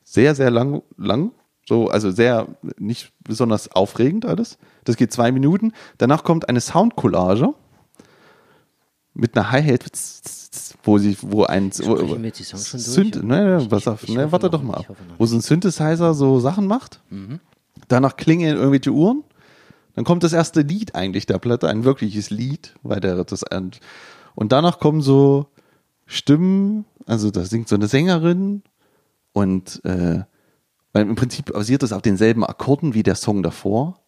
[0.05, 1.33] Sehr, sehr lang, lang.
[1.67, 2.49] So, also sehr
[2.79, 4.59] nicht besonders aufregend alles.
[4.85, 5.73] Das geht zwei Minuten.
[5.99, 7.55] Danach kommt eine Soundcollage
[9.19, 9.85] mit einer Hi-Hat,
[10.83, 11.71] wo sie, wo ein?
[11.73, 14.97] Synth, ne, pass auf, ich ne, warte doch mal ab.
[15.19, 17.01] Wo so ein Synthesizer so Sachen macht.
[17.89, 19.25] Danach klingeln irgendwelche Uhren.
[19.95, 23.43] Dann kommt das erste Lied eigentlich der Platte, ein wirkliches Lied, weil der das
[24.35, 25.49] und danach kommen so
[26.07, 28.63] Stimmen, also da singt so eine Sängerin
[29.33, 30.23] und äh,
[30.93, 34.01] weil im Prinzip basiert das auf denselben Akkorden wie der Song davor.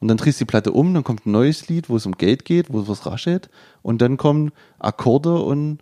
[0.00, 2.12] Und dann drehst du die Platte um, dann kommt ein neues Lied, wo es um
[2.12, 3.48] Geld geht, wo es was raschelt.
[3.82, 5.78] Und dann kommen Akkorde und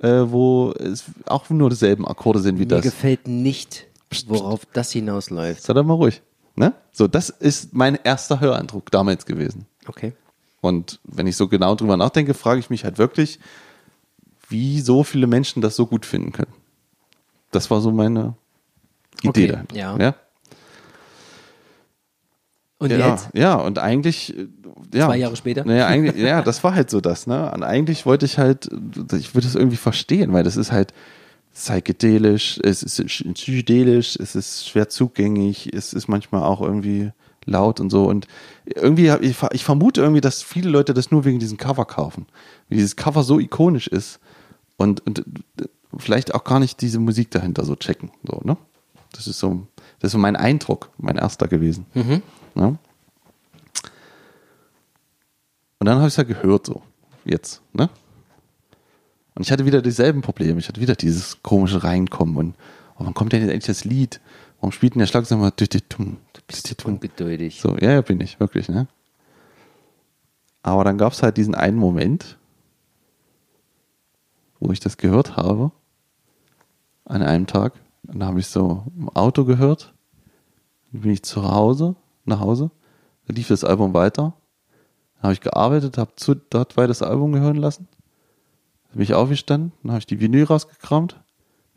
[0.00, 2.82] äh, wo es auch nur dieselben Akkorde sind wie Mir das.
[2.82, 3.86] gefällt nicht,
[4.26, 5.62] worauf das hinausläuft.
[5.62, 6.22] Sei doch mal ruhig.
[6.56, 6.72] Ne?
[6.92, 9.66] So, das ist mein erster Höreindruck damals gewesen.
[9.86, 10.12] Okay.
[10.60, 13.38] Und wenn ich so genau drüber nachdenke, frage ich mich halt wirklich,
[14.48, 16.52] wie so viele Menschen das so gut finden können.
[17.50, 18.34] Das war so meine
[19.22, 19.76] Idee Okay, dahinter.
[19.76, 19.96] ja.
[19.98, 20.14] ja.
[22.78, 23.28] Und ja, jetzt?
[23.34, 24.48] ja, und eigentlich, äh,
[24.92, 25.06] ja.
[25.06, 25.64] Zwei Jahre später?
[25.64, 27.50] Naja, eigentlich, ja, das war halt so das, ne?
[27.52, 28.68] Und eigentlich wollte ich halt,
[29.12, 30.92] ich würde das irgendwie verstehen, weil das ist halt
[31.52, 33.04] psychedelisch, es ist
[33.34, 37.12] psychedelisch, es ist schwer zugänglich, es ist manchmal auch irgendwie
[37.44, 38.04] laut und so.
[38.04, 38.26] Und
[38.66, 42.26] irgendwie, ich, ich vermute irgendwie, dass viele Leute das nur wegen diesem Cover kaufen.
[42.68, 44.18] Wie dieses Cover so ikonisch ist
[44.76, 45.24] und, und
[45.96, 48.10] vielleicht auch gar nicht diese Musik dahinter so checken.
[48.24, 48.56] So, ne?
[49.12, 49.66] Das ist so,
[50.00, 51.86] das ist so mein Eindruck, mein erster gewesen.
[52.54, 52.78] Ne?
[55.78, 56.82] Und dann habe ich es ja gehört, so,
[57.24, 57.90] jetzt, ne?
[59.34, 60.60] Und ich hatte wieder dieselben Probleme.
[60.60, 62.54] Ich hatte wieder dieses komische Reinkommen und
[62.96, 64.20] oh, wann kommt denn jetzt endlich das Lied?
[64.60, 66.18] Warum spielt denn der Schlagzeug immer durch die Tum?
[66.32, 67.60] Du bist ungeduldig.
[67.60, 68.86] So, ja, ja, bin ich, wirklich, ne?
[70.62, 72.38] Aber dann gab es halt diesen einen Moment,
[74.60, 75.72] wo ich das gehört habe,
[77.04, 77.74] an einem Tag.
[78.06, 79.92] Und da habe ich so im Auto gehört.
[80.90, 82.70] Dann bin ich zu Hause, nach Hause.
[83.26, 84.34] Da lief das Album weiter.
[85.16, 87.88] Dann habe ich gearbeitet, habe zu, dort weiter das Album hören lassen.
[88.92, 91.20] Bin ich aufgestanden, dann habe ich die Vinyl rausgekramt,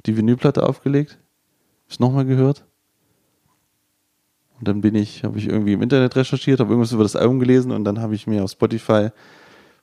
[0.05, 1.17] die Vinylplatte aufgelegt,
[1.89, 2.63] es nochmal gehört.
[4.59, 7.39] Und dann bin ich, habe ich irgendwie im Internet recherchiert, habe irgendwas über das Album
[7.39, 9.09] gelesen und dann habe ich mir auf Spotify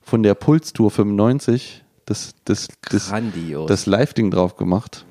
[0.01, 3.67] von der Puls Tour 95 das, das, das, Grandios.
[3.67, 5.05] das Live-Ding drauf gemacht.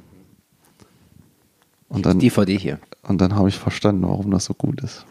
[1.89, 2.79] Und dann, DVD hier.
[3.03, 5.05] und dann habe ich verstanden, warum das so gut ist.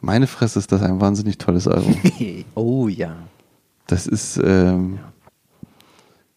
[0.00, 1.96] Meine Fresse ist das ein wahnsinnig tolles Album.
[2.54, 3.16] oh ja.
[3.86, 4.98] Das ist, ähm,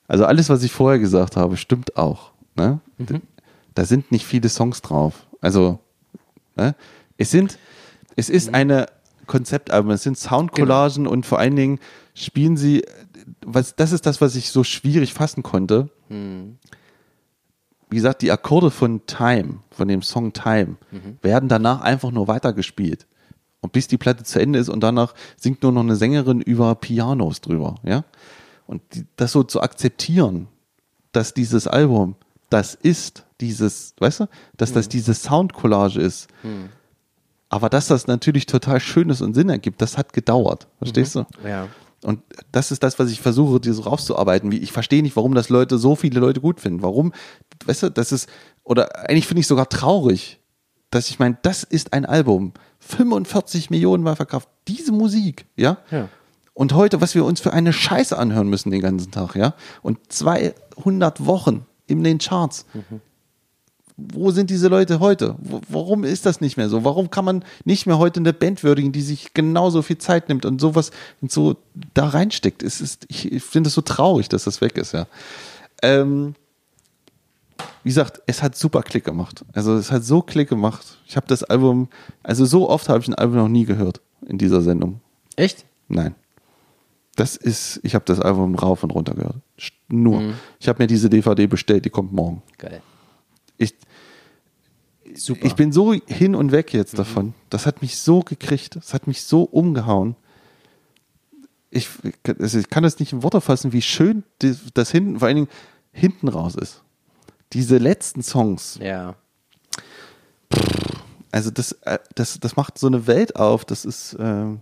[0.07, 2.32] also alles, was ich vorher gesagt habe, stimmt auch.
[2.55, 2.80] Ne?
[3.74, 5.28] Da sind nicht viele Songs drauf.
[5.41, 5.80] Also,
[6.55, 6.76] ne?
[7.18, 7.57] es sind,
[8.16, 8.88] es ist eine
[9.28, 11.80] Konzeptalbum, es sind Soundcollagen und vor allen Dingen
[12.14, 12.84] spielen sie,
[13.45, 15.89] was, das ist das, was ich so schwierig fassen konnte.
[17.89, 20.78] Wie gesagt, die Akkorde von Time, von dem Song Time,
[21.22, 23.05] werden danach einfach nur weitergespielt.
[23.62, 26.76] Und bis die Platte zu Ende ist und danach singt nur noch eine Sängerin über
[26.76, 28.05] Pianos drüber, ja.
[28.68, 30.47] Und die, das so zu akzeptieren,
[31.12, 32.16] dass dieses Album
[32.49, 34.26] das ist, dieses, weißt du,
[34.57, 36.28] dass das diese Soundcollage ist.
[37.49, 40.68] Aber dass das natürlich total schön ist und Sinn ergibt, das hat gedauert.
[40.78, 41.26] Verstehst du?
[41.43, 41.68] Ja.
[42.03, 44.51] Und das ist das, was ich versuche, dir so rauszuarbeiten.
[44.51, 46.82] Wie ich verstehe nicht, warum das Leute, so viele Leute gut finden.
[46.82, 47.14] Warum,
[47.66, 48.30] weißt du, das ist,
[48.64, 50.39] oder eigentlich finde ich sogar traurig,
[50.91, 52.53] dass ich meine, das ist ein Album.
[52.90, 54.50] 45 Millionen Mal verkauft.
[54.68, 55.78] Diese Musik, ja?
[55.92, 56.10] Ja.
[56.54, 59.54] Und heute, was wir uns für eine Scheiße anhören müssen den ganzen Tag, ja?
[59.82, 62.66] Und 200 Wochen in den Charts.
[63.96, 65.36] Wo sind diese Leute heute?
[65.40, 66.84] Wo, warum ist das nicht mehr so?
[66.84, 70.46] Warum kann man nicht mehr heute eine Band würdigen, die sich genauso viel Zeit nimmt
[70.46, 70.92] und sowas
[71.28, 71.58] so
[71.94, 72.64] da reinsteckt?
[72.64, 75.06] Es ist, ich, ich finde es so traurig, dass das weg ist, ja.
[75.82, 76.36] Ähm,
[77.84, 79.45] wie gesagt, es hat super Klick gemacht.
[79.53, 80.97] Also es hat so Klick gemacht.
[81.05, 81.89] Ich habe das Album,
[82.24, 85.01] also so oft habe ich ein Album noch nie gehört in dieser Sendung.
[85.36, 85.66] Echt?
[85.88, 86.16] Nein.
[87.16, 89.38] Das ist, ich habe das Album rauf und runter gehört.
[89.89, 90.34] Nur.
[90.60, 92.41] Ich habe mir diese DVD bestellt, die kommt morgen.
[92.57, 92.82] Geil.
[93.57, 93.76] Ich,
[95.16, 95.45] Super.
[95.45, 97.34] ich bin so hin und weg jetzt davon.
[97.49, 98.76] Das hat mich so gekriegt.
[98.76, 100.16] Das hat mich so umgehauen.
[101.72, 105.36] Ich, ich kann das nicht in Worte fassen, wie schön das, das hinten, vor allen
[105.36, 105.49] Dingen
[105.91, 106.84] hinten raus ist.
[107.54, 109.16] Diese letzten Songs, ja.
[111.32, 113.66] also das, äh, das, das macht so eine Welt auf.
[113.66, 114.60] Das ist, ähm,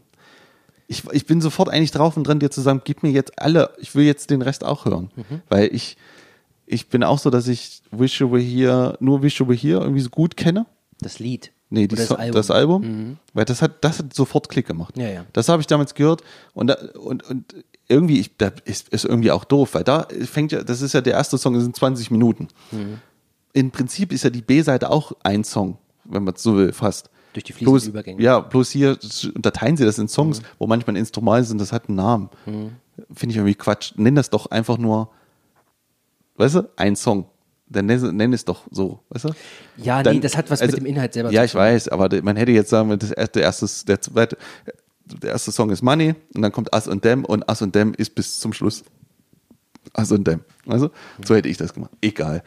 [0.88, 3.74] ich, ich bin sofort eigentlich drauf und dran, dir zu sagen, gib mir jetzt alle,
[3.78, 5.12] ich will jetzt den Rest auch hören.
[5.50, 5.98] Weil ich,
[6.66, 9.82] ich bin auch so, dass ich Wish You Were Here, nur Wish You Were Here
[9.82, 10.66] irgendwie so gut kenne.
[11.00, 11.52] Das Lied.
[11.70, 12.82] Nee, Oder so, das Album.
[12.82, 13.18] Mhm.
[13.34, 14.98] Weil das hat, das hat sofort Klick gemacht.
[14.98, 15.26] Ja, ja.
[15.34, 16.24] Das habe ich damals gehört
[16.54, 17.56] und, und, und
[17.90, 21.02] irgendwie, ich, da ist, ist irgendwie auch doof, weil da fängt ja, das ist ja
[21.02, 22.48] der erste Song, das sind 20 Minuten.
[22.72, 23.00] Mhm.
[23.54, 27.10] Im Prinzip ist ja die B-Seite auch ein Song, wenn man es so will, fast.
[27.34, 28.22] Durch die fließenden Bloß, Übergänge.
[28.22, 28.98] Ja, bloß hier
[29.36, 30.10] unterteilen sie das in Mhm.
[30.10, 32.30] Songs, wo manchmal ein Instrumental sind, das hat einen Namen.
[32.46, 33.94] Finde ich irgendwie Quatsch.
[33.96, 35.10] Nenn das doch einfach nur,
[36.36, 37.26] weißt du, ein Song.
[37.70, 39.30] Dann nenn, nenn es doch so, weißt du?
[39.78, 41.60] Ja, Dann- nee, das hat was also- mit dem Inhalt selber Ja, zu ich tun.
[41.62, 43.42] weiß, aber man hätte jetzt sagen, das erste,
[43.88, 44.38] der zweite,
[45.22, 47.94] der erste Song ist Money und dann kommt Us und Them und Us und Them
[47.98, 48.84] ist bis zum Schluss
[49.98, 50.42] Us und Them.
[50.68, 50.90] Also,
[51.26, 51.92] so hätte ich das gemacht.
[52.02, 52.44] Egal.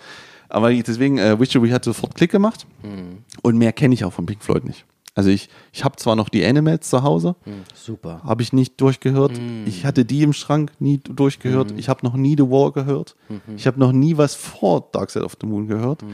[0.49, 3.19] Aber deswegen, äh, Witchery hat sofort Klick gemacht Mhm.
[3.43, 4.85] und mehr kenne ich auch von Pink Floyd nicht.
[5.15, 7.35] Also ich, ich habe zwar noch die Animals zu Hause,
[7.75, 8.21] Super.
[8.25, 9.33] habe ich nicht durchgehört.
[9.33, 9.67] Mm.
[9.67, 11.75] Ich hatte die im Schrank nie durchgehört.
[11.77, 13.17] Ich habe noch nie The Wall gehört.
[13.29, 13.41] Mhm.
[13.57, 16.05] Ich habe noch nie was vor Dark Side of the Moon gehört.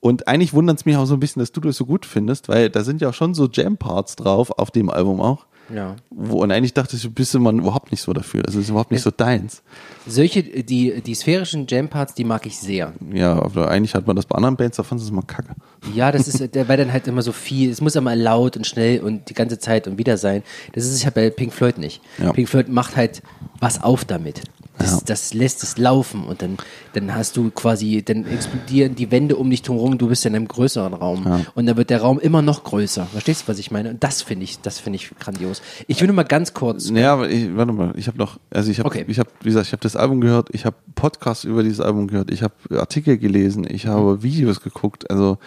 [0.00, 2.48] Und eigentlich wundert es mich auch so ein bisschen, dass du das so gut findest,
[2.48, 5.46] weil da sind ja auch schon so Jam-Parts drauf, auf dem Album auch.
[5.74, 5.96] Ja.
[6.10, 8.42] Wo, und eigentlich dachte ich, bist du man überhaupt nicht so dafür.
[8.42, 9.62] Das ist überhaupt nicht so deins.
[10.06, 12.92] Solche, die, die sphärischen Jam-Parts, die mag ich sehr.
[13.12, 15.54] Ja, aber eigentlich hat man das bei anderen Bands, da sie es mal kacke.
[15.94, 18.66] Ja, das ist, der weil dann halt immer so viel, es muss immer laut und
[18.66, 20.42] schnell und die ganze Zeit und wieder sein.
[20.72, 22.00] Das ist ja bei Pink Floyd nicht.
[22.18, 22.32] Ja.
[22.32, 23.22] Pink Floyd macht halt
[23.60, 24.42] was auf damit.
[24.80, 24.98] Das, Ja.
[25.06, 26.56] das lässt es laufen und dann,
[26.94, 30.48] dann hast du quasi, dann explodieren die Wände um dich herum, du bist in einem
[30.48, 31.40] größeren Raum Ja.
[31.54, 33.04] und dann wird der Raum immer noch größer.
[33.06, 33.90] Verstehst du, was ich meine?
[33.90, 35.60] Und das finde ich, das finde ich grandios.
[35.86, 38.70] Ich will nur mal ganz kurz, Ja, aber ich, warte mal, ich habe noch, also
[38.70, 39.04] ich habe, Okay.
[39.06, 42.06] ich habe, wie gesagt, ich habe das Album gehört, ich habe Podcasts über dieses Album
[42.08, 44.22] gehört, ich habe Artikel gelesen, ich habe Mhm.
[44.22, 45.38] Videos geguckt, also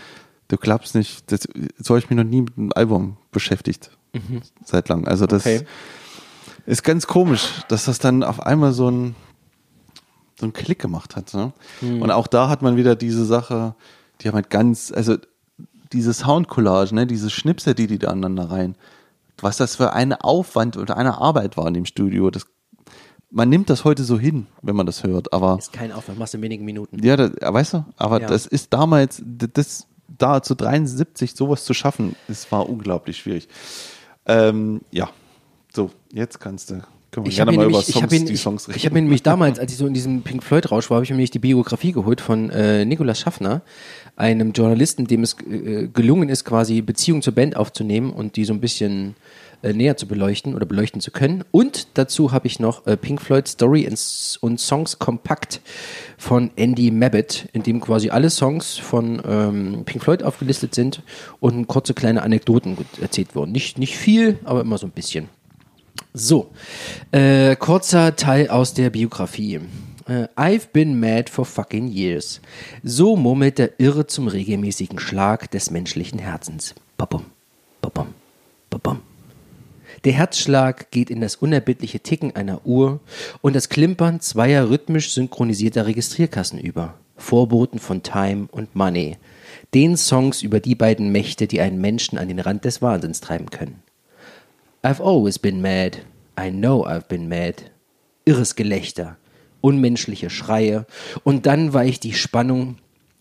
[0.50, 1.48] du glaubst nicht, das,
[1.80, 3.90] so habe ich mich noch nie mit einem Album beschäftigt,
[4.64, 5.08] seit lang.
[5.08, 5.52] Also das Mhm.
[5.56, 5.66] Okay.
[6.66, 9.16] Ist ganz komisch, dass das dann auf einmal so ein
[10.40, 11.34] so einen Klick gemacht hat.
[11.34, 11.54] Ne?
[11.82, 12.02] Mhm.
[12.02, 13.76] Und auch da hat man wieder diese Sache,
[14.22, 15.16] die haben halt ganz, also
[15.92, 18.76] diese Soundcollage, ne, diese Schnipsel, die die da aneinander rein,
[19.40, 22.48] was das für ein Aufwand oder eine Arbeit war in dem Studio, das,
[23.30, 26.34] man nimmt das heute so hin, wenn man das hört, aber ist kein Aufwand, machst
[26.34, 27.04] du in wenigen Minuten.
[27.04, 28.28] ja, das, weißt du, aber Ja.
[28.28, 33.48] das ist damals, das, da zu 73 sowas zu schaffen, es war unglaublich schwierig.
[34.26, 35.10] Ähm, ja,
[35.76, 38.26] so, jetzt kannst du, können wir Ich gerne habe mal über nämlich- ich Songs, ihn-
[38.26, 38.78] die Songs reden.
[38.78, 41.04] ich hab mir nämlich damals, als ich so in diesem Pink Floyd Rausch war, habe
[41.06, 43.62] ich mir nämlich die Biografie geholt von äh, Nikolaus Schaffner,
[44.16, 48.54] einem Journalisten, dem es äh, gelungen ist, quasi Beziehungen zur Band aufzunehmen und die so
[48.54, 49.16] ein bisschen
[49.64, 51.44] äh, näher zu beleuchten oder beleuchten zu können.
[51.52, 53.88] Und dazu habe ich noch äh, Pink Floyd Story
[54.42, 55.62] und Songs Kompakt
[56.18, 61.02] von Andy Mabbitt, in dem quasi alle Songs von ähm, Pink Floyd aufgelistet sind
[61.40, 63.52] und kurze kleine Anekdoten erzählt wurden.
[63.54, 65.30] Nicht, nicht viel, aber immer so ein bisschen.
[66.16, 66.52] So,
[67.12, 69.62] äh, kurzer Teil aus der Biografie.
[70.08, 72.40] Äh, I've been mad for fucking years.
[72.84, 76.76] So murmelt der Irre zum regelmäßigen Schlag des menschlichen Herzens.
[76.98, 77.26] Babum,
[77.82, 78.10] babum,
[78.70, 79.00] babum.
[80.04, 83.00] Der Herzschlag geht in das unerbittliche Ticken einer Uhr
[83.42, 86.94] und das Klimpern zweier rhythmisch synchronisierter Registrierkassen über.
[87.18, 89.18] Vorboten von Time und Money.
[89.74, 93.50] Den Songs über die beiden Mächte, die einen Menschen an den Rand des Wahnsinns treiben
[93.50, 93.83] können.
[94.84, 96.00] I've always been mad.
[96.38, 97.72] I know I've been mad.
[98.26, 99.18] Irres Gelächter,
[99.62, 100.86] unmenschliche Schreie
[101.24, 102.78] und dann weicht die Spannung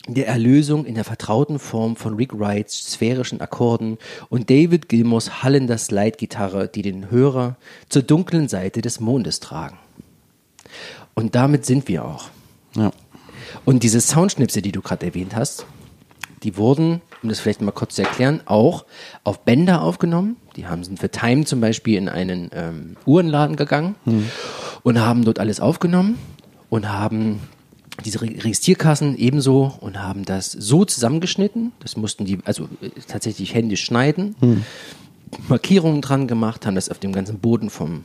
[0.07, 3.97] der Erlösung in der vertrauten Form von Rick Wrights sphärischen Akkorden
[4.29, 7.55] und David Gilmours hallender Slide-Gitarre, die den Hörer
[7.87, 9.77] zur dunklen Seite des Mondes tragen.
[11.13, 12.25] Und damit sind wir auch.
[12.75, 12.91] ja.
[13.65, 15.65] Und diese Soundschnipsel, die du gerade erwähnt hast,
[16.43, 18.85] die wurden, um das vielleicht mal kurz zu erklären, auch
[19.23, 20.35] auf Bänder aufgenommen.
[20.55, 23.95] Die haben sind für Time zum Beispiel in einen ähm, Uhrenladen gegangen
[24.83, 26.19] und haben dort alles aufgenommen
[26.69, 27.39] und haben
[28.05, 31.71] diese Re- Registrierkassen ebenso und haben das so zusammengeschnitten.
[31.79, 34.35] Das mussten die also äh, tatsächlich händisch schneiden,
[35.47, 38.03] Markierungen dran gemacht, haben das auf dem ganzen Boden vom,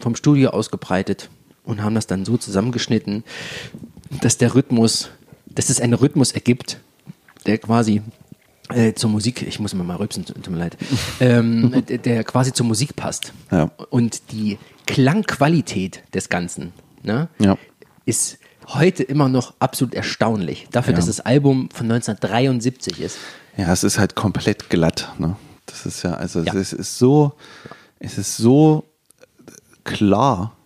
[0.00, 1.28] vom Studio ausgebreitet
[1.64, 3.24] und haben das dann so zusammengeschnitten,
[4.22, 5.10] dass der Rhythmus,
[5.46, 6.78] dass es einen Rhythmus ergibt,
[7.46, 8.00] der quasi
[8.70, 10.76] äh, zur Musik, ich muss mir mal rübsen, tut mir leid,
[11.20, 13.32] ähm, der, quasi zur Musik passt.
[13.50, 13.70] Ja.
[13.90, 17.56] Und die Klangqualität des Ganzen ne, Ja.
[18.04, 18.38] ist
[18.68, 20.66] heute immer noch absolut erstaunlich.
[20.72, 20.96] Dafür, Ja.
[20.96, 23.18] dass das Album von 1973 ist.
[23.56, 25.12] Ja, es ist halt komplett glatt.
[25.18, 25.36] Ne?
[25.66, 27.32] Das ist ja, also es ist so,
[27.98, 28.84] es ist so
[29.84, 30.56] klar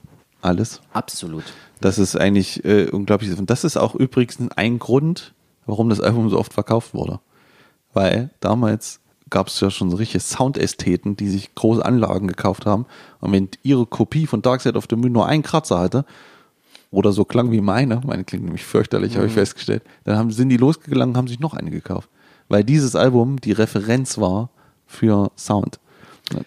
[0.40, 1.44] alles, Absolut.
[1.80, 3.38] dass es eigentlich äh, unglaublich ist.
[3.38, 5.34] Und das ist auch übrigens ein Grund,
[5.66, 7.20] warum das Album so oft verkauft wurde.
[7.98, 12.86] Weil damals gab es ja schon so richtige Soundästheten, die sich große Anlagen gekauft haben.
[13.18, 16.04] Und wenn ihre Kopie von Dark Side of the Moon nur einen Kratzer hatte,
[16.92, 20.48] oder so klang wie meine, meine klingt nämlich fürchterlich, habe ich festgestellt, dann haben, sind
[20.48, 22.08] die losgegangen und haben sich noch eine gekauft.
[22.48, 24.50] Weil dieses Album die Referenz war
[24.86, 25.80] für Sound.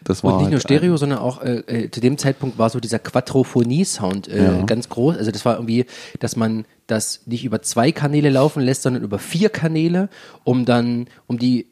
[0.03, 2.69] Das war Und nicht nur halt Stereo, sondern auch äh, äh, zu dem Zeitpunkt war
[2.69, 4.61] so dieser Quadrophonie-Sound äh, Ja.
[4.63, 5.17] ganz groß.
[5.17, 5.85] Also das war irgendwie,
[6.19, 10.09] dass man das nicht über zwei Kanäle laufen lässt, sondern über vier Kanäle,
[10.43, 11.67] um dann, um die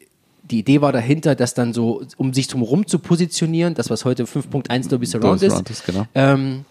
[0.50, 4.24] die Idee war dahinter, das dann so, um sich drumherum zu positionieren, das was heute
[4.24, 5.70] 5.1 Dolby Surround ist.
[5.70, 6.06] Ist, genau.
[6.14, 6.64] Ähm,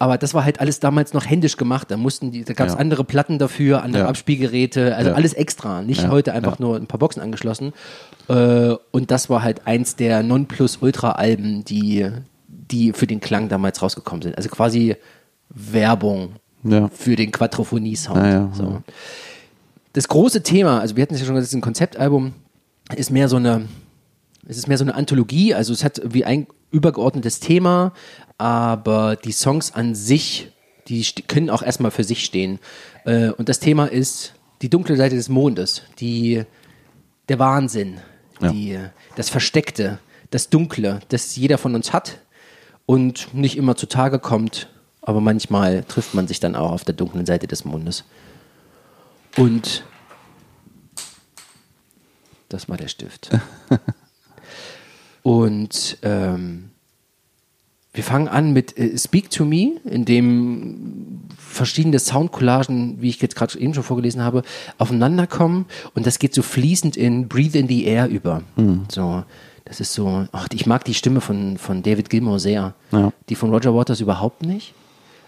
[0.00, 1.90] aber das war halt alles damals noch händisch gemacht.
[1.90, 2.80] Da mussten die, da gab es Ja.
[2.80, 4.08] andere Platten dafür, andere Ja.
[4.08, 5.14] Abspielgeräte, also Ja.
[5.16, 5.82] alles extra.
[5.82, 7.72] Nicht heute einfach nur ein paar Boxen angeschlossen.
[8.28, 12.08] Äh, und das war halt eins der Nonplusultra-Alben, die,
[12.48, 14.36] die für den Klang damals rausgekommen sind.
[14.36, 14.96] Also quasi
[15.50, 16.30] Werbung
[16.92, 18.54] für den Quadrophonie-Sound.
[18.56, 18.82] So.
[19.92, 22.32] Das große Thema, also wir hatten es ja schon gesagt, das ist ein Konzeptalbum,
[22.96, 23.66] ist mehr so eine
[24.48, 27.92] Es ist mehr so eine Anthologie, also es hat wie ein übergeordnetes Thema,
[28.38, 30.50] aber die Songs an sich,
[30.88, 32.58] die können auch erstmal für sich stehen.
[33.04, 36.44] Äh, und das Thema ist die dunkle Seite des Mondes, die,
[37.28, 38.00] der Wahnsinn,
[38.40, 38.50] Ja.
[38.50, 38.78] die,
[39.16, 39.98] das Versteckte,
[40.30, 42.18] das Dunkle, das jeder von uns hat
[42.86, 44.68] und nicht immer zutage kommt,
[45.02, 48.04] aber manchmal trifft man sich dann auch auf der dunklen Seite des Mondes.
[49.36, 49.84] Und
[52.48, 53.30] das war der Stift.
[55.22, 56.70] Und ähm,
[57.92, 63.34] wir fangen an mit äh, Speak to Me, in dem verschiedene Soundcollagen, wie ich jetzt
[63.34, 64.42] gerade eben schon vorgelesen habe,
[64.78, 68.42] aufeinanderkommen und das geht so fließend in Breathe in the Air über.
[68.88, 69.24] So,
[69.64, 72.74] das ist so, ach, ich mag die Stimme von, von David Gilmour sehr.
[72.92, 73.12] Ja.
[73.28, 74.74] Die von Roger Waters überhaupt nicht.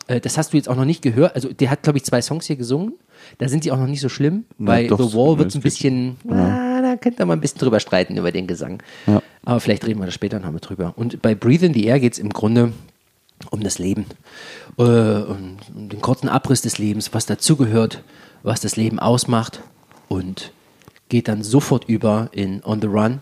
[0.07, 1.35] Äh, Das hast du jetzt auch noch nicht gehört.
[1.35, 2.95] Also, der hat, glaube ich, zwei Songs hier gesungen.
[3.39, 4.45] Da sind die auch noch nicht so schlimm.
[4.59, 7.79] Bei doch, The Wall wird es ein bisschen, ah, da könnte man ein bisschen drüber
[7.79, 8.83] streiten über den Gesang.
[9.07, 9.23] Ja.
[9.45, 10.93] Aber vielleicht reden wir da später nochmal drüber.
[10.97, 12.73] Und bei Breathe in the Air geht es im Grunde
[13.51, 14.07] um das Leben.
[14.79, 18.03] Äh, um, um den kurzen Abriss des Lebens, was dazugehört,
[18.43, 19.61] was das Leben ausmacht.
[20.09, 20.53] Und
[21.09, 23.21] geht dann sofort über in On the Run,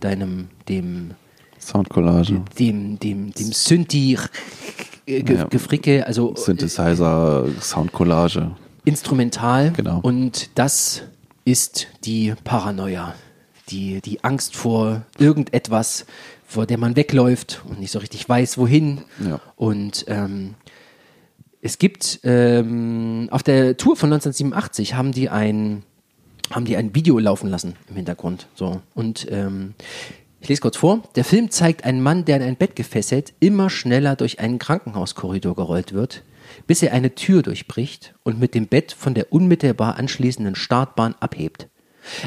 [0.00, 1.12] deinem, dem,
[1.58, 2.40] Soundcollage.
[2.58, 4.16] dem, dem, dem Synthi
[5.08, 5.44] äh, Ge Ja.
[5.44, 8.50] Gefricke, also äh, Synthesizer, Soundcollage.
[8.84, 9.72] instrumental.
[9.72, 10.00] Genau.
[10.02, 11.02] Und das
[11.44, 13.14] ist die Paranoia,
[13.70, 16.06] die, die Angst vor irgendetwas,
[16.46, 19.02] vor der man wegläuft und nicht so richtig weiß, wohin.
[19.26, 19.40] Ja.
[19.56, 20.54] Und ähm,
[21.60, 25.82] es gibt ähm, auf der Tour von 1987 haben die ein
[26.50, 28.46] haben die ein Video laufen lassen im Hintergrund.
[28.54, 29.74] So und ähm,
[30.40, 31.02] ich lese kurz vor.
[31.16, 35.54] Der Film zeigt einen Mann, der in ein Bett gefesselt, immer schneller durch einen Krankenhauskorridor
[35.54, 36.22] gerollt wird,
[36.66, 41.68] bis er eine Tür durchbricht und mit dem Bett von der unmittelbar anschließenden Startbahn abhebt.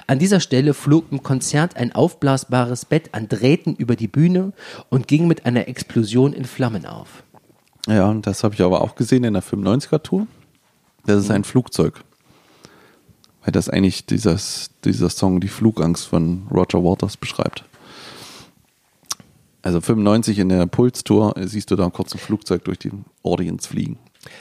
[0.07, 4.53] An dieser Stelle flog im Konzert ein aufblasbares Bett an Drähten über die Bühne
[4.89, 7.23] und ging mit einer Explosion in Flammen auf.
[7.88, 10.27] Ja, und das habe ich aber auch gesehen in der 95er-Tour.
[11.05, 12.03] Das ist ein Flugzeug.
[13.43, 17.65] Weil das eigentlich dieses, dieser Song die Flugangst von Roger Waters beschreibt.
[19.61, 22.91] Also 95 in der Puls-Tour äh, siehst du da kurz ein Flugzeug durch die
[23.23, 23.99] Audience fliegen.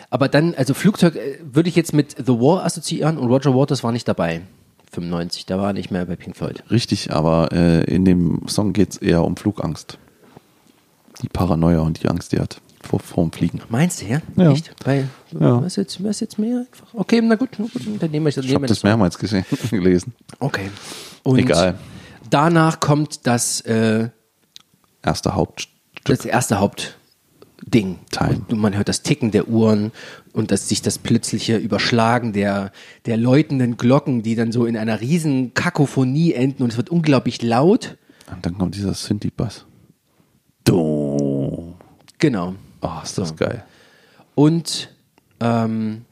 [0.08, 3.82] Aber dann, also Flugzeug äh, würde ich jetzt mit The Wall assoziieren und Roger Waters
[3.84, 4.42] war nicht dabei.
[4.92, 6.64] 95, da war er nicht mehr bei Pink Floyd.
[6.70, 9.98] Richtig, aber äh, in dem Song geht es eher um Flugangst.
[11.22, 13.60] Die Paranoia und die Angst, die er hat vor, vor dem Fliegen.
[13.68, 14.20] Meinst du, ja?
[14.36, 14.52] Ja.
[14.52, 14.74] Echt?
[14.84, 15.04] Bei,
[15.38, 15.62] Ja.
[15.62, 16.86] Was, jetzt, was jetzt mehr einfach?
[16.94, 20.14] Okay, na gut, na gut dann nehmen wir, dann Ich habe das mehrmals gesehen, gelesen.
[20.38, 20.70] Okay.
[21.22, 21.78] Und Egal.
[22.30, 24.08] danach kommt das, äh,
[25.02, 25.70] Erster Hauptstück.
[26.04, 27.98] das erste Hauptding.
[28.10, 28.42] Time.
[28.48, 29.92] Und man hört das Ticken der Uhren
[30.32, 32.72] und das, sich das plötzliche Überschlagen der,
[33.06, 37.42] der läutenden Glocken, die dann so in einer riesen Kakophonie enden und es wird unglaublich
[37.42, 37.96] laut.
[38.32, 39.66] Und dann kommt dieser Synthie-Bass.
[42.18, 42.54] Genau.
[42.82, 43.64] Oh, ist das geil.
[44.34, 44.90] Und
[45.40, 46.02] ähm,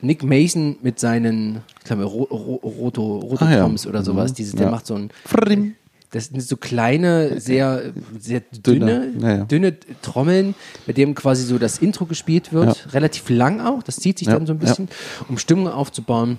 [0.00, 3.66] Nick Mason mit seinen, ich glaube, Ro Ro Roto, Roto Ah, ja.
[3.88, 4.34] Oder sowas, Mhm.
[4.34, 4.70] dieses, der Ja.
[4.70, 5.74] macht so ein, Frim.
[6.12, 9.44] Das sind so kleine, sehr, sehr dünne, Dünne, ja, ja.
[9.44, 10.54] dünne Trommeln,
[10.86, 12.90] mit dem quasi so das Intro gespielt wird, Ja.
[12.92, 14.88] relativ lang auch, das zieht sich dann so ein bisschen,
[15.28, 16.38] um Stimmung aufzubauen.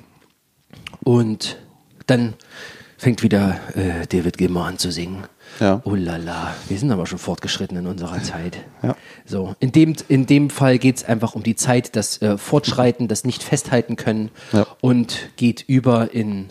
[1.04, 1.58] Und
[2.08, 2.34] dann
[2.98, 5.24] fängt wieder äh, David Gilmour an zu singen.
[5.60, 5.82] Ja.
[5.86, 8.60] Oh la la, wir sind aber schon fortgeschritten in unserer Zeit.
[8.82, 8.96] Ja.
[9.26, 13.08] So, in dem, in dem Fall geht es einfach um die Zeit, das äh, Fortschreiten,
[13.08, 14.66] das nicht festhalten können Ja.
[14.82, 16.48] und geht über in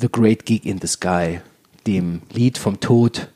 [0.00, 1.40] The Great Gig in the Sky,
[1.86, 3.28] dem Lied vom Tod.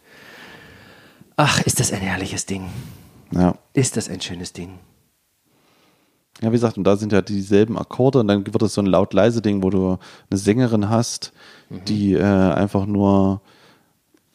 [1.36, 2.64] Ach, ist das ein herrliches Ding.
[3.32, 3.54] Ja.
[3.72, 4.78] Ist das ein schönes Ding.
[6.42, 8.86] Ja, wie gesagt, und da sind ja dieselben Akkorde und dann wird es so ein
[8.86, 9.98] laut-leise-Ding, wo du
[10.30, 11.32] eine Sängerin hast,
[11.68, 13.40] die äh, einfach nur,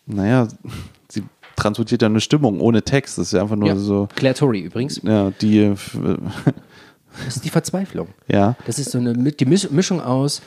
[0.06, 0.48] naja,
[1.10, 1.24] sie
[1.56, 3.18] transportiert ja eine Stimmung ohne Text.
[3.18, 3.76] Das ist ja einfach nur Ja.
[3.76, 5.02] so, Claire Torrey übrigens.
[5.04, 5.76] ja, die, äh,
[7.26, 8.10] Das ist die Verzweiflung.
[8.28, 10.42] ja, Das ist so eine die Misch- Mischung aus,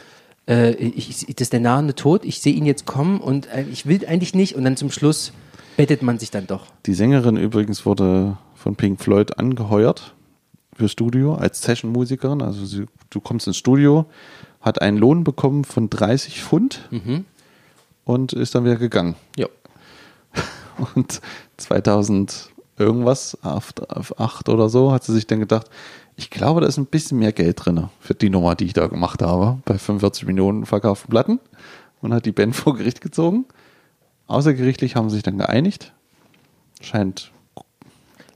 [0.49, 3.87] äh, ich, das ist der nahende Tod, ich sehe ihn jetzt kommen und äh, ich
[3.87, 5.33] will eigentlich nicht und dann zum Schluss
[5.77, 6.67] bettet man sich dann doch.
[6.87, 10.15] Die Sängerin übrigens wurde von Pink Floyd angeheuert
[10.75, 12.43] für Studio als Session-Musikerin.
[12.43, 14.07] Also sie, du kommst ins Studio,
[14.61, 16.89] hat einen Lohn bekommen von 30 Pfund
[18.05, 19.15] und ist dann wieder gegangen.
[19.37, 19.47] Ja.
[20.95, 21.21] Und
[21.57, 23.75] 2000 irgendwas, auf
[24.21, 25.69] 8 oder so, hat sie sich dann gedacht,
[26.19, 28.89] ich glaube, da ist ein bisschen mehr Geld drin für die Nummer, die ich da
[28.89, 31.39] gemacht habe, bei 45 Millionen verkauften Platten.
[32.01, 33.47] Und hat die Band vor Gericht gezogen.
[34.27, 35.93] Außergerichtlich haben sie sich dann geeinigt.
[36.81, 37.31] Scheint,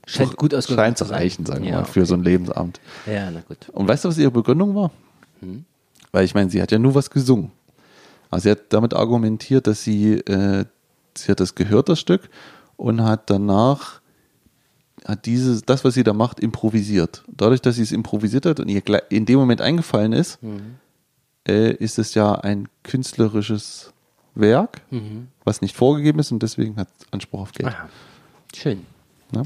[0.07, 2.81] Scheint gut ausgegangen scheint zu reichen, sagen wir ja, mal, für so ein Lebensamt.
[3.07, 3.69] Ja, na gut.
[3.73, 4.93] Und weißt du, was ihre Begründung war?
[6.13, 7.51] Weil ich meine, sie hat ja nur was gesungen.
[8.31, 10.67] Also sie hat damit argumentiert, dass sie, äh,
[11.17, 12.31] sie hat das gehört, das Stück,
[12.77, 14.02] und hat danach
[15.07, 17.25] hat dieses, das, was sie da macht, improvisiert.
[17.29, 20.39] Dadurch, dass sie es improvisiert hat und ihr in dem Moment eingefallen ist,
[21.47, 23.93] äh, ist es ja ein künstlerisches
[24.35, 24.81] Werk,
[25.45, 27.69] was nicht vorgegeben ist und deswegen hat es Anspruch auf Geld.
[27.69, 27.89] Ah,
[28.55, 28.87] schön.
[29.33, 29.45] Ne?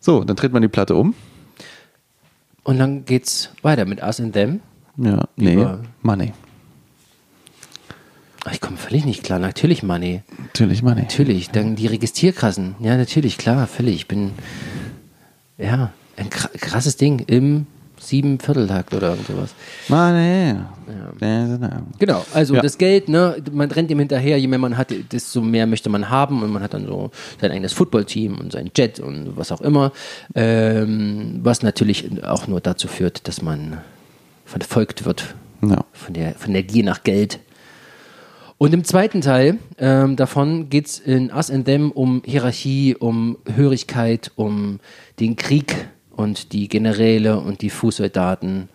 [0.00, 1.14] So, dann dreht man die Platte um.
[2.64, 4.60] Und dann geht's weiter mit Us and Them.
[4.96, 5.66] Ja, nee,
[6.02, 6.32] Money.
[8.50, 9.38] Ich komme völlig nicht klar.
[9.38, 10.22] Natürlich Money.
[10.38, 11.02] Natürlich Money.
[11.02, 11.50] Natürlich.
[11.50, 12.74] Dann die Registrierkassen.
[12.80, 13.94] Ja, natürlich, klar, völlig.
[13.94, 14.32] Ich bin,
[15.58, 17.66] ja, ein kra- krasses Ding im
[18.00, 19.54] sieben Vierteltakt oder irgend sowas.
[19.88, 20.56] Money.
[22.00, 22.60] Genau, also Ja.
[22.62, 26.10] das Geld, ne, man rennt ihm hinterher, je mehr man hat, desto mehr möchte man
[26.10, 29.60] haben und man hat dann so sein eigenes Footballteam und sein Jet und was auch
[29.60, 29.92] immer,
[30.34, 33.78] ähm, was natürlich auch nur dazu führt, dass man
[34.44, 35.84] verfolgt wird Ja.
[35.92, 37.38] von der, von der Gier nach Geld.
[38.62, 43.36] Und im zweiten Teil ähm, davon geht es in Us and Them um Hierarchie, um
[43.56, 44.78] Hörigkeit, um
[45.18, 48.68] den Krieg und die Generäle und die Fußsoldaten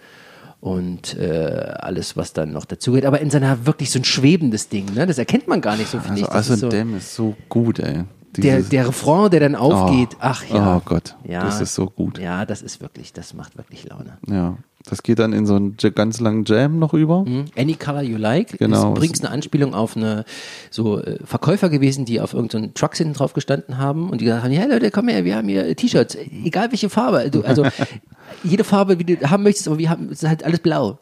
[0.60, 3.06] und äh, alles, was dann noch dazugehört.
[3.06, 5.08] Aber in seiner wirklich so ein schwebendes Ding, ne?
[5.08, 6.28] das erkennt man gar nicht so, finde Also ich.
[6.34, 8.04] Das Us and so, Dem ist so gut, ey.
[8.36, 10.20] der, der Refrain, der dann aufgeht, Oh.
[10.20, 10.76] ach ja.
[10.76, 12.20] Oh Gott, ja, das ist so gut.
[12.20, 14.18] Ja, das ist wirklich, das macht wirklich Laune.
[14.28, 14.58] Ja,
[14.90, 17.26] das geht dann in so einen ganz langen Jam noch über.
[17.26, 17.46] Mhm.
[17.58, 18.92] Any Color You Like Genau.
[18.92, 20.26] ist übrigens eine Anspielung auf eine
[20.70, 24.44] so äh, Verkäufer gewesen, die auf irgendeinen Trucks hinten drauf gestanden haben und die gesagt
[24.44, 27.66] haben, ja Leute, komm her, wir haben hier T-Shirts, egal welche Farbe, du, also
[28.44, 31.00] jede Farbe, wie du haben möchtest, aber wir haben, es ist halt alles blau.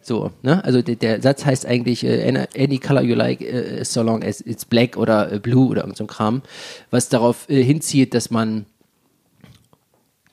[0.00, 0.62] So, ne?
[0.64, 4.42] Also der, der Satz heißt eigentlich äh, any, color you like, äh, so long as
[4.42, 6.42] it's black oder äh, blue oder irgend so ein Kram,
[6.90, 8.66] was darauf äh, hinzieht, dass man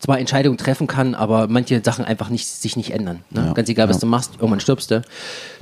[0.01, 3.21] zwar Entscheidungen treffen kann, aber manche Sachen einfach nicht, sich nicht ändern.
[3.29, 3.45] Ne?
[3.45, 4.01] Ja, Ganz egal, was ja.
[4.01, 5.01] du machst, irgendwann stirbst du.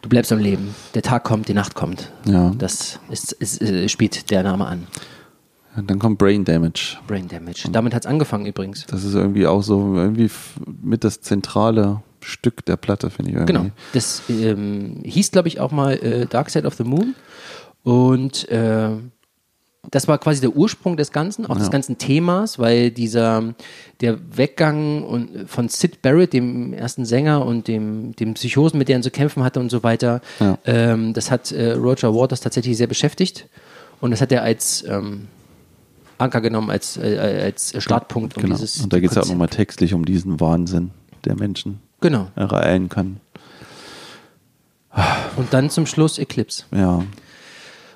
[0.02, 0.74] Du bleibst am Leben.
[0.96, 2.12] Der Tag kommt, die Nacht kommt.
[2.26, 2.54] Ja.
[2.58, 4.88] Das ist, ist, äh, spielt der Name an.
[5.76, 6.98] Und dann kommt Brain Damage.
[7.08, 7.70] Brain Damage.
[7.72, 8.86] Damit hat es angefangen übrigens.
[8.88, 10.30] Das ist irgendwie auch so irgendwie
[10.82, 13.54] mit das zentrale Stück der Platte, finde ich irgendwie.
[13.54, 13.70] Genau.
[13.94, 17.14] Das ähm, hieß, glaube ich, auch mal äh, Dark Side of the Moon.
[17.84, 18.90] Und äh,
[19.92, 21.72] das war quasi der Ursprung des Ganzen, auch des Ja.
[21.72, 23.54] ganzen Themas, weil dieser
[24.02, 29.00] der Weggang und, von Sid Barrett, dem ersten Sänger und dem, dem Psychosen, mit denen
[29.00, 30.58] er zu kämpfen hatte und so weiter, Ja.
[30.66, 33.48] ähm, das hat äh, Roger Waters tatsächlich sehr beschäftigt.
[34.02, 35.28] Und das hat er als ähm,
[36.18, 38.36] Anker genommen, als, äh, als Startpunkt.
[38.36, 38.56] um Genau.
[38.58, 40.92] dieses Und da geht es ja auch nochmal textlich um diesen Wahnsinn
[41.26, 42.28] der Menschen Genau.
[42.36, 43.22] ereilen kann.
[45.38, 46.64] Und dann zum Schluss Eclipse.
[46.76, 47.04] Ja,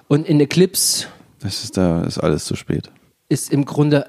[0.07, 1.07] Und in Eclipse
[1.43, 2.89] das ist da ist alles zu spät.
[3.29, 4.07] ist im Grunde,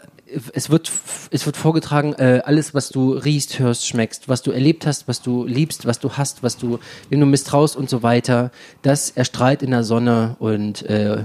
[0.52, 0.90] es wird,
[1.30, 5.20] es wird vorgetragen, äh, alles, was du riechst, hörst, schmeckst, was du erlebt hast, was
[5.22, 6.78] du liebst, was du hast, was du,
[7.10, 8.50] wem du misstraust und so weiter,
[8.82, 11.24] das erstrahlt in der Sonne und äh,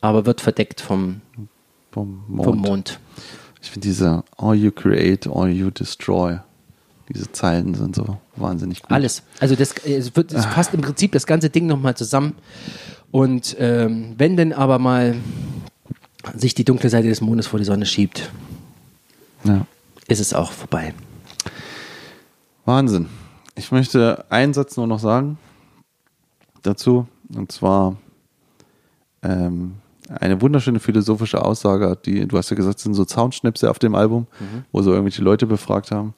[0.00, 1.20] aber wird verdeckt vom,
[1.90, 2.44] Vom Mond.
[2.44, 3.00] vom Mond.
[3.60, 6.38] Ich finde diese All you create, all you destroy.
[7.12, 8.92] Diese Zeilen sind so wahnsinnig gut.
[8.92, 9.22] Alles.
[9.40, 12.34] Also das, es, wird, es fasst im Prinzip das ganze Ding nochmal zusammen.
[13.10, 15.16] Und ähm, wenn denn aber mal
[16.34, 18.30] sich die dunkle Seite des Mondes vor die Sonne schiebt,
[19.44, 19.66] Ja.
[20.08, 20.92] ist es auch vorbei.
[22.64, 23.06] Wahnsinn.
[23.54, 25.38] Ich möchte einen Satz nur noch sagen
[26.62, 27.06] dazu.
[27.34, 27.96] Und zwar
[29.22, 29.74] ähm,
[30.08, 33.94] eine wunderschöne philosophische Aussage, die, du hast ja gesagt, es sind so Soundschnipse auf dem
[33.94, 34.26] Album,
[34.72, 36.14] wo so irgendwelche Leute befragt haben.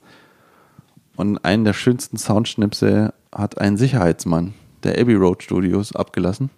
[1.17, 6.51] Und einen der schönsten Soundschnipse hat ein Sicherheitsmann der Abbey Road Studios abgelassen,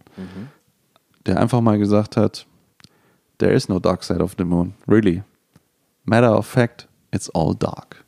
[1.27, 2.47] der einfach mal gesagt hat,
[3.39, 5.23] There is no dark side of the moon, really.
[6.05, 8.05] Matter of fact, it's all dark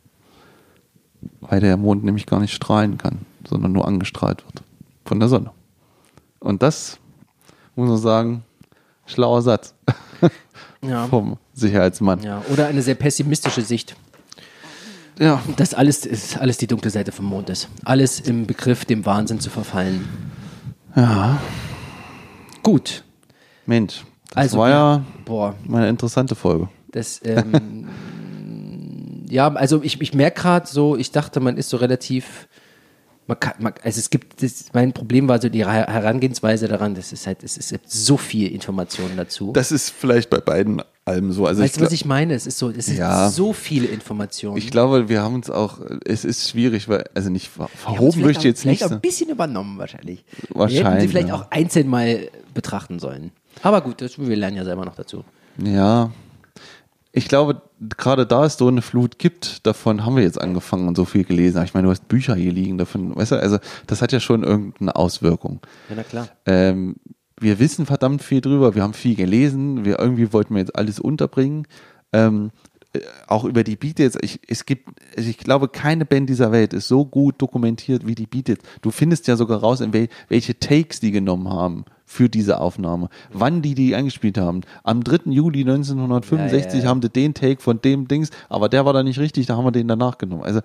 [1.41, 4.63] weil der Mond nämlich gar nicht strahlen kann, sondern nur angestrahlt wird
[5.07, 5.51] von der Sonne.
[6.39, 6.99] Und das
[7.77, 8.45] muss man sagen,
[9.07, 9.75] schlauer Satz
[10.83, 11.07] Ja.
[11.07, 12.23] vom Sicherheitsmann.
[12.23, 13.97] Ja, oder eine sehr pessimistische Sicht,
[15.19, 17.69] Ja, dass alles, ist, alles die dunkle Seite vom Mond ist.
[17.85, 20.07] Alles im Begriff, dem Wahnsinn zu verfallen.
[20.95, 21.41] ja.
[22.65, 23.05] Gut.
[23.67, 26.69] Mensch, das Also, war ja Boah, mal eine interessante Folge.
[26.91, 27.89] das, ähm,
[29.31, 32.49] ja, also ich, ich merke gerade so, ich dachte, man ist so relativ,
[33.27, 36.95] man kann, man, also es gibt, das, mein Problem war so die Her- Herangehensweise daran,
[36.95, 39.53] das ist halt, es ist gibt so viel Informationen dazu.
[39.53, 41.47] Das ist vielleicht bei beiden Alben so.
[41.47, 42.35] Also weißt du, was ich meine?
[42.35, 43.29] Es ist so, es Ja.
[43.31, 44.57] so viele Informationen.
[44.59, 48.41] ich glaube, wir haben uns auch, es ist schwierig, weil, also nicht verhoben vielleicht möchte
[48.41, 48.79] ich jetzt nicht.
[48.79, 48.99] Vielleicht auch sagen.
[48.99, 50.25] ein bisschen übernommen wahrscheinlich.
[50.27, 53.33] Wir hätten Wahrscheinlich, sie vielleicht auch einzeln mal betrachten sollen.
[53.63, 55.25] Aber gut, das, wir lernen ja selber noch dazu.
[55.63, 56.11] Ja.
[57.17, 57.63] Ich glaube,
[57.97, 61.23] gerade da es so eine Flut gibt, davon haben wir jetzt angefangen und so viel
[61.23, 61.63] gelesen.
[61.63, 64.43] Ich meine, du hast Bücher hier liegen davon, weißt du, also das hat ja schon
[64.43, 65.61] irgendeine Auswirkung.
[65.89, 66.29] Ja, na klar.
[66.45, 66.97] Ähm,
[67.39, 70.99] wir wissen verdammt viel drüber, wir haben viel gelesen, wir irgendwie wollten wir jetzt alles
[70.99, 71.69] unterbringen.
[72.13, 72.51] Ähm,
[72.93, 76.73] äh, auch über die Beatles, ich, es gibt, also ich glaube, keine Band dieser Welt
[76.73, 78.59] ist so gut dokumentiert wie die Beatles.
[78.83, 81.85] Du findest ja sogar raus, in wel, welche Takes die genommen haben
[82.15, 84.61] für diese Aufnahme, wann die die eingespielt haben.
[84.85, 85.33] Am 3.
[85.33, 89.03] Juli 1965 Ja, ja, haben die den Take von dem Dings, aber der war da
[89.03, 90.45] nicht richtig, da haben wir den danach genommen.
[90.45, 90.61] Also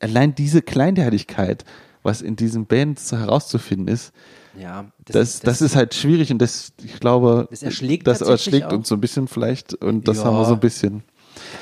[0.00, 1.64] allein diese Kleinteiligkeit,
[2.02, 4.12] was in diesen Bands herauszufinden ist,
[4.58, 8.88] Ja, das, das, ist halt schwierig und das, ich glaube, Das erschlägt das erschlägt uns
[8.88, 10.24] so ein bisschen vielleicht und das Ja.
[10.24, 11.02] haben wir so ein bisschen.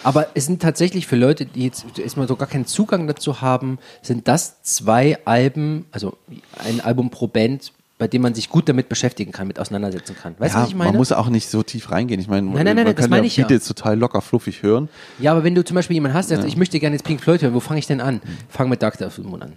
[0.02, 3.78] Aber es sind tatsächlich für Leute, die jetzt erstmal so gar keinen Zugang dazu haben,
[4.02, 6.16] sind das zwei Alben, also
[6.64, 10.34] ein Album pro Band, bei dem man sich gut damit beschäftigen kann, mit auseinandersetzen kann.
[10.38, 10.90] Weißt du, was ich meine?
[10.90, 12.20] man muss auch nicht so tief reingehen.
[12.20, 13.46] Ich meine, Nein, nein, nein, man kann ja ja.
[13.46, 14.88] Beatles total locker fluffig hören.
[15.20, 17.20] ja, aber wenn du zum Beispiel jemanden hast, der sagt, ich möchte gerne jetzt Pink
[17.20, 18.20] Floyd hören, wo fange ich denn an?
[18.48, 19.52] Fang mit Dark Moon an.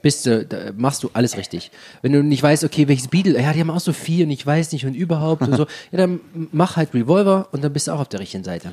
[0.00, 1.70] Bist du, da machst du alles richtig.
[2.00, 4.44] Wenn du nicht weißt, okay, welches Beatle, ja, die haben auch so viel und ich
[4.44, 6.20] weiß nicht und überhaupt und so, ja, dann
[6.50, 8.72] mach halt Revolver und dann bist du auch auf der richtigen Seite.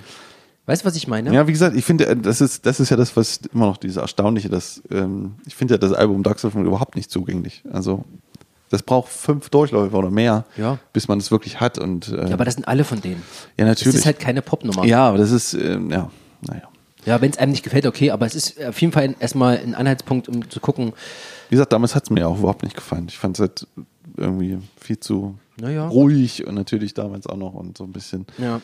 [0.66, 1.34] Weißt du, was ich meine?
[1.34, 3.78] Ja, wie gesagt, ich finde, äh, das ist, das ist ja das, was immer noch
[3.78, 7.64] dieses Erstaunliche, dass, ähm, ich finde ja das Album Dark Moon überhaupt nicht zugänglich.
[7.72, 8.06] Also,
[8.70, 10.78] das braucht fünf Durchläufe oder mehr, Ja.
[10.94, 13.24] bis man es wirklich hat und, äh, Ja, aber das sind alle von denen.
[13.58, 13.96] ja, Das natürlich.
[14.00, 14.86] ist halt keine Popnummer.
[14.86, 16.10] ja, aber das ist, ähm, ja,
[16.42, 16.64] naja.
[17.06, 19.74] Ja, wenn es einem nicht gefällt, okay, aber es ist auf jeden Fall erstmal ein
[19.74, 20.94] Anhaltspunkt, um zu gucken,
[21.50, 23.06] Wie gesagt, damals hat es mir auch überhaupt nicht gefallen.
[23.10, 23.66] Ich fand es halt
[24.18, 25.88] irgendwie viel zu Naja.
[25.88, 28.62] ruhig und natürlich damals auch noch und so ein bisschen, ja.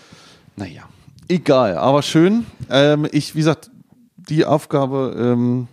[0.56, 0.84] naja,
[1.27, 2.45] egal, aber schön.
[2.69, 3.72] Ähm, ich, wie gesagt,
[4.18, 5.68] die Aufgabe ähm,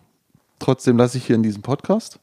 [0.58, 2.18] trotzdem lasse ich hier in diesem Podcast.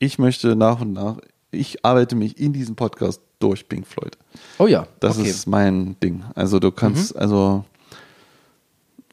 [0.00, 1.18] Ich möchte nach und nach,
[1.50, 4.16] ich arbeite mich in diesem Podcast durch Pink Floyd.
[4.58, 5.28] Oh ja, Das okay.
[5.28, 6.24] ist mein Ding.
[6.34, 7.64] Also du kannst, also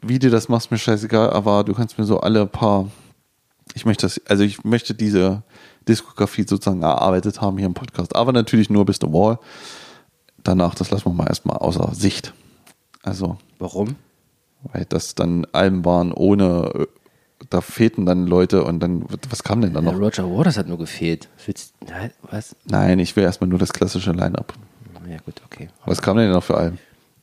[0.01, 2.89] wie du das machst, mir scheißegal, aber du kannst mir so alle paar,
[3.73, 5.43] ich möchte das, also ich möchte diese
[5.88, 9.39] Diskografie sozusagen erarbeitet haben hier im Podcast, aber natürlich nur bis The Wall.
[10.43, 12.34] Danach, das lassen wir mal erstmal außer Sicht.
[13.03, 13.95] Also, Warum?
[14.72, 16.88] weil das dann Alben waren ohne,
[17.49, 19.93] da fehlten dann Leute und dann, was kam denn da noch?
[19.97, 21.27] Roger Waters hat nur gefehlt.
[21.38, 22.55] Was willst- Nein, was?
[22.65, 24.53] Nein, ich will erstmal nur das klassische Line-Up.
[25.09, 25.69] Ja gut, okay.
[25.85, 26.80] Was kam denn noch für Alben?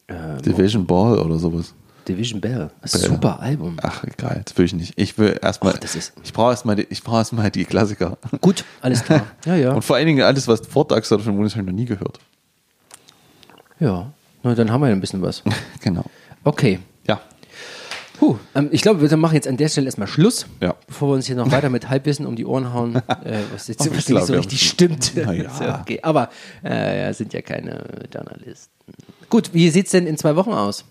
[0.08, 1.74] Ähm, Division Ball oder sowas?
[2.08, 2.70] Division Bell.
[2.82, 3.10] Das ist Bell.
[3.10, 3.76] ein super Album.
[3.82, 4.92] Ach, egal, das will ich nicht.
[4.96, 5.74] Ich will erstmal,
[6.22, 8.16] ich brauche erstmal, die- ich brauche erstmal die Klassiker.
[8.40, 9.26] Gut, alles klar.
[9.46, 9.72] Ja, ja.
[9.72, 11.66] Und vor allen Dingen alles, was vor Dark Side of the Moon ist, habe ich
[11.70, 12.18] noch nie gehört.
[13.80, 14.10] Ja.
[14.42, 15.42] Na, dann haben wir ja ein bisschen was.
[15.80, 16.04] Genau.
[16.44, 16.78] Okay.
[17.06, 17.20] Ja.
[18.18, 20.74] Puh, ähm, ich glaube, wir machen jetzt an der Stelle erstmal Schluss, Ja.
[20.86, 23.80] bevor wir uns hier noch weiter mit Halbwissen um die Ohren hauen, äh, was jetzt
[23.80, 25.14] was nicht so richtig stimmt.
[25.14, 25.24] Ja.
[25.54, 25.98] So, okay.
[26.02, 26.30] Aber
[26.62, 28.70] äh, sind ja keine Journalisten.
[29.28, 30.84] Gut, wie sieht's denn in zwei Wochen aus?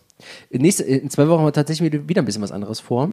[0.49, 3.09] In, nächste, in zwei Wochen haben wir tatsächlich wieder, ein bisschen was anderes vor.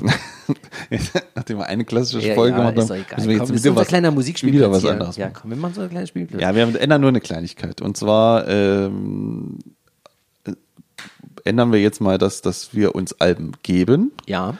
[1.34, 3.76] Nachdem wir eine klassische Ja, Folge ja, gemacht haben, müssen wir Komm, jetzt ist wieder
[3.76, 6.40] was, kleiner Musikspielplatz wieder was anderes Ja, komm, wir machen so ein kleines Spielplatz.
[6.40, 7.80] Ja, wir ändern nur eine Kleinigkeit.
[7.80, 9.70] Und zwar ähm, äh,
[11.44, 14.56] ändern wir jetzt mal das, dass wir uns Alben geben, ja.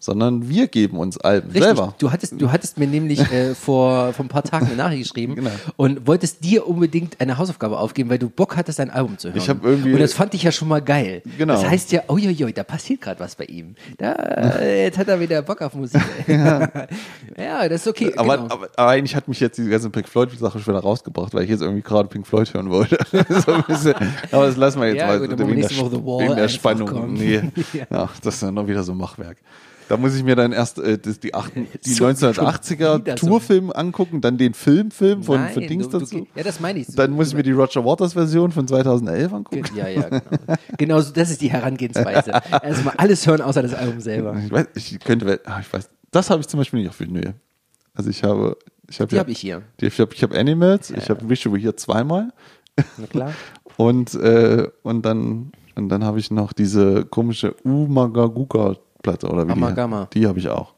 [0.00, 1.62] Sondern wir geben uns Alben Richtig.
[1.64, 1.94] selber.
[1.98, 5.34] Du hattest, du hattest mir nämlich äh, vor, vor ein paar Tagen eine Nachricht geschrieben
[5.36, 5.50] Genau.
[5.76, 9.36] und wolltest dir unbedingt eine Hausaufgabe aufgeben, weil du Bock hattest, ein Album zu hören.
[9.38, 11.22] Ich hab irgendwie- und das fand ich ja schon mal geil.
[11.38, 11.52] Genau.
[11.54, 13.74] Das heißt ja, uiuiui, da passiert gerade was bei ihm.
[13.98, 16.00] Da, äh, jetzt hat er wieder Bock auf Musik.
[16.26, 17.68] ja.
[17.68, 18.12] das ist okay.
[18.16, 18.54] Aber, genau.
[18.54, 21.50] aber, aber eigentlich hat mich jetzt diese ganze Pink Floyd-Sache schon wieder rausgebracht, weil ich
[21.50, 22.98] jetzt irgendwie gerade Pink Floyd hören wollte.
[23.28, 23.94] so bisschen.
[24.32, 25.18] Aber das lassen wir jetzt Ja, mal.
[25.20, 26.88] gut, wegen der, wegen der Spannung.
[26.88, 27.14] kommen.
[27.14, 27.42] Nee.
[27.74, 27.86] Ja.
[27.90, 28.08] ja.
[28.22, 29.36] das ist dann noch wieder so ein Machwerk.
[29.90, 33.18] Da muss ich mir dann erst äh, das, die, achten, die So, schon 1980er wieder
[33.18, 33.26] so.
[33.26, 36.28] Tourfilm angucken, dann den Filmfilm von, Nein, Dings du, du, dazu.
[36.36, 36.86] Ja, das meine ich.
[36.94, 39.64] Dann muss ich mir die Roger Waters Version von 2011 angucken.
[39.74, 40.22] Ja, ja, genau.
[40.78, 42.30] genau so, das ist die Herangehensweise.
[42.62, 44.40] Erstmal alles hören, außer das Album selber.
[44.44, 47.34] Ich weiß, ich könnte, ah, ich weiß, das habe ich zum Beispiel nicht auf Vinyl.
[47.92, 48.58] Also ich habe,
[48.88, 49.62] ich habe Die ja, habe ich hier.
[49.80, 52.32] Die, ich habe ich hab Animals, ich habe Visual hier zweimal
[52.96, 53.34] Na klar.
[53.76, 59.52] und äh, und dann und dann habe ich noch diese komische Umagaguga Platte oder wie
[59.52, 60.08] Amagama.
[60.12, 60.74] die, die habe ich auch.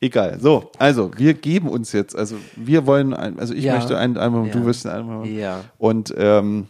[0.00, 0.38] Egal.
[0.40, 3.74] So, also wir geben uns jetzt, also wir wollen, ein, also ich Ja.
[3.76, 4.52] möchte ein Album, Ja.
[4.52, 5.24] du wirst ein Album.
[5.24, 5.60] Ja.
[5.78, 6.66] Und ähm,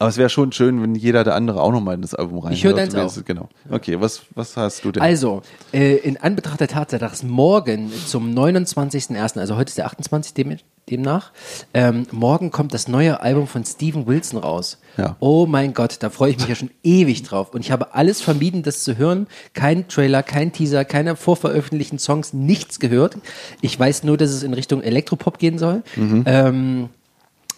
[0.00, 2.56] aber es wäre schon schön, wenn jeder der andere auch nochmal in das Album reinhört.
[2.56, 3.12] Ich höre deins auch.
[3.24, 3.48] Genau.
[3.68, 5.02] Okay, was, was hast du denn?
[5.02, 5.42] Also,
[5.72, 10.34] äh, in Anbetracht der Tatsache, dass morgen zum 29.01., also heute ist der 28.
[10.34, 10.56] Dem,
[10.88, 11.32] demnach,
[11.74, 14.78] ähm, morgen kommt das neue Album von Steven Wilson raus.
[14.96, 15.16] Ja.
[15.18, 17.52] Oh mein Gott, da freue ich mich ja schon ewig drauf.
[17.52, 19.26] Und ich habe alles vermieden, das zu hören.
[19.52, 23.18] Kein Trailer, kein Teaser, keine vorveröffentlichten Songs, nichts gehört.
[23.62, 25.82] Ich weiß nur, dass es in Richtung Elektropop gehen soll.
[26.24, 26.88] Ähm,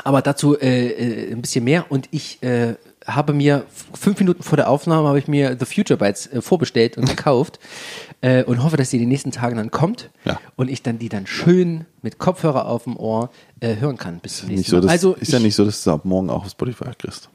[0.04, 2.74] aber dazu äh, äh, ein bisschen mehr und ich äh,
[3.06, 3.64] habe mir
[3.94, 7.58] fünf Minuten vor der Aufnahme habe ich mir The Future Bytes äh, vorbestellt und gekauft
[8.20, 10.38] äh, und hoffe, dass die in den nächsten Tagen dann kommt Ja.
[10.56, 14.38] und ich dann die dann schön mit Kopfhörer auf dem Ohr äh, hören kann bis
[14.38, 16.44] zum Nicht so, dass, Also ist ja ich- nicht so, dass du ab morgen auch
[16.44, 17.28] auf Spotify kriegst.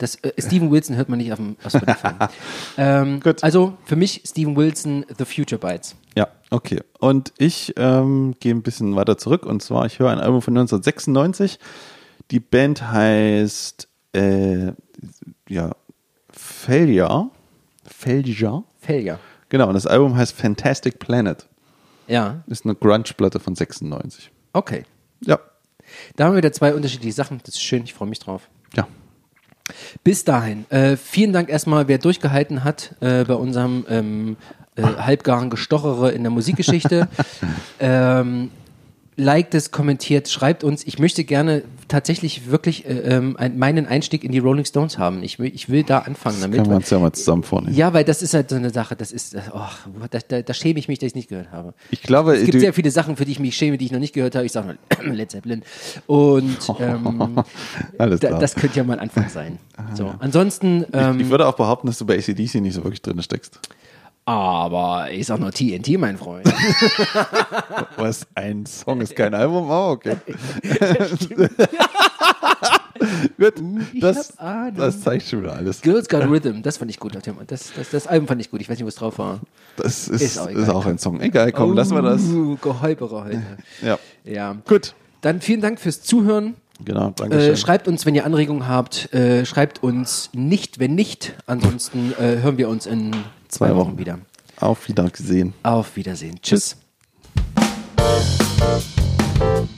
[0.00, 2.08] Das, äh, Steven Wilson hört man nicht auf dem auf Spotify.
[2.78, 3.44] ähm, Gut.
[3.44, 5.94] Also für mich Steven Wilson, The Future Bites.
[6.16, 6.80] Ja, okay.
[6.98, 10.56] Und ich ähm, gehe ein bisschen weiter zurück und zwar, ich höre ein Album von
[10.56, 11.58] 1996.
[12.30, 14.72] Die Band heißt äh,
[15.48, 15.72] ja
[16.30, 17.30] Failure.
[17.84, 18.64] Failure.
[18.80, 19.18] Failure.
[19.50, 21.46] Genau, und das Album heißt Fantastic Planet.
[22.06, 24.30] Ja, Ist eine Grunge-Platte von 96.
[24.52, 24.84] okay.
[25.24, 25.38] Ja,
[26.16, 27.40] Da haben wir wieder zwei unterschiedliche Sachen.
[27.44, 28.48] Das ist schön, ich freue mich drauf.
[28.74, 28.88] ja.
[30.02, 34.36] Bis dahin, äh, vielen Dank erstmal, wer durchgehalten hat äh, bei unserem ähm,
[34.76, 37.08] äh, halbgaren Gestochere in der Musikgeschichte.
[37.80, 38.50] ähm,
[39.16, 40.86] liked es, kommentiert, schreibt uns.
[40.86, 45.22] Ich möchte gerne tatsächlich wirklich äh, ähm, ein, meinen Einstieg in die Rolling Stones haben.
[45.22, 46.58] Ich will, ich will da anfangen damit.
[46.58, 47.76] Können wir uns ja mal zusammen vornehmen.
[47.76, 49.60] Ja, weil das ist halt so eine Sache, das ist, äh, oh,
[50.10, 51.74] da, da, da schäme ich mich, dass ich es nicht gehört habe.
[51.90, 54.00] Ich glaube, Es gibt sehr viele Sachen, für die ich mich schäme, die ich noch
[54.00, 54.46] nicht gehört habe.
[54.46, 55.62] Ich sage nur Led Zeppelin.
[56.06, 57.42] Und ähm,
[57.98, 59.58] Alles da, das könnte ja mal ein Anfang sein.
[59.94, 63.20] So, ansonsten, ähm, ich würde auch behaupten, dass du bei ACDC nicht so wirklich drin
[63.22, 63.60] steckst.
[64.24, 66.46] Aber ich sag nur TNT, mein Freund.
[67.96, 68.26] Was?
[68.34, 69.68] Ein Song ist kein Album?
[69.70, 70.16] Oh, okay.
[73.38, 73.54] Gut,
[74.00, 74.34] das,
[74.76, 75.80] das zeigt schon wieder alles.
[75.80, 77.14] Girls Got Rhythm, das fand ich gut.
[77.46, 78.60] Das, das, das Album fand ich gut.
[78.60, 79.40] Ich weiß nicht, was drauf war.
[79.76, 81.20] Das ist, Ist auch ist, auch ein Song.
[81.20, 82.22] Egal, komm, lassen wir das.
[82.24, 83.42] Uh, Geholperer heute.
[83.82, 83.98] Ja.
[84.24, 84.56] Ja.
[84.68, 84.94] Gut.
[85.22, 86.54] Dann vielen Dank fürs Zuhören.
[86.84, 87.56] Genau, danke Äh, schön.
[87.56, 89.12] schreibt uns, wenn ihr Anregungen habt.
[89.14, 91.34] Äh, schreibt uns nicht, wenn nicht.
[91.46, 93.12] Ansonsten äh, hören wir uns in
[93.50, 93.98] zwei, Wochen.
[93.98, 94.18] wieder.
[94.58, 95.54] Auf Wiedersehen.
[95.62, 96.38] Auf Wiedersehen.
[96.42, 96.76] Tschüss.
[97.96, 99.70] Tschüss.